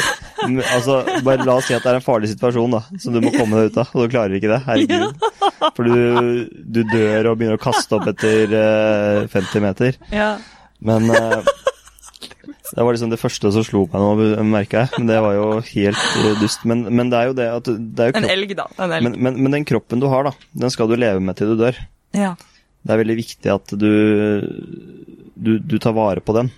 Altså, 0.47 1.01
bare 1.27 1.45
la 1.47 1.57
oss 1.59 1.69
si 1.69 1.77
at 1.77 1.85
det 1.85 1.93
er 1.93 1.99
en 2.01 2.05
farlig 2.05 2.31
situasjon, 2.33 2.77
da, 2.77 2.83
som 3.03 3.15
du 3.15 3.21
må 3.25 3.33
komme 3.35 3.61
deg 3.61 3.73
ut 3.73 3.79
av, 3.83 3.93
og 3.95 4.07
du 4.07 4.13
klarer 4.13 4.37
ikke 4.39 4.51
det. 4.53 4.61
Herregud. 4.67 5.23
For 5.77 5.87
du, 5.87 6.49
du 6.51 6.83
dør 6.91 7.33
og 7.33 7.39
begynner 7.39 7.59
å 7.59 7.63
kaste 7.63 7.99
opp 7.99 8.09
etter 8.13 8.53
uh, 8.53 9.31
50 9.33 9.65
meter. 9.65 9.97
Ja. 10.15 10.35
Men 10.85 11.09
uh, 11.11 11.41
det 12.75 12.85
var 12.85 12.93
liksom 12.93 13.13
det 13.13 13.21
første 13.21 13.53
som 13.55 13.65
slo 13.67 13.85
meg 13.93 14.03
nå, 14.03 14.43
merka 14.49 14.85
jeg. 14.85 14.99
Men 14.99 15.11
det 15.13 15.23
var 15.25 15.37
jo 15.39 15.47
helt 15.71 16.03
uh, 16.21 16.33
dust. 16.43 16.67
Men, 16.69 16.85
men, 16.91 17.13
det 17.13 17.21
er 17.21 17.31
jo 17.31 17.39
det 17.39 17.49
at 17.61 17.71
det 17.71 18.05
er 18.05 18.13
jo 18.13 18.21
En 18.21 18.29
elg, 18.37 18.55
da. 18.59 18.69
En 18.77 18.93
elg. 18.99 19.09
Men, 19.09 19.19
men, 19.29 19.41
men, 19.41 19.59
den 19.59 19.69
kroppen 19.69 20.03
du 20.03 20.09
har, 20.13 20.29
da, 20.29 20.51
den 20.65 20.75
skal 20.75 20.91
du 20.91 20.99
leve 20.99 21.23
med 21.23 21.39
til 21.39 21.55
du 21.55 21.61
dør. 21.61 21.81
Ja. 22.17 22.35
Det 22.87 22.95
er 22.95 23.03
veldig 23.03 23.19
viktig 23.19 23.51
at 23.51 23.75
du, 23.75 23.91
du, 25.35 25.57
du 25.59 25.77
tar 25.83 25.97
vare 25.97 26.23
på 26.23 26.37
den. 26.37 26.53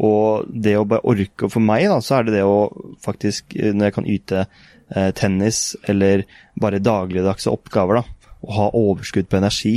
Og 0.00 0.46
det 0.48 0.76
å 0.78 0.86
bare 0.88 1.04
orke 1.10 1.48
For 1.50 1.60
meg, 1.64 1.88
da, 1.90 1.98
så 2.04 2.18
er 2.18 2.28
det 2.28 2.38
det 2.38 2.44
å 2.46 2.70
faktisk, 3.02 3.56
når 3.58 3.88
jeg 3.88 3.96
kan 3.96 4.08
yte 4.08 4.44
eh, 4.44 5.10
tennis 5.18 5.74
eller 5.90 6.24
bare 6.60 6.82
dagligdagse 6.82 7.52
oppgaver, 7.52 8.00
da, 8.00 8.30
å 8.40 8.56
ha 8.56 8.70
overskudd 8.78 9.28
på 9.28 9.40
energi. 9.40 9.74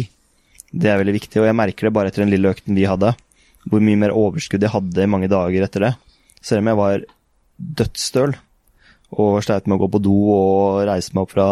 Det 0.71 0.89
er 0.89 1.01
veldig 1.01 1.17
viktig, 1.17 1.41
og 1.41 1.49
jeg 1.49 1.57
merker 1.57 1.89
det 1.89 1.95
bare 1.97 2.11
etter 2.11 2.23
den 2.23 2.33
lille 2.33 2.53
økten 2.53 2.77
vi 2.77 2.87
hadde 2.89 3.13
hvor 3.69 3.83
mye 3.83 3.99
mer 3.99 4.15
overskudd 4.15 4.63
jeg 4.63 4.73
hadde 4.73 5.05
i 5.05 5.09
mange 5.09 5.29
dager 5.31 5.65
etter 5.65 5.87
det. 5.87 5.93
Selv 6.43 6.63
om 6.63 6.69
jeg 6.71 6.79
var 6.79 7.05
dødsstøl 7.79 8.35
og 9.13 9.37
sleit 9.45 9.67
med 9.69 9.77
å 9.77 9.83
gå 9.83 9.91
på 9.93 10.01
do 10.03 10.15
og 10.33 10.83
reise 10.89 11.13
meg 11.13 11.27
opp 11.27 11.35
fra 11.35 11.47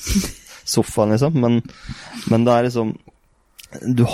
sofaen, 0.74 1.14
liksom. 1.14 1.38
Men, 1.40 1.60
men, 2.32 2.46
det 2.46 2.56
er 2.56 2.68
liksom 2.68 2.96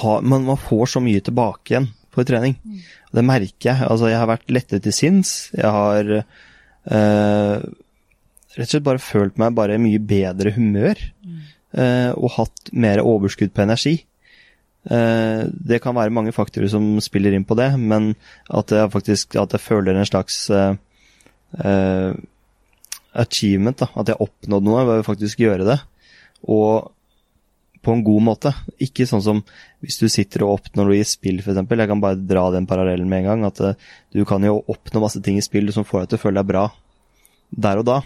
har, 0.03 0.21
man, 0.23 0.45
man, 0.45 0.61
får 0.61 0.93
så 0.95 1.01
mye 1.03 1.23
tilbake 1.25 1.73
igjen 1.73 1.89
på 2.17 2.25
trening. 2.29 2.57
Det 3.15 3.25
merker 3.25 3.71
jeg. 3.71 3.87
Altså, 3.87 4.11
jeg 4.11 4.21
har 4.21 4.31
vært 4.31 4.53
lettere 4.53 4.83
til 4.85 4.95
sinns. 4.97 5.35
Jeg 5.57 5.73
har 5.77 6.13
eh, 6.17 7.55
rett 8.57 8.67
og 8.67 8.73
slett 8.73 8.89
bare 8.89 9.03
følt 9.03 9.39
meg 9.41 9.57
bare 9.57 9.81
mye 9.83 10.01
bedre 10.01 10.55
humør. 10.57 11.01
Eh, 11.77 12.13
og 12.17 12.33
hatt 12.39 12.71
mer 12.73 13.03
overskudd 13.05 13.53
på 13.53 13.65
energi. 13.67 13.99
Eh, 14.87 15.43
det 15.51 15.81
kan 15.83 15.97
være 15.97 16.15
mange 16.15 16.35
faktorer 16.35 16.71
som 16.73 16.95
spiller 17.05 17.35
inn 17.37 17.47
på 17.47 17.57
det, 17.59 17.73
men 17.77 18.15
at 18.49 18.73
jeg 18.73 18.93
faktisk 18.95 19.37
at 19.43 19.57
jeg 19.57 19.65
føler 19.65 19.99
en 19.99 20.09
slags 20.09 20.45
uh, 20.55 20.77
uh, 21.59 22.13
achievement, 23.19 23.77
da. 23.83 23.91
At 23.93 24.09
jeg 24.09 24.17
har 24.17 24.29
oppnådd 24.29 24.69
noe 24.69 24.85
ved 24.87 25.03
å 25.03 25.09
faktisk 25.09 25.43
gjøre 25.43 25.67
det. 25.67 25.81
Og 26.47 26.93
på 27.87 27.95
en 27.95 28.03
god 28.07 28.25
måte. 28.27 28.53
Ikke 28.83 29.07
sånn 29.09 29.23
som 29.25 29.43
hvis 29.85 30.01
du 30.03 30.09
sitter 30.11 30.45
og 30.45 30.59
oppnår 30.59 30.91
noe 30.91 30.99
i 30.99 31.07
spill, 31.07 31.39
f.eks. 31.41 31.63
Jeg 31.63 31.91
kan 31.93 32.03
bare 32.03 32.19
dra 32.19 32.49
den 32.55 32.67
parallellen 32.67 33.09
med 33.11 33.23
en 33.23 33.31
gang. 33.31 33.47
At 33.49 33.63
uh, 33.63 33.91
du 34.13 34.25
kan 34.29 34.43
jo 34.45 34.59
oppnå 34.67 35.03
masse 35.05 35.23
ting 35.23 35.39
i 35.39 35.45
spill 35.45 35.71
som 35.75 35.87
får 35.87 36.05
deg 36.05 36.13
til 36.13 36.21
å 36.21 36.25
føle 36.27 36.43
deg 36.43 36.51
bra 36.51 36.69
der 37.57 37.79
og 37.79 37.85
da. 37.87 38.01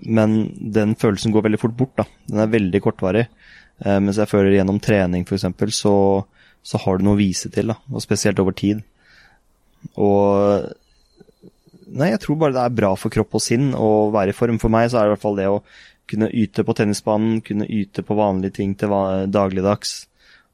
men 0.00 0.32
den 0.74 0.94
følelsen 0.96 1.32
går 1.32 1.44
veldig 1.44 1.60
fort 1.60 1.74
bort. 1.76 1.92
da. 2.00 2.06
Den 2.28 2.40
er 2.40 2.54
veldig 2.54 2.80
kortvarig. 2.84 3.26
Eh, 3.82 3.98
mens 4.02 4.20
jeg 4.20 4.30
føler 4.30 4.58
gjennom 4.58 4.80
trening 4.82 5.26
f.eks. 5.26 5.48
Så, 5.78 5.94
så 6.62 6.80
har 6.84 6.98
du 6.98 7.06
noe 7.06 7.16
å 7.16 7.22
vise 7.22 7.50
til, 7.52 7.72
da, 7.72 7.78
og 7.90 8.04
spesielt 8.04 8.40
over 8.42 8.56
tid. 8.56 8.84
Og 9.98 10.70
Nei, 11.92 12.06
jeg 12.08 12.22
tror 12.22 12.38
bare 12.40 12.54
det 12.54 12.60
er 12.62 12.72
bra 12.72 12.88
for 12.96 13.12
kropp 13.12 13.34
og 13.36 13.42
sinn 13.44 13.74
å 13.76 14.08
være 14.14 14.32
i 14.32 14.36
form. 14.36 14.56
For 14.62 14.72
meg 14.72 14.86
så 14.88 14.96
er 14.96 15.04
det 15.04 15.10
i 15.10 15.12
hvert 15.12 15.24
fall 15.26 15.34
det 15.36 15.48
å 15.50 15.58
kunne 16.10 16.30
yte 16.30 16.64
på 16.66 16.74
tennisbanen, 16.76 17.40
kunne 17.44 17.68
yte 17.70 18.04
på 18.06 18.16
vanlige 18.18 18.58
ting 18.60 18.74
til 18.78 18.94
dagligdags. 19.32 20.02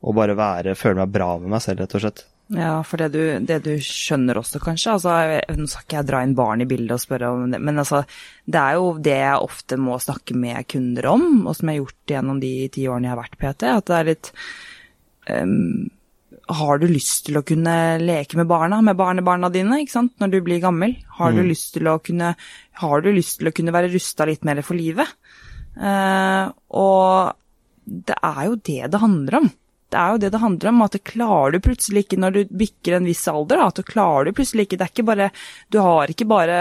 Og 0.06 0.14
bare 0.14 0.37
være, 0.38 0.78
føle 0.78 1.00
meg 1.00 1.14
bra 1.14 1.32
med 1.42 1.56
meg 1.56 1.64
selv, 1.64 1.82
rett 1.82 1.96
og 1.98 2.04
slett. 2.04 2.26
Ja, 2.48 2.78
for 2.87 2.96
det 2.96 3.11
du, 3.12 3.22
det 3.44 3.58
du, 3.66 3.74
skjønner 3.84 4.38
også, 4.40 4.61
kanskje 4.62 4.94
altså, 4.94 5.16
Nå 5.52 5.66
skal 5.68 5.84
ikke 5.84 5.98
jeg 5.98 6.08
dra 6.08 6.22
inn 6.24 6.32
barn 6.37 6.64
i 6.64 6.68
bildet 6.68 6.94
og 6.94 7.02
spørre 7.02 7.28
om 7.34 7.50
det, 7.52 7.61
men 7.61 7.82
altså, 7.82 8.00
det 8.48 8.62
er 8.62 8.78
jo 8.78 8.94
det 9.04 9.18
jeg 9.18 9.42
ofte 9.44 9.76
må 9.76 9.98
snakke 10.00 10.37
med 10.38 10.64
kunder 10.72 11.11
om, 11.11 11.26
og 11.44 11.58
som 11.58 11.68
jeg 11.68 11.76
har 11.76 11.82
gjort 11.82 12.14
gjennom 12.14 12.40
de 12.40 12.52
ti 12.72 12.87
årene 12.88 13.11
jeg 13.11 13.12
har 13.12 13.20
vært 13.20 13.38
PT, 13.42 13.68
at 13.68 13.90
det 13.90 13.98
er 13.98 14.08
litt 14.08 14.30
um, 15.28 15.90
Har 16.62 16.80
du 16.80 16.87
lyst 16.88 17.26
til 17.26 17.37
å 17.37 17.44
kunne 17.44 17.76
leke 18.00 18.40
med 18.40 18.48
barna, 18.48 18.80
med 18.80 18.96
barnebarna 18.96 19.52
dine, 19.52 19.82
ikke 19.82 19.98
sant, 19.98 20.16
når 20.16 20.32
du 20.32 20.40
blir 20.48 20.64
gammel? 20.64 20.96
Har 21.20 21.37
mm. 21.37 21.42
du 21.42 21.50
lyst 21.50 21.74
til 21.76 21.92
å 21.92 21.98
kunne 22.00 22.32
Har 22.80 23.04
du 23.04 23.12
lyst 23.12 23.42
til 23.42 23.52
å 23.52 23.56
kunne 23.61 23.76
være 23.76 23.92
rusta 23.92 24.24
litt 24.30 24.48
mer 24.48 24.64
for 24.64 24.78
livet? 24.78 25.12
Uh, 25.76 26.50
og 26.74 27.35
det 27.88 28.16
er 28.24 28.40
jo 28.48 28.57
det 28.68 28.83
det 28.92 29.00
handler 29.00 29.40
om 29.42 29.50
det 29.88 29.96
er 29.96 30.12
jo 30.12 30.20
det 30.20 30.31
det 30.35 30.40
handler 30.42 30.68
om, 30.70 30.83
at 30.85 30.94
det 30.96 31.07
klarer 31.09 31.54
du 31.54 31.62
plutselig 31.64 32.04
ikke 32.04 32.18
når 32.20 32.35
du 32.35 32.57
bikker 32.61 32.98
en 32.98 33.09
viss 33.09 33.24
alder. 33.31 33.62
At 33.64 33.78
du 33.78 33.87
klarer 33.88 34.28
du 34.28 34.37
plutselig 34.37 34.66
ikke 34.66 34.76
Det 34.76 34.85
er 34.85 34.92
ikke 34.92 35.09
bare 35.09 35.31
Du 35.72 35.81
har 35.81 36.12
ikke 36.12 36.28
bare 36.28 36.59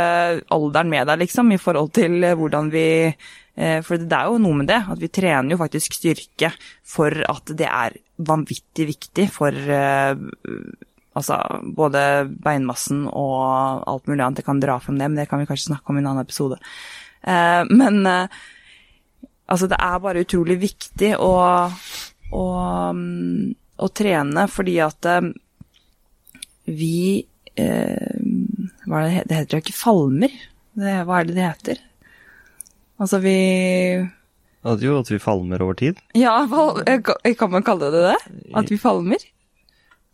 alderen 0.54 0.92
med 0.94 1.10
deg, 1.10 1.20
liksom, 1.26 1.52
i 1.52 1.60
forhold 1.60 1.92
til 1.98 2.24
hvordan 2.24 2.72
vi 2.72 2.88
eh, 3.12 3.80
For 3.84 4.00
det 4.00 4.16
er 4.16 4.32
jo 4.32 4.40
noe 4.44 4.62
med 4.62 4.72
det, 4.72 4.80
at 4.80 5.04
vi 5.04 5.12
trener 5.12 5.52
jo 5.52 5.60
faktisk 5.60 6.00
styrke 6.00 6.54
for 6.88 7.12
at 7.28 7.56
det 7.60 7.68
er 7.68 8.00
vanvittig 8.18 8.88
viktig 8.96 9.28
for 9.30 9.52
eh, 9.52 10.16
altså 11.18 11.38
både 11.76 12.02
beinmassen 12.32 13.10
og 13.10 13.84
alt 13.90 14.08
mulig 14.08 14.22
annet. 14.24 14.40
Jeg 14.40 14.48
kan 14.48 14.62
dra 14.64 14.80
frem 14.80 15.02
det, 15.02 15.10
men 15.10 15.20
det 15.20 15.28
kan 15.28 15.42
vi 15.42 15.50
kanskje 15.50 15.74
snakke 15.74 15.92
om 15.92 16.00
i 16.00 16.06
en 16.06 16.14
annen 16.14 16.24
episode. 16.24 16.62
Eh, 17.28 17.64
men 17.76 18.08
altså, 19.48 19.70
det 19.72 19.80
er 19.80 20.04
bare 20.04 20.24
utrolig 20.26 20.60
viktig 20.62 21.16
å 21.24 21.32
å, 22.36 22.46
å 23.78 23.90
trene 23.96 24.46
fordi 24.52 24.76
at 24.84 25.08
eh, 25.08 25.30
vi 26.68 27.24
eh, 27.56 28.18
Hva 28.88 29.00
er 29.00 29.08
det 29.08 29.24
det 29.30 29.40
heter? 29.40 29.56
jo 29.56 29.64
ikke 29.64 29.78
falmer? 29.78 30.34
Det, 30.78 30.98
hva 31.08 31.22
er 31.22 31.30
det 31.30 31.38
det 31.38 31.46
heter? 31.48 31.82
Altså 33.00 33.22
vi 33.24 33.38
at 34.68 34.84
Jo, 34.84 34.98
at 35.00 35.10
vi 35.12 35.22
falmer 35.22 35.62
over 35.64 35.78
tid? 35.80 36.00
Ja, 36.18 36.42
kan 37.40 37.52
man 37.54 37.64
kalle 37.64 37.92
det 37.94 38.04
det? 38.10 38.18
At 38.58 38.72
vi 38.72 38.80
falmer? 38.82 39.22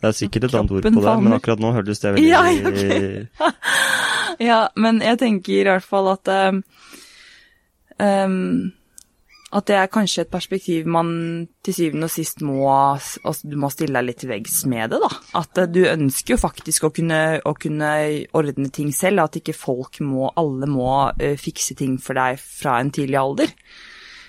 Det 0.04 0.10
er 0.10 0.18
sikkert 0.18 0.50
et 0.50 0.56
annet 0.60 0.74
ord 0.76 0.84
på 0.84 1.02
det, 1.02 1.14
men 1.24 1.34
akkurat 1.34 1.62
nå 1.64 1.72
hørtes 1.74 2.04
det 2.04 2.12
veldig 2.18 2.28
ja, 2.28 2.42
okay. 2.68 3.24
ja, 4.50 4.60
men 4.76 5.00
jeg 5.02 5.20
tenker 5.22 5.64
i 5.64 5.72
hvert 5.72 5.88
fall 5.88 6.12
at 6.12 6.32
um, 6.44 6.60
at 9.54 9.68
det 9.70 9.76
er 9.78 9.90
kanskje 9.92 10.26
et 10.26 10.32
perspektiv 10.34 10.88
man 10.90 11.10
til 11.66 11.76
syvende 11.78 12.08
og 12.10 12.14
sist 12.14 12.42
må 12.46 12.66
altså 12.74 13.50
Du 13.50 13.56
må 13.62 13.70
stille 13.74 14.00
deg 14.00 14.08
litt 14.08 14.22
til 14.24 14.32
veggs 14.32 14.64
med 14.70 14.94
det, 14.94 15.00
da. 15.04 15.10
At 15.40 15.62
eh, 15.62 15.70
du 15.70 15.84
ønsker 15.86 16.36
jo 16.36 16.42
faktisk 16.42 16.88
å 16.88 16.92
kunne, 16.96 17.22
å 17.46 17.54
kunne, 17.54 17.92
ordne 18.34 18.70
ting 18.74 18.92
selv. 18.96 19.28
At 19.28 19.38
ikke 19.40 19.56
folk 19.56 20.02
må 20.04 20.32
Alle 20.40 20.70
må 20.70 20.90
uh, 21.14 21.36
fikse 21.40 21.78
ting 21.80 22.00
for 22.02 22.18
deg 22.18 22.42
fra 22.42 22.80
en 22.82 22.92
tidlig 22.94 23.20
alder. 23.22 23.54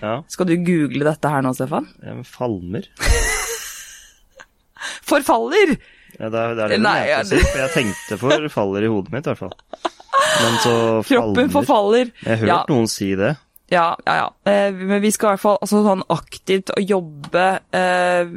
Ja. 0.04 0.18
Skal 0.28 0.50
du 0.50 0.56
google 0.60 1.06
dette 1.08 1.32
her 1.32 1.44
nå, 1.44 1.54
Stefan? 1.56 1.88
Falmer. 2.28 2.90
Forfaller! 5.08 5.78
Ja, 6.18 6.28
det 6.30 6.38
er 6.38 6.54
det, 6.54 6.64
er 6.64 6.68
det 6.74 6.80
Nei, 6.84 6.98
ja. 7.08 7.22
For 7.24 7.62
jeg 7.62 7.72
tenkte 7.74 8.18
forfaller 8.20 8.84
i 8.84 8.90
hodet 8.92 9.14
mitt, 9.14 9.26
i 9.26 9.32
hvert 9.32 9.40
fall. 9.40 9.54
Men 10.44 10.60
så 10.60 10.74
falmer 11.08 11.08
Kroppen 11.08 11.50
forfaller. 11.54 12.12
Jeg 12.20 12.30
har 12.30 12.42
hørt 12.42 12.52
ja. 12.52 12.60
noen 12.70 12.88
si 12.90 13.14
det. 13.18 13.32
Ja, 13.72 13.96
ja, 14.05 14.14
ja. 14.16 14.53
Eh, 14.53 14.72
men 14.74 15.00
vi 15.03 15.12
skal 15.12 15.29
i 15.29 15.35
hvert 15.35 15.44
fall 15.44 15.59
altså, 15.64 15.81
sånn 15.87 16.05
aktivt 16.12 16.72
å 16.74 16.83
jobbe 16.83 17.44
eh, 17.74 18.35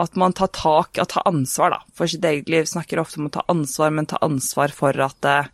At 0.00 0.18
man 0.20 0.34
tar 0.36 0.50
tak, 0.52 1.00
at 1.00 1.14
tar 1.14 1.24
ansvar 1.28 1.72
da, 1.74 1.80
for 1.96 2.10
sitt 2.10 2.24
eget 2.24 2.50
liv. 2.52 2.68
Snakker 2.68 3.00
ofte 3.00 3.20
om 3.20 3.30
å 3.30 3.34
ta 3.34 3.44
ansvar, 3.52 3.92
men 3.94 4.08
ta 4.10 4.20
ansvar 4.24 4.72
for 4.76 4.96
at 5.04 5.28
eh, 5.28 5.50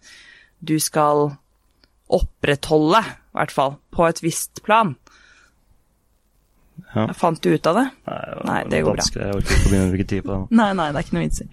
du 0.59 0.77
skal 0.83 1.37
opprettholde, 2.07 3.03
i 3.03 3.39
hvert 3.39 3.55
fall, 3.55 3.77
på 3.95 4.07
et 4.07 4.23
visst 4.23 4.63
plan. 4.67 4.95
Ja. 6.95 7.09
Fant 7.17 7.43
du 7.43 7.51
ut 7.51 7.67
av 7.67 7.81
det? 7.81 7.87
Nei, 8.07 8.21
det, 8.31 8.45
nei, 8.47 8.59
det 8.71 8.83
går 8.87 8.99
bra. 8.99 9.07
Jeg 9.11 9.39
orker 9.41 9.57
ikke 9.57 9.67
å 9.67 9.71
begynne 9.71 9.89
å 9.89 9.93
bruke 9.95 10.09
tid 10.13 10.27
på 10.27 10.33
det. 10.33 10.57
Nei, 10.61 10.69
nei, 10.79 10.87
det 10.93 11.01
er 11.01 11.07
ikke 11.07 11.17
noe 11.17 11.25
vits 11.27 11.43
i. 11.43 11.49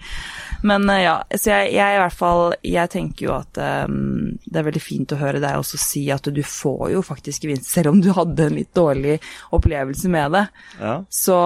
Men 0.64 0.88
uh, 0.90 1.00
ja, 1.02 1.16
så 1.36 1.52
jeg, 1.52 1.74
jeg, 1.76 1.96
i 1.96 2.02
hvert 2.02 2.16
fall 2.16 2.56
Jeg 2.64 2.92
tenker 2.94 3.28
jo 3.28 3.34
at 3.36 3.60
um, 3.88 4.34
det 4.46 4.60
er 4.62 4.68
veldig 4.70 4.84
fint 4.84 5.16
å 5.16 5.20
høre 5.20 5.42
deg 5.44 5.60
også 5.60 5.80
si 5.82 6.06
at 6.14 6.28
du 6.32 6.44
får 6.48 6.94
jo 6.94 7.04
faktisk 7.06 7.46
gevinst, 7.46 7.70
selv 7.72 7.94
om 7.94 8.02
du 8.04 8.12
hadde 8.16 8.48
en 8.48 8.60
litt 8.60 8.72
dårlig 8.76 9.18
opplevelse 9.56 10.12
med 10.14 10.38
det. 10.38 10.46
Ja. 10.80 11.00
Så 11.12 11.40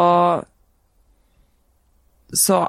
Så 2.33 2.59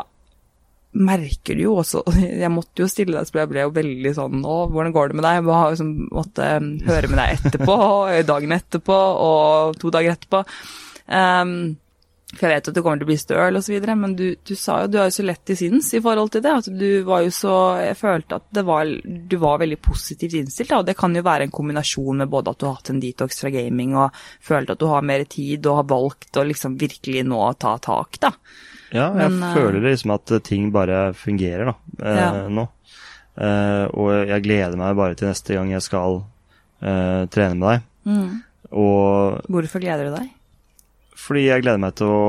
merker 0.98 1.58
du 1.58 1.66
jo 1.66 1.74
også 1.82 2.02
Jeg 2.42 2.50
måtte 2.54 2.82
jo 2.82 2.88
stille 2.90 3.18
deg, 3.18 3.28
så 3.28 3.42
jeg 3.42 3.50
ble 3.50 3.66
jo 3.66 3.74
veldig 3.76 4.14
sånn 4.16 4.40
Å, 4.40 4.56
hvordan 4.72 4.94
går 4.94 5.10
det 5.10 5.18
med 5.18 5.26
deg? 5.28 5.40
Jeg 5.42 5.74
liksom, 5.74 5.92
måtte 6.16 6.48
um, 6.56 6.70
høre 6.88 7.12
med 7.12 7.20
deg 7.20 7.34
etterpå, 7.36 7.76
dagen 8.32 8.56
etterpå 8.56 9.02
og 9.26 9.76
to 9.82 9.92
dager 9.94 10.16
etterpå. 10.16 10.42
Um, 11.08 11.76
For 12.28 12.44
jeg 12.44 12.58
vet 12.58 12.68
at 12.68 12.76
du 12.76 12.82
kommer 12.84 13.00
til 13.00 13.06
å 13.06 13.08
bli 13.08 13.16
støl 13.16 13.58
videre, 13.64 13.94
men 13.96 14.12
du, 14.16 14.26
du, 14.44 14.52
sa 14.58 14.82
jo 14.82 14.90
du 14.92 14.98
er 15.00 15.06
jo 15.08 15.14
så 15.16 15.24
lett 15.24 15.40
til 15.48 15.56
sinns 15.56 15.86
i 15.96 16.00
forhold 16.04 16.34
til 16.34 16.42
det. 16.44 16.52
At 16.60 16.68
du 16.68 16.88
var 17.06 17.22
jo 17.24 17.32
så 17.32 17.54
Jeg 17.80 17.96
følte 17.96 18.36
at 18.36 18.44
det 18.52 18.64
var, 18.68 18.90
du 19.32 19.36
var 19.40 19.62
veldig 19.62 19.78
positivt 19.80 20.36
innstilt, 20.36 20.68
da. 20.74 20.82
Og 20.82 20.90
det 20.90 20.98
kan 20.98 21.16
jo 21.16 21.24
være 21.24 21.48
en 21.48 21.54
kombinasjon 21.54 22.20
med 22.20 22.28
både 22.28 22.52
at 22.52 22.60
du 22.60 22.68
har 22.68 22.76
hatt 22.76 22.92
en 22.92 23.00
detox 23.00 23.40
fra 23.40 23.52
gaming 23.54 23.96
og 23.96 24.20
følt 24.44 24.74
at 24.74 24.80
du 24.80 24.86
har 24.92 25.06
mer 25.08 25.24
tid 25.24 25.64
og 25.70 25.80
har 25.80 25.88
valgt 25.94 26.36
å 26.36 26.44
liksom 26.44 26.76
virkelig 26.80 27.24
nå 27.30 27.40
ta 27.56 27.78
tak, 27.80 28.20
da. 28.20 28.34
Ja, 28.92 29.08
jeg 29.08 29.32
men, 29.32 29.48
føler 29.56 29.88
liksom 29.88 30.12
at 30.16 30.32
ting 30.44 30.68
bare 30.72 31.14
fungerer, 31.16 31.72
da. 31.72 31.76
Eh, 32.04 32.20
ja. 32.20 32.30
Nå. 32.52 32.68
Eh, 33.38 33.84
og 33.94 34.12
jeg 34.28 34.44
gleder 34.44 34.76
meg 34.80 34.96
bare 35.00 35.16
til 35.16 35.30
neste 35.30 35.56
gang 35.56 35.72
jeg 35.72 35.84
skal 35.84 36.20
eh, 36.82 37.24
trene 37.32 37.56
med 37.56 37.68
deg. 37.70 37.88
Mm. 38.08 38.32
Og 38.76 39.48
Hvorfor 39.48 39.80
gleder 39.80 40.08
du 40.10 40.16
deg? 40.18 40.34
Fordi 41.18 41.48
jeg 41.48 41.64
gleder 41.64 41.82
meg 41.82 41.96
til 41.98 42.12
å 42.12 42.28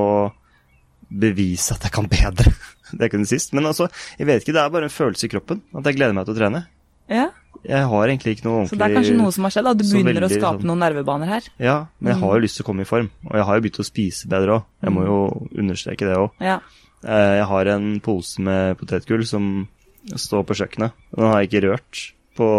bevise 1.10 1.76
at 1.76 1.86
jeg 1.88 1.94
kan 1.96 2.10
bedre. 2.10 2.54
det 3.00 3.12
kunne 3.14 3.30
sist. 3.30 3.54
Men 3.58 3.70
altså, 3.70 3.90
jeg 4.18 4.30
vet 4.30 4.44
ikke, 4.44 4.56
det 4.58 4.64
er 4.64 4.74
bare 4.74 4.90
en 4.90 4.94
følelse 4.94 5.28
i 5.28 5.32
kroppen 5.32 5.64
at 5.76 5.90
jeg 5.90 6.00
gleder 6.00 6.18
meg 6.18 6.28
til 6.28 6.36
å 6.36 6.40
trene. 6.40 6.66
Ja. 7.10 7.30
Jeg 7.66 7.88
har 7.92 8.08
egentlig 8.08 8.38
ikke 8.38 8.46
noe 8.46 8.60
ordentlig 8.60 8.72
Så 8.72 8.80
det 8.80 8.86
er 8.86 8.96
kanskje 8.96 9.16
noe 9.18 9.32
som 9.36 9.46
har 9.46 9.54
skjedd? 9.54 9.68
da, 9.68 9.74
Du 9.76 9.84
begynner 9.84 10.16
veldig, 10.16 10.28
å 10.30 10.40
skape 10.40 10.62
sånn, 10.62 10.70
noen 10.70 10.84
nervebaner 10.86 11.32
her? 11.34 11.48
Ja, 11.60 11.78
men 12.00 12.14
jeg 12.14 12.22
har 12.22 12.36
jo 12.36 12.40
mm. 12.40 12.46
lyst 12.46 12.60
til 12.60 12.66
å 12.66 12.68
komme 12.70 12.86
i 12.86 12.90
form. 12.90 13.10
Og 13.28 13.34
jeg 13.36 13.48
har 13.50 13.58
jo 13.58 13.66
begynt 13.66 13.82
å 13.82 13.88
spise 13.88 14.30
bedre 14.32 14.56
òg. 14.56 14.70
Jeg 14.86 14.96
må 14.96 15.08
jo 15.08 15.18
understreke 15.64 16.08
det 16.08 16.16
òg. 16.22 16.46
Ja. 16.46 16.60
Eh, 17.04 17.34
jeg 17.40 17.48
har 17.52 17.72
en 17.74 17.90
pose 18.06 18.46
med 18.46 18.80
potetgull 18.80 19.26
som 19.28 19.50
står 20.14 20.46
på 20.48 20.60
kjøkkenet. 20.62 20.96
Den 21.16 21.28
har 21.28 21.42
jeg 21.42 21.50
ikke 21.50 21.66
rørt 21.68 22.04
på, 22.40 22.50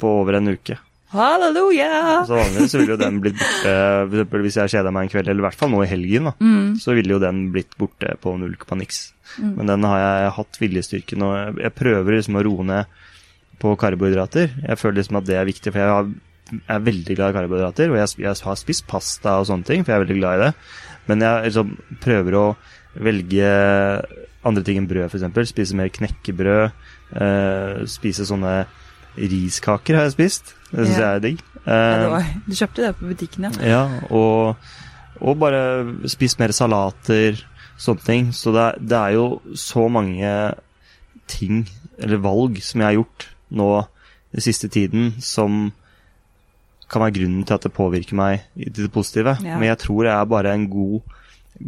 på 0.00 0.14
over 0.22 0.38
en 0.38 0.54
uke. 0.54 0.78
Halleluja! 1.08 2.24
Så 2.28 2.36
vanligvis 2.36 2.74
ville 2.76 2.92
jo 2.92 2.98
den 3.00 3.20
blitt 3.24 3.38
borte 3.40 3.72
for 3.72 4.16
eksempel 4.18 4.42
hvis 4.44 4.58
jeg 4.60 4.72
kjeda 4.74 4.92
meg 4.92 5.06
en 5.06 5.12
kveld, 5.12 5.30
eller 5.30 5.40
i 5.40 5.46
hvert 5.46 5.60
fall 5.60 5.70
nå 5.72 5.80
i 5.84 5.88
helgen, 5.88 6.28
da, 6.28 6.34
mm. 6.36 6.66
så 6.82 6.96
ville 6.98 7.14
jo 7.14 7.20
den 7.22 7.46
blitt 7.54 7.72
borte 7.80 8.12
på 8.20 8.34
null 8.36 8.58
komma 8.60 8.82
niks. 8.82 9.00
Mm. 9.38 9.54
Men 9.56 9.72
den 9.72 9.86
har 9.88 10.02
jeg 10.02 10.34
hatt 10.38 10.60
viljestyrken, 10.60 11.24
og 11.24 11.62
jeg, 11.62 11.74
prøver 11.78 12.18
liksom 12.18 12.36
å 12.36 12.44
roe 12.44 12.66
ned 12.68 12.98
på 13.62 13.72
karbohydrater. 13.80 14.52
Jeg 14.66 14.80
føler 14.80 15.00
liksom 15.00 15.20
at 15.20 15.28
det 15.28 15.38
er 15.38 15.48
viktig, 15.48 15.72
for 15.72 15.80
jeg, 15.80 15.94
har, 15.96 16.10
jeg 16.52 16.74
er 16.76 16.84
veldig 16.90 17.16
glad 17.18 17.32
i 17.32 17.38
karbohydrater. 17.38 17.92
Og 17.92 18.00
jeg, 18.02 18.12
jeg, 18.26 18.40
har 18.50 18.60
spist 18.60 18.86
pasta 18.90 19.38
og 19.40 19.48
sånne 19.48 19.68
ting, 19.68 19.84
for 19.84 19.94
jeg 19.94 20.00
er 20.00 20.04
veldig 20.04 20.18
glad 20.20 20.36
i 20.36 20.44
det. 20.44 20.52
Men 21.08 21.24
jeg 21.24 21.48
liksom 21.48 21.72
prøver 22.04 22.36
å 22.36 22.44
velge 22.98 23.54
andre 24.48 24.64
ting 24.66 24.80
enn 24.80 24.90
brød, 24.90 25.08
f.eks. 25.08 25.50
Spise 25.54 25.78
mer 25.78 25.90
knekkebrød. 25.92 26.86
Eh, 27.16 27.82
spise 27.90 28.28
sånne 28.28 28.60
riskaker 29.18 29.98
har 29.98 30.08
jeg 30.08 30.18
spist. 30.18 30.54
Det 30.70 30.84
syns 30.84 30.98
jeg 30.98 31.08
er 31.08 31.22
digg. 31.24 31.44
Ja, 31.68 32.20
du 32.46 32.54
kjøpte 32.56 32.84
det 32.84 32.94
på 32.98 33.08
butikken, 33.10 33.48
ja. 33.48 33.52
Ja, 33.64 33.82
og, 34.14 34.56
og 35.20 35.40
bare 35.40 35.62
spist 36.08 36.40
mer 36.40 36.52
salater, 36.56 37.40
sånne 37.80 38.04
ting. 38.06 38.30
Så 38.36 38.52
det 38.54 38.64
er, 38.64 38.80
det 38.80 38.98
er, 38.98 39.16
jo 39.16 39.56
så 39.58 39.86
mange 39.92 40.32
ting, 41.30 41.66
eller 41.98 42.22
valg, 42.24 42.60
som 42.64 42.82
jeg 42.82 42.90
har 42.90 42.98
gjort 43.00 43.28
nå 43.58 43.68
den 44.34 44.44
siste 44.44 44.68
tiden, 44.72 45.14
som 45.24 45.70
kan 46.88 47.04
være 47.04 47.18
grunnen 47.18 47.44
til 47.44 47.56
at 47.56 47.64
det 47.64 47.76
påvirker 47.76 48.16
meg 48.16 48.44
i 48.56 48.68
det 48.72 48.90
positive. 48.92 49.36
Ja. 49.44 49.56
Men 49.60 49.70
jeg 49.70 49.82
tror 49.84 50.04
jeg 50.08 50.14
er 50.14 50.28
bare 50.28 50.52
en 50.56 50.68
god, 50.72 51.16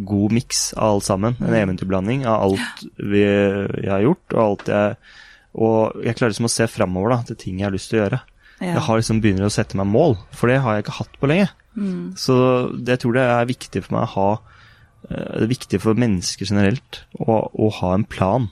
god 0.09 0.37
miks 0.37 0.71
av 0.77 0.97
alt 0.97 1.09
sammen. 1.09 1.37
En 1.41 1.53
mm. 1.53 1.59
eventyrblanding 1.65 2.29
av 2.29 2.47
alt 2.49 2.87
vi, 2.97 3.25
jeg 3.25 3.93
har 3.93 4.07
gjort, 4.07 4.25
og 4.37 4.45
alt 4.47 4.73
jeg 4.73 5.03
og 5.51 6.05
jeg 6.07 6.15
klarer 6.15 6.31
liksom 6.31 6.47
å 6.47 6.53
se 6.53 6.67
framover 6.71 7.25
til 7.27 7.39
ting 7.39 7.59
jeg 7.59 7.67
har 7.67 7.75
lyst 7.75 7.91
til 7.91 7.99
å 7.99 8.03
gjøre. 8.05 8.21
Ja. 8.61 8.75
Jeg 8.75 8.85
har 8.87 9.01
liksom 9.01 9.23
begynner 9.25 9.49
å 9.49 9.53
sette 9.53 9.79
meg 9.81 9.89
mål, 9.89 10.19
for 10.37 10.53
det 10.53 10.61
har 10.61 10.77
jeg 10.77 10.85
ikke 10.85 10.99
hatt 10.99 11.19
på 11.21 11.29
lenge. 11.31 11.49
Mm. 11.75 12.13
Så 12.21 12.35
det, 12.77 12.97
jeg 12.97 13.03
tror 13.05 13.17
det 13.17 13.27
er 13.33 13.49
viktig 13.49 13.83
for 13.87 13.95
meg 13.95 14.09
å 14.09 14.15
ha 14.17 14.31
eh, 14.35 15.37
Det 15.39 15.45
er 15.45 15.53
viktig 15.53 15.79
for 15.81 16.01
mennesker 16.03 16.51
generelt 16.51 17.05
å, 17.15 17.45
å 17.47 17.69
ha 17.79 17.93
en 17.95 18.05
plan 18.05 18.49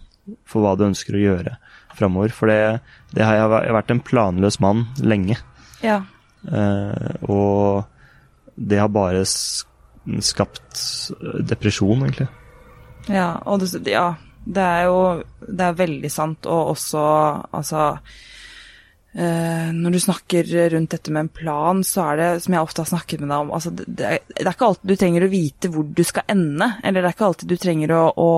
for 0.49 0.63
hva 0.63 0.77
du 0.79 0.87
ønsker 0.87 1.17
å 1.19 1.25
gjøre 1.25 1.57
framover. 1.99 2.33
For 2.33 2.51
det, 2.51 2.81
det 3.13 3.27
har 3.27 3.37
jeg, 3.37 3.45
jeg, 3.51 3.69
har 3.69 3.79
vært 3.81 3.93
en 3.95 4.05
planløs 4.05 4.61
mann 4.65 4.87
lenge. 5.03 5.39
Ja. 5.85 6.01
Eh, 6.47 7.29
og 7.29 7.85
det 8.57 8.81
har 8.81 8.93
bare 8.93 9.25
skapt 9.27 10.83
depresjon, 11.49 12.07
egentlig. 12.07 12.29
Ja, 13.09 13.39
og 13.49 13.61
det, 13.63 13.85
ja, 13.89 14.13
det 14.45 14.65
er 14.65 14.89
jo 14.89 14.99
det 15.41 15.65
er 15.69 15.79
veldig 15.79 16.11
sant, 16.13 16.49
og 16.49 16.75
også 16.75 17.05
altså 17.57 17.85
Når 19.19 19.95
du 19.95 19.99
snakker 19.99 20.47
rundt 20.71 20.93
dette 20.95 21.11
med 21.11 21.25
en 21.25 21.31
plan, 21.41 21.81
så 21.83 22.05
er 22.13 22.21
det, 22.21 22.27
som 22.45 22.55
jeg 22.55 22.63
ofte 22.63 22.85
har 22.85 22.91
snakket 22.93 23.23
med 23.25 23.33
deg 23.33 23.41
om 23.43 23.49
altså 23.57 23.73
det, 23.75 23.87
det, 23.91 24.45
er 24.45 24.53
ikke 24.53 24.69
alltid 24.69 24.93
du 24.93 25.01
trenger 25.01 25.27
å 25.27 25.31
vite 25.33 25.71
hvor 25.75 25.89
du 25.91 26.03
skal 26.07 26.29
ende, 26.31 26.69
eller 26.87 27.03
det 27.03 27.11
er 27.11 27.17
ikke 27.17 27.31
alltid 27.33 27.51
du 27.51 27.57
trenger 27.59 27.95
å, 27.97 28.03
å 28.15 28.31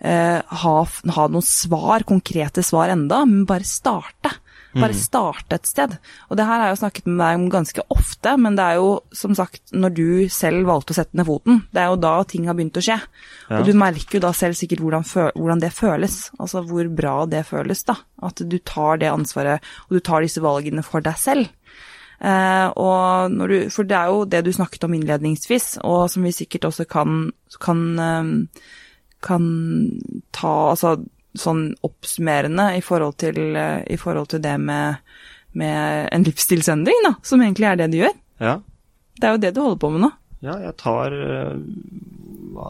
eh, 0.00 0.40
ha, 0.62 0.74
ha, 1.18 1.26
noen 1.28 1.44
svar, 1.44 2.06
konkrete 2.08 2.64
svar 2.64 2.94
enda, 2.94 3.20
men 3.28 3.44
bare 3.48 3.68
starte. 3.68 4.32
Bare 4.74 4.94
mm. 4.94 4.98
starte 4.98 5.58
et 5.58 5.68
sted. 5.68 5.96
Og 6.28 6.38
det 6.38 6.46
her 6.48 6.58
har 6.58 6.68
jeg 6.68 6.74
jo 6.74 6.80
snakket 6.82 7.08
med 7.10 7.20
deg 7.22 7.38
om 7.38 7.46
ganske 7.52 7.84
ofte, 7.94 8.34
men 8.42 8.58
det 8.58 8.64
er 8.66 8.80
jo 8.80 8.88
som 9.14 9.36
sagt 9.38 9.74
når 9.74 9.94
du 9.94 10.08
selv 10.32 10.66
valgte 10.70 10.94
å 10.94 10.98
sette 10.98 11.18
ned 11.18 11.28
foten, 11.28 11.62
det 11.74 11.82
er 11.82 11.92
jo 11.92 12.00
da 12.02 12.14
ting 12.28 12.48
har 12.50 12.58
begynt 12.58 12.80
å 12.80 12.84
skje. 12.84 12.98
Ja. 12.98 13.60
Og 13.60 13.68
du 13.68 13.72
merker 13.78 14.18
jo 14.18 14.24
da 14.26 14.32
selv 14.36 14.58
sikkert 14.58 14.82
hvordan, 14.82 15.06
hvordan, 15.06 15.62
det 15.62 15.72
føles, 15.76 16.18
altså 16.38 16.64
hvor 16.66 16.90
bra 16.90 17.16
det 17.30 17.44
føles, 17.48 17.84
da. 17.86 17.98
At 18.24 18.42
du 18.42 18.58
tar 18.66 19.02
det 19.02 19.12
ansvaret, 19.12 19.74
og 19.86 19.98
du 19.98 20.04
tar 20.04 20.24
disse 20.26 20.42
valgene 20.44 20.84
for 20.86 21.04
deg 21.04 21.20
selv. 21.20 21.52
Eh, 22.24 22.68
du, 22.74 23.56
for 23.74 23.88
det 23.88 23.98
er 23.98 24.12
jo 24.12 24.24
det 24.26 24.44
du 24.46 24.52
snakket 24.54 24.86
om 24.86 24.94
innledningsvis, 24.96 25.78
og 25.84 26.08
som 26.10 26.26
vi 26.26 26.34
sikkert 26.34 26.70
også 26.70 26.86
kan, 26.90 27.28
kan, 27.60 27.84
eh, 27.98 28.32
kan 29.24 29.44
ta 30.32 30.54
Altså 30.72 30.98
sånn 31.38 31.72
oppsummerende 31.84 32.70
i 32.78 32.82
forhold 32.84 33.18
til, 33.22 33.38
eh, 33.58 33.82
i 33.90 33.98
forhold 34.00 34.30
til 34.34 34.42
det 34.44 34.54
med, 34.62 35.00
med, 35.58 36.08
en 36.14 36.26
livsstilsendring, 36.26 37.00
da, 37.06 37.14
som 37.26 37.42
egentlig 37.42 37.70
er 37.70 37.80
det 37.80 37.90
du 37.92 37.98
gjør. 38.00 38.14
Ja. 38.42 38.58
Det 39.18 39.26
er 39.26 39.34
jo 39.34 39.42
det 39.42 39.54
du 39.54 39.62
holder 39.62 39.80
på 39.82 39.90
med 39.94 40.06
nå. 40.06 40.12
Ja, 40.44 40.58
jeg 40.60 40.74
tar 40.76 41.14
eh, 41.14 41.52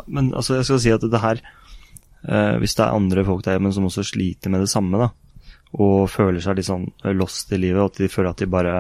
Men 0.06 0.28
altså, 0.36 0.60
jeg 0.60 0.66
skal 0.68 0.78
si 0.78 0.92
at 0.94 1.02
det 1.10 1.18
her 1.18 1.40
eh, 1.40 2.52
Hvis 2.62 2.76
det 2.76 2.84
er 2.84 2.94
andre 2.94 3.24
folk 3.26 3.42
der 3.42 3.56
hjemme 3.56 3.72
som 3.74 3.88
også 3.88 4.04
sliter 4.06 4.52
med 4.52 4.62
det 4.62 4.70
samme, 4.70 5.00
da, 5.00 5.08
og 5.74 6.04
føler 6.12 6.44
seg 6.44 6.60
litt 6.60 6.68
sånn 6.68 6.86
lost 7.18 7.50
i 7.50 7.58
livet, 7.58 7.80
og 7.80 7.90
at 7.90 8.04
de 8.04 8.12
føler 8.12 8.30
at 8.30 8.44
de 8.44 8.50
bare 8.52 8.76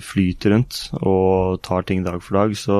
flyter 0.00 0.54
rundt 0.54 0.76
og 1.02 1.58
tar 1.66 1.84
ting 1.84 2.00
dag 2.06 2.16
for 2.24 2.38
dag, 2.38 2.54
så, 2.56 2.78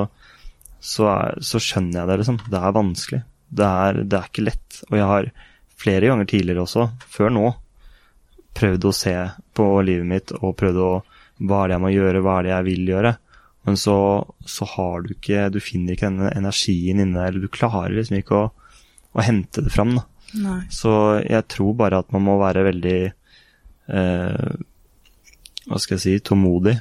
så, 0.81 1.11
er, 1.11 1.43
så 1.45 1.61
skjønner 1.61 1.99
jeg 1.99 2.09
det, 2.09 2.17
liksom. 2.23 2.39
Det 2.49 2.63
er 2.63 2.73
vanskelig. 2.73 3.21
Det 3.59 3.67
er, 3.67 3.99
det 4.07 4.17
er 4.17 4.31
ikke 4.31 4.47
lett. 4.47 4.79
Og 4.89 4.97
jeg 4.97 5.11
har 5.11 5.29
flere 5.77 6.09
ganger 6.11 6.29
tidligere 6.31 6.65
også, 6.65 6.89
før 7.13 7.33
nå, 7.35 7.47
prøvd 8.57 8.89
å 8.89 8.95
se 8.97 9.15
på 9.57 9.69
livet 9.85 10.09
mitt 10.09 10.35
og 10.41 10.57
prøvd 10.59 10.83
å 10.83 10.91
Hva 11.37 11.59
er 11.63 11.69
det 11.69 11.75
jeg 11.75 11.83
må 11.85 11.89
gjøre, 11.93 12.21
hva 12.25 12.35
er 12.39 12.47
det 12.47 12.53
jeg 12.55 12.65
vil 12.71 12.87
gjøre? 12.95 13.11
Men 13.67 13.77
så, 13.77 13.97
så 14.49 14.69
har 14.73 15.03
du 15.05 15.11
ikke 15.13 15.49
Du 15.53 15.59
finner 15.61 15.93
ikke 15.93 16.09
den 16.09 16.31
energien 16.31 17.03
inne 17.03 17.27
eller 17.27 17.45
du 17.45 17.53
klarer 17.53 17.93
liksom 17.93 18.17
ikke 18.21 18.39
å, 18.39 18.47
å 19.13 19.27
hente 19.27 19.65
det 19.67 19.75
fram. 19.75 19.99
Så 20.73 20.93
jeg 21.27 21.45
tror 21.53 21.77
bare 21.79 22.01
at 22.01 22.13
man 22.15 22.25
må 22.25 22.39
være 22.41 22.65
veldig 22.71 22.99
eh, 23.05 24.57
Hva 25.67 25.83
skal 25.83 25.99
jeg 25.99 26.05
si 26.07 26.17
tålmodig 26.25 26.79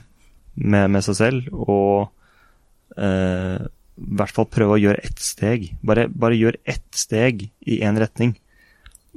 med, 0.56 0.88
med 0.93 1.04
seg 1.04 1.18
selv, 1.20 1.48
og 1.52 2.08
eh, 2.96 3.60
i 3.96 4.16
hvert 4.20 4.36
fall 4.36 4.48
prøve 4.48 4.78
å 4.78 4.80
gjøre 4.80 5.04
ett 5.04 5.20
steg. 5.20 5.66
Bare, 5.84 6.06
bare 6.08 6.38
gjør 6.39 6.56
ett 6.64 6.88
steg 6.96 7.50
i 7.60 7.82
én 7.84 8.00
retning 8.00 8.38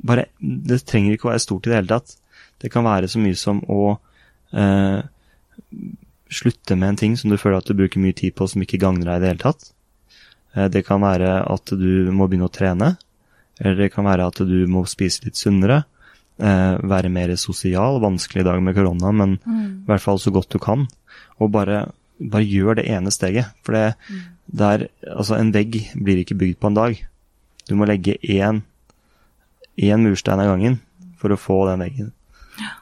bare, 0.02 0.28
Det 0.38 0.82
trenger 0.86 1.14
ikke 1.14 1.28
å 1.28 1.32
være 1.32 1.44
stort 1.44 1.66
i 1.66 1.72
det 1.72 1.80
hele 1.80 1.94
tatt. 1.98 2.16
Det 2.58 2.70
kan 2.72 2.86
være 2.86 3.08
så 3.10 3.20
mye 3.22 3.38
som 3.38 3.60
å 3.70 3.98
eh, 4.52 5.00
slutte 6.28 6.76
med 6.76 6.92
en 6.92 7.00
ting 7.00 7.16
som 7.16 7.30
du 7.30 7.38
føler 7.40 7.60
at 7.60 7.68
du 7.68 7.76
bruker 7.78 8.02
mye 8.02 8.16
tid 8.16 8.34
på 8.36 8.48
som 8.50 8.62
ikke 8.62 8.80
gagner 8.82 9.06
deg 9.08 9.18
i 9.18 9.22
det 9.22 9.30
hele 9.32 9.44
tatt. 9.44 9.70
Eh, 10.54 10.68
det 10.72 10.84
kan 10.88 11.02
være 11.04 11.42
at 11.44 11.74
du 11.74 12.10
må 12.14 12.28
begynne 12.28 12.48
å 12.50 12.54
trene. 12.54 12.96
Eller 13.58 13.84
det 13.84 13.92
kan 13.94 14.06
være 14.06 14.28
at 14.30 14.42
du 14.46 14.58
må 14.70 14.84
spise 14.90 15.26
litt 15.26 15.38
sunnere. 15.38 15.82
Eh, 16.38 16.74
være 16.78 17.10
mer 17.12 17.34
sosial. 17.40 18.00
Vanskelig 18.02 18.44
i 18.44 18.48
dag 18.48 18.62
med 18.62 18.76
korona, 18.78 19.12
men 19.12 19.38
mm. 19.42 19.62
i 19.84 19.90
hvert 19.90 20.04
fall 20.04 20.20
så 20.22 20.34
godt 20.34 20.52
du 20.54 20.60
kan. 20.62 20.86
Og 21.38 21.52
bare, 21.54 21.86
bare 22.18 22.46
gjør 22.46 22.80
det 22.80 22.88
ene 22.90 23.14
steget. 23.14 23.50
For 23.66 23.74
det, 23.74 23.86
mm. 24.08 24.24
der, 24.62 24.88
altså 25.14 25.38
en 25.38 25.54
vegg 25.54 25.80
blir 25.94 26.22
ikke 26.22 26.38
bygd 26.38 26.60
på 26.62 26.70
en 26.70 26.78
dag. 26.78 27.04
Du 27.68 27.76
må 27.76 27.88
legge 27.88 28.18
én 28.22 28.62
én 29.78 30.02
murstein 30.02 30.42
av 30.42 30.50
gangen 30.52 30.80
for 31.18 31.34
å 31.34 31.40
få 31.40 31.62
den 31.70 31.82
veggen. 31.84 32.12
Ja. 32.58 32.74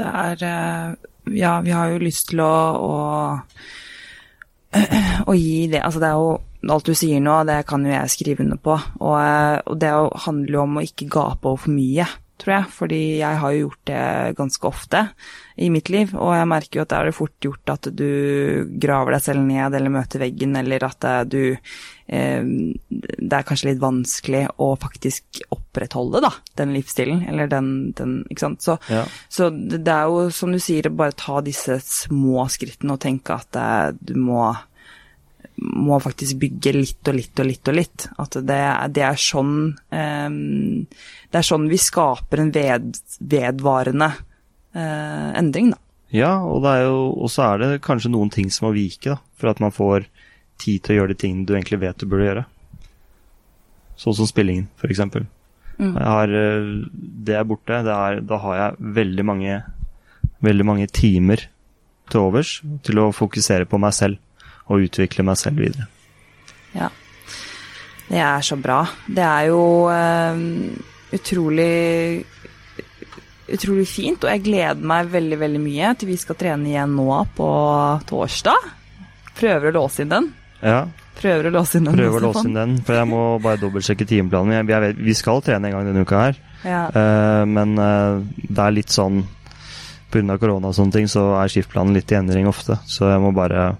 Det 0.00 0.10
er 0.24 0.44
eh, 0.48 0.90
Ja, 1.36 1.58
vi 1.60 1.72
har 1.76 1.90
jo 1.92 2.00
lyst 2.00 2.30
til 2.30 2.40
å, 2.40 2.52
å, 2.80 2.92
å 5.28 5.34
gi 5.36 5.66
det 5.68 5.82
Altså, 5.84 6.00
det 6.00 6.08
er 6.08 6.16
jo 6.16 6.30
alt 6.72 6.88
du 6.88 6.94
sier 6.96 7.20
nå, 7.22 7.36
det 7.46 7.60
kan 7.68 7.84
jo 7.86 7.92
jeg 7.92 8.12
skrive 8.12 8.42
under 8.44 8.58
på. 8.60 8.74
Og, 8.98 9.18
og 9.68 9.76
det 9.78 9.92
handler 10.24 10.56
jo 10.56 10.64
om 10.64 10.80
å 10.80 10.84
ikke 10.84 11.10
gape 11.12 11.46
over 11.46 11.62
for 11.66 11.74
mye. 11.76 12.08
Tror 12.40 12.54
jeg. 12.54 12.70
Fordi 12.74 13.02
jeg 13.18 13.42
har 13.42 13.54
jo 13.54 13.66
gjort 13.66 13.84
det 13.90 14.38
ganske 14.38 14.68
ofte 14.68 15.04
i 15.58 15.68
mitt 15.74 15.90
liv, 15.90 16.12
og 16.14 16.36
jeg 16.36 16.48
merker 16.50 16.78
jo 16.78 16.84
at 16.84 16.92
det 16.92 16.98
er 16.98 17.16
fort 17.16 17.34
gjort 17.42 17.72
at 17.72 17.88
du 17.98 18.10
graver 18.78 19.16
deg 19.16 19.24
selv 19.24 19.42
ned 19.42 19.74
eller 19.74 19.90
møter 19.90 20.22
veggen, 20.22 20.54
eller 20.60 20.86
at 20.86 21.06
du 21.26 21.40
eh, 21.50 22.44
Det 22.86 23.34
er 23.34 23.46
kanskje 23.46 23.72
litt 23.72 23.82
vanskelig 23.82 24.44
å 24.62 24.70
faktisk 24.78 25.42
opprettholde 25.54 26.22
da, 26.22 26.30
den 26.60 26.76
livsstilen, 26.76 27.24
eller 27.28 27.50
den, 27.50 27.90
den 27.98 28.20
Ikke 28.30 28.46
sant. 28.46 28.62
Så, 28.62 28.78
ja. 28.86 29.02
så, 29.28 29.50
det 29.50 29.82
er 29.94 30.06
jo 30.06 30.28
som 30.34 30.54
du 30.54 30.60
sier, 30.62 30.90
bare 30.94 31.16
ta 31.18 31.42
disse 31.42 31.80
små 31.84 32.46
skrittene 32.52 32.94
og 32.94 33.02
tenke 33.02 33.34
at 33.34 33.50
det, 33.58 34.12
du 34.12 34.14
må 34.20 34.52
må 35.58 35.98
faktisk 36.02 36.38
bygge 36.42 36.72
litt 36.76 37.10
og 37.10 37.16
litt 37.18 37.40
og 37.40 37.48
litt 37.48 37.70
og 37.70 37.76
litt. 37.76 38.06
At 38.20 38.38
det, 38.46 38.60
det 38.94 39.04
er 39.06 39.18
sånn 39.18 39.54
um, 39.74 40.38
Det 40.88 41.40
er 41.40 41.46
sånn 41.46 41.68
vi 41.70 41.80
skaper 41.82 42.44
en 42.44 42.52
ved, 42.54 43.00
vedvarende 43.18 44.12
uh, 44.14 45.30
endring, 45.38 45.72
da. 45.74 45.82
Ja, 46.14 46.30
og 46.40 47.26
så 47.28 47.50
er 47.50 47.58
det 47.60 47.82
kanskje 47.84 48.14
noen 48.14 48.30
ting 48.32 48.48
som 48.52 48.68
må 48.68 48.76
vike, 48.76 49.12
da, 49.12 49.18
for 49.36 49.50
at 49.50 49.58
man 49.60 49.74
får 49.74 50.06
tid 50.58 50.82
til 50.82 50.94
å 50.94 51.02
gjøre 51.02 51.12
de 51.12 51.18
tingene 51.20 51.44
du 51.44 51.52
egentlig 51.52 51.82
vet 51.82 52.00
du 52.00 52.08
burde 52.08 52.30
gjøre. 52.30 52.44
Sånn 53.98 54.16
som 54.16 54.30
spillingen, 54.30 54.70
f.eks. 54.80 55.02
Mm. 55.78 55.94
Eh, 55.98 56.32
det 57.28 57.36
er 57.36 57.46
borte. 57.46 57.82
Det 57.84 57.94
er, 57.94 58.22
da 58.24 58.40
har 58.42 58.58
jeg 58.62 58.94
veldig 58.98 59.26
mange, 59.26 59.60
veldig 60.44 60.66
mange 60.66 60.88
timer 60.90 61.44
til 62.08 62.24
overs 62.24 62.58
til 62.86 63.02
å 63.02 63.10
fokusere 63.12 63.68
på 63.68 63.80
meg 63.82 63.92
selv 63.96 64.22
og 64.68 64.86
utvikle 64.86 65.24
meg 65.26 65.38
selv 65.40 65.62
videre. 65.64 65.88
Ja. 66.76 66.90
Det 68.08 68.20
er 68.24 68.44
så 68.44 68.56
bra. 68.60 68.82
Det 69.04 69.24
er 69.24 69.48
jo 69.50 69.62
uh, 69.88 71.12
utrolig 71.12 72.24
utrolig 73.48 73.86
fint, 73.88 74.24
og 74.24 74.28
jeg 74.28 74.44
gleder 74.44 74.84
meg 74.84 75.08
veldig 75.12 75.38
veldig 75.40 75.60
mye 75.62 75.92
til 75.96 76.10
vi 76.10 76.18
skal 76.20 76.36
trene 76.36 76.68
igjen 76.68 76.96
nå 76.96 77.12
på 77.36 77.48
torsdag. 78.08 78.66
Prøver 79.38 79.70
å 79.70 79.76
låse 79.78 80.04
inn 80.04 80.12
den. 80.12 80.28
Ja. 80.60 80.82
Prøver 81.18 81.48
å 81.48 81.54
låse 81.56 81.78
inn 81.78 81.88
den. 81.88 81.96
Prøver 81.96 82.20
å 82.20 82.26
låse 82.28 82.44
inn 82.46 82.58
den, 82.58 82.76
for 82.86 82.98
jeg 82.98 83.08
må 83.10 83.22
bare 83.42 83.60
dobbeltsjekke 83.62 84.06
timeplanen. 84.08 84.68
Vi 85.00 85.16
skal 85.18 85.42
trene 85.44 85.70
en 85.70 85.76
gang 85.78 85.88
denne 85.88 86.04
uka 86.06 86.20
her, 86.26 86.38
ja. 86.62 86.84
uh, 86.92 87.42
men 87.48 87.74
uh, 87.80 88.20
det 88.44 88.62
er 88.62 88.76
litt 88.76 88.94
sånn 88.94 89.24
Pga. 90.08 90.38
korona 90.40 90.70
og 90.70 90.76
sånne 90.76 90.94
ting, 90.94 91.08
så 91.10 91.34
er 91.36 91.50
skiftplanen 91.52 91.92
litt 91.92 92.12
i 92.14 92.16
endring 92.16 92.46
ofte. 92.48 92.78
Så 92.88 93.10
jeg 93.10 93.20
må 93.20 93.32
bare 93.36 93.74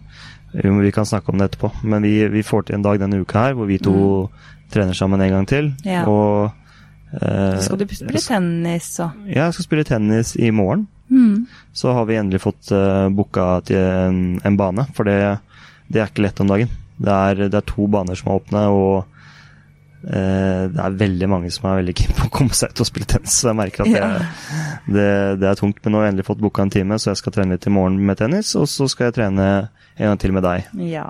vi 0.52 0.92
kan 0.92 1.06
snakke 1.06 1.32
om 1.32 1.38
det 1.38 1.50
etterpå. 1.50 1.70
Men 1.82 2.02
vi, 2.02 2.28
vi, 2.28 2.42
får 2.42 2.68
til 2.68 2.78
en 2.78 2.86
dag 2.86 3.00
denne 3.00 3.20
uka 3.20 3.48
her 3.48 3.58
hvor 3.58 3.68
vi 3.68 3.78
to 3.82 3.94
mm. 3.94 4.46
trener 4.72 4.96
sammen 4.96 5.20
en 5.20 5.34
gang 5.34 5.48
til. 5.48 5.72
Ja. 5.84 6.04
Og 6.08 6.50
eh, 7.20 7.58
Skal 7.64 7.82
du 7.82 7.86
spille 7.88 8.22
tennis 8.24 8.94
og 9.04 9.28
Ja, 9.28 9.48
jeg 9.48 9.58
skal 9.58 9.68
spille 9.68 9.88
tennis 9.88 10.34
i 10.36 10.50
morgen. 10.50 10.86
Mm. 11.08 11.46
Så 11.72 11.92
har 11.92 12.08
vi 12.08 12.18
endelig 12.20 12.42
fått 12.44 12.68
uh, 12.72 13.08
booka 13.08 13.60
til 13.64 13.80
en, 13.80 14.18
en, 14.44 14.56
bane, 14.60 14.84
for 14.96 15.08
det, 15.08 15.38
det, 15.88 16.02
er 16.02 16.10
ikke 16.10 16.26
lett 16.26 16.42
om 16.44 16.50
dagen. 16.50 16.72
Det 16.98 17.14
er, 17.14 17.46
det 17.48 17.56
er 17.56 17.68
to 17.68 17.86
baner 17.88 18.18
som 18.18 18.28
er 18.28 18.40
åpne, 18.42 18.64
og 18.68 19.17
det 19.98 20.78
er 20.78 20.98
veldig 21.00 21.26
mange 21.30 21.48
som 21.50 21.66
er 21.66 21.80
veldig 21.80 21.94
keen 21.98 22.14
på 22.14 22.28
å 22.28 22.32
komme 22.32 22.54
seg 22.54 22.70
ut 22.70 22.82
og 22.84 22.88
spille 22.88 23.08
tennis. 23.10 23.34
Så 23.40 23.50
jeg 23.50 23.58
merker 23.58 23.84
at 23.84 23.92
det, 23.92 24.02
ja. 24.02 24.66
det, 24.86 25.08
det, 25.42 25.48
er 25.50 25.58
tungt. 25.58 25.80
Men 25.82 25.94
nå 25.94 26.00
har 26.00 26.08
jeg 26.08 26.14
endelig 26.14 26.28
fått 26.28 26.42
booka 26.42 26.62
en 26.64 26.74
time, 26.74 26.98
så 27.02 27.10
jeg 27.10 27.22
skal 27.22 27.34
trene 27.34 27.56
litt 27.56 27.66
i 27.66 27.74
morgen 27.74 27.98
med 28.06 28.20
tennis. 28.20 28.52
Og 28.60 28.68
så 28.70 28.86
skal 28.90 29.10
jeg 29.10 29.18
trene 29.18 29.48
en 29.98 30.12
gang 30.12 30.20
til 30.22 30.36
med 30.36 30.46
deg. 30.46 30.70
Ja. 30.86 31.08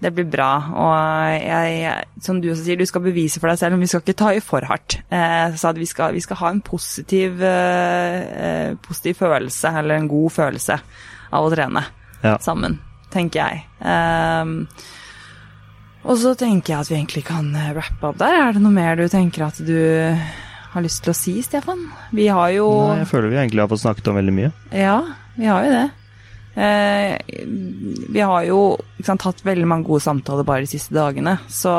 Det 0.00 0.14
blir 0.16 0.28
bra. 0.32 0.50
Og 0.80 1.42
jeg, 1.44 2.04
som 2.24 2.40
du 2.40 2.48
også 2.50 2.64
sier, 2.64 2.80
du 2.80 2.88
skal 2.88 3.04
bevise 3.04 3.40
for 3.40 3.52
deg 3.52 3.60
selv, 3.60 3.76
men 3.76 3.84
vi 3.84 3.90
skal 3.92 4.00
ikke 4.00 4.16
ta 4.22 4.30
i 4.32 4.40
for 4.44 4.64
hardt. 4.68 4.96
Eh, 5.12 5.56
så 5.60 5.74
vi 5.76 5.88
skal, 5.88 6.14
vi 6.16 6.22
skal, 6.24 6.40
ha 6.40 6.52
en 6.54 6.62
positiv, 6.64 7.42
eh, 7.44 8.72
positiv 8.80 9.20
følelse, 9.20 9.74
eller 9.82 10.00
en 10.00 10.08
god 10.08 10.32
følelse, 10.38 10.78
av 11.30 11.46
å 11.46 11.52
trene 11.52 11.84
ja. 12.24 12.38
sammen, 12.40 12.78
tenker 13.12 13.44
jeg. 13.44 13.66
Eh, 13.84 14.88
og 16.04 16.16
så 16.20 16.34
tenker 16.38 16.74
jeg 16.74 16.80
at 16.80 16.90
vi 16.90 16.98
egentlig 16.98 17.24
kan 17.28 17.50
eh, 17.54 17.72
rappe 17.76 18.10
opp 18.10 18.20
der. 18.20 18.36
Er 18.48 18.56
det 18.56 18.62
noe 18.64 18.74
mer 18.74 18.96
du 18.98 19.06
tenker 19.12 19.46
at 19.48 19.60
du 19.64 19.76
har 20.70 20.84
lyst 20.84 21.02
til 21.04 21.12
å 21.12 21.16
si, 21.18 21.36
Stefan? 21.44 21.88
Vi 22.14 22.28
har 22.30 22.52
jo 22.54 22.68
Nei, 22.88 23.00
Jeg 23.02 23.10
føler 23.10 23.32
vi 23.32 23.40
egentlig 23.42 23.64
har 23.64 23.72
fått 23.72 23.84
snakket 23.84 24.12
om 24.12 24.20
veldig 24.20 24.36
mye. 24.36 24.52
Ja, 24.72 25.00
vi 25.36 25.50
har 25.50 25.66
jo 25.66 25.72
det. 25.74 25.86
Eh, 26.60 27.16
vi 28.10 28.20
har 28.20 28.46
jo 28.48 28.60
sant, 29.06 29.26
hatt 29.26 29.44
veldig 29.46 29.68
mange 29.70 29.88
gode 29.88 30.04
samtaler 30.04 30.46
bare 30.46 30.66
de 30.66 30.72
siste 30.72 30.94
dagene. 30.96 31.36
Så 31.50 31.72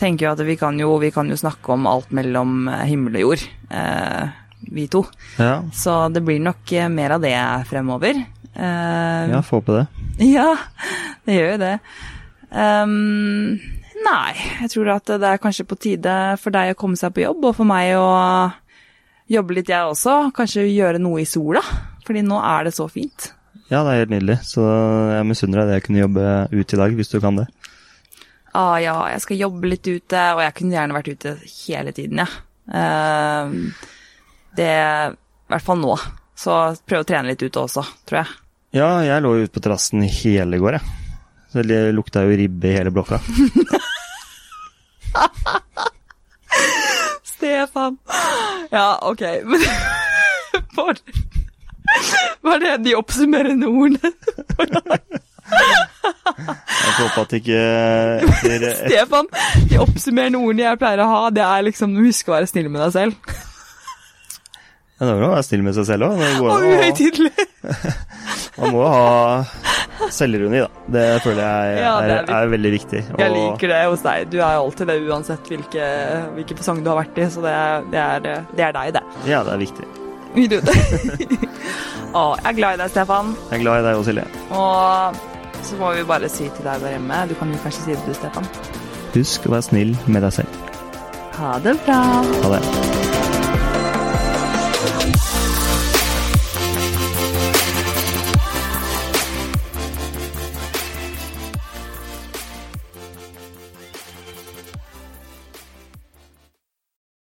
tenker 0.00 0.26
jeg 0.26 0.34
at 0.34 0.44
vi 0.46 0.58
kan 0.58 0.78
jo, 0.80 0.96
vi 1.02 1.12
kan 1.14 1.30
jo 1.30 1.38
snakke 1.38 1.74
om 1.76 1.86
alt 1.90 2.10
mellom 2.14 2.66
himmel 2.88 3.20
og 3.20 3.26
jord, 3.26 3.44
eh, 3.70 4.38
vi 4.72 4.86
to. 4.90 5.04
Ja. 5.38 5.60
Så 5.74 6.08
det 6.14 6.24
blir 6.26 6.42
nok 6.42 6.72
eh, 6.74 6.90
mer 6.92 7.16
av 7.16 7.24
det 7.24 7.36
fremover. 7.70 8.18
Eh, 8.52 9.30
ja, 9.32 9.42
få 9.46 9.62
på 9.64 9.78
det. 9.78 9.86
Ja, 10.36 10.50
det 11.26 11.38
gjør 11.38 11.54
jo 11.54 11.60
det. 11.62 11.76
Um, 12.52 13.56
nei, 14.04 14.32
jeg 14.60 14.72
tror 14.74 14.90
at 14.98 15.12
det 15.22 15.28
er 15.28 15.40
kanskje 15.40 15.64
på 15.68 15.78
tide 15.80 16.16
for 16.42 16.54
deg 16.54 16.74
å 16.74 16.78
komme 16.78 17.00
seg 17.00 17.14
på 17.16 17.24
jobb, 17.24 17.46
og 17.48 17.56
for 17.56 17.68
meg 17.68 17.94
å 17.96 18.08
jobbe 19.32 19.56
litt, 19.56 19.70
jeg 19.72 19.88
også. 19.88 20.18
Kanskje 20.36 20.66
gjøre 20.68 21.00
noe 21.00 21.22
i 21.22 21.28
sola, 21.28 21.62
fordi 22.06 22.24
nå 22.26 22.40
er 22.44 22.68
det 22.68 22.74
så 22.76 22.88
fint. 22.92 23.32
Ja, 23.72 23.80
det 23.86 23.94
er 23.94 24.02
helt 24.02 24.12
nydelig, 24.12 24.38
så 24.44 24.66
jeg 25.14 25.28
misunner 25.30 25.62
deg 25.62 25.70
det 25.70 25.78
jeg 25.78 25.86
kunne 25.86 26.02
jobbe 26.02 26.26
ut 26.52 26.74
i 26.74 26.80
dag, 26.82 26.96
hvis 26.98 27.12
du 27.12 27.18
kan 27.24 27.40
det. 27.40 27.48
Ah, 28.52 28.76
ja, 28.82 28.98
jeg 29.14 29.22
skal 29.24 29.40
jobbe 29.46 29.70
litt 29.72 29.88
ute, 29.88 30.24
og 30.36 30.42
jeg 30.44 30.56
kunne 30.58 30.76
gjerne 30.76 30.96
vært 30.98 31.12
ute 31.14 31.36
hele 31.48 31.94
tiden, 31.96 32.20
jeg. 32.20 32.28
Ja. 32.32 32.48
Um, 33.42 33.72
det 34.56 34.68
I 34.68 35.50
hvert 35.50 35.64
fall 35.64 35.80
nå. 35.80 35.96
Så 36.38 36.52
prøv 36.88 37.02
å 37.02 37.06
trene 37.08 37.32
litt 37.32 37.42
ute 37.42 37.62
også, 37.62 37.84
tror 38.08 38.22
jeg. 38.22 38.36
Ja, 38.76 38.90
jeg 39.04 39.24
lå 39.24 39.34
ute 39.40 39.52
på 39.52 39.62
terrassen 39.64 40.04
hele 40.04 40.60
går, 40.60 40.76
jeg. 40.78 41.01
Så 41.52 41.62
det 41.68 41.92
lukta 41.92 42.22
jo 42.24 42.36
ribbe 42.36 42.68
i 42.70 42.72
hele 42.72 42.90
blokka. 42.90 43.18
Stefan. 47.24 47.98
Ja, 48.70 48.98
ok. 49.02 49.20
Men 49.44 49.60
var, 50.76 50.96
var 52.40 52.58
det 52.58 52.76
de 52.76 52.94
oppsummerende 52.96 53.66
ordene? 53.66 54.12
jeg 56.82 56.92
får 56.96 57.02
håpe 57.02 57.20
at 57.20 57.32
ikke 57.36 57.60
Stefan, 58.86 59.28
de 59.68 59.80
oppsummerende 59.82 60.40
ordene 60.40 60.64
jeg 60.70 60.80
pleier 60.80 61.04
å 61.04 61.10
ha, 61.10 61.22
det 61.34 61.44
er 61.44 61.66
liksom 61.68 61.96
husk 62.00 62.30
å 62.30 62.38
være 62.38 62.48
snill 62.48 62.70
med 62.72 62.80
deg 62.86 62.92
selv. 62.96 63.12
Ja, 65.00 65.06
det 65.08 65.14
er 65.14 65.24
å 65.26 65.32
være 65.32 65.46
snill 65.46 65.64
med 65.66 65.74
seg 65.76 65.88
selv 65.88 66.08
òg. 66.10 66.20
Og 66.42 66.66
uhøytidelig. 66.68 67.32
Man 68.60 68.74
må 68.74 68.84
ha 68.92 70.10
selvironi, 70.12 70.60
da. 70.62 70.68
Det 70.94 71.06
føler 71.24 71.42
jeg 71.42 71.72
er, 71.72 71.80
ja, 71.80 71.94
er, 72.02 72.28
er, 72.36 72.50
veldig 72.52 72.72
viktig. 72.76 73.02
Og... 73.14 73.22
Jeg 73.22 73.34
liker 73.36 73.72
det 73.72 73.80
hos 73.86 74.04
deg. 74.04 74.28
Du 74.32 74.38
er 74.40 74.60
alltid 74.60 74.92
det 74.92 74.98
uansett 75.08 75.50
hvilke, 75.52 75.88
hvilke 76.36 76.58
fasong 76.60 76.84
du 76.84 76.92
har 76.92 77.00
vært 77.02 77.18
i. 77.22 77.28
Så 77.32 77.44
det 77.44 77.56
er, 77.56 77.90
det, 77.92 78.04
er, 78.04 78.46
det 78.52 78.68
er, 78.68 78.78
deg, 78.78 78.94
det. 78.98 79.04
Ja, 79.30 79.42
det 79.48 79.56
er 79.56 79.62
viktig. 79.62 79.90
Å, 82.12 82.22
jeg 82.36 82.48
er 82.48 82.56
glad 82.56 82.76
i 82.76 82.80
deg, 82.82 82.88
Stefan. 82.92 83.34
Jeg 83.50 83.58
er 83.58 83.64
glad 83.64 83.82
i 83.82 83.86
deg 83.88 84.00
òg, 84.00 84.06
Silje. 84.08 84.26
Og 84.56 85.22
så 85.62 85.78
må 85.78 85.92
vi 85.96 86.06
bare 86.08 86.30
si 86.32 86.48
til 86.48 86.66
deg 86.66 86.82
der 86.82 86.96
hjemme 86.96 87.20
Du 87.30 87.36
kan 87.38 87.52
jo 87.52 87.60
kanskje 87.62 87.86
si 87.86 87.94
det 87.94 88.02
du, 88.08 88.16
Stefan. 88.16 88.48
Husk 89.12 89.48
å 89.48 89.56
være 89.56 89.68
snill 89.68 89.96
med 90.08 90.24
deg 90.24 90.40
selv. 90.40 90.60
Ha 91.38 91.56
det 91.64 91.78
bra. 91.86 92.02
Ha 92.44 92.56
det. 92.56 93.01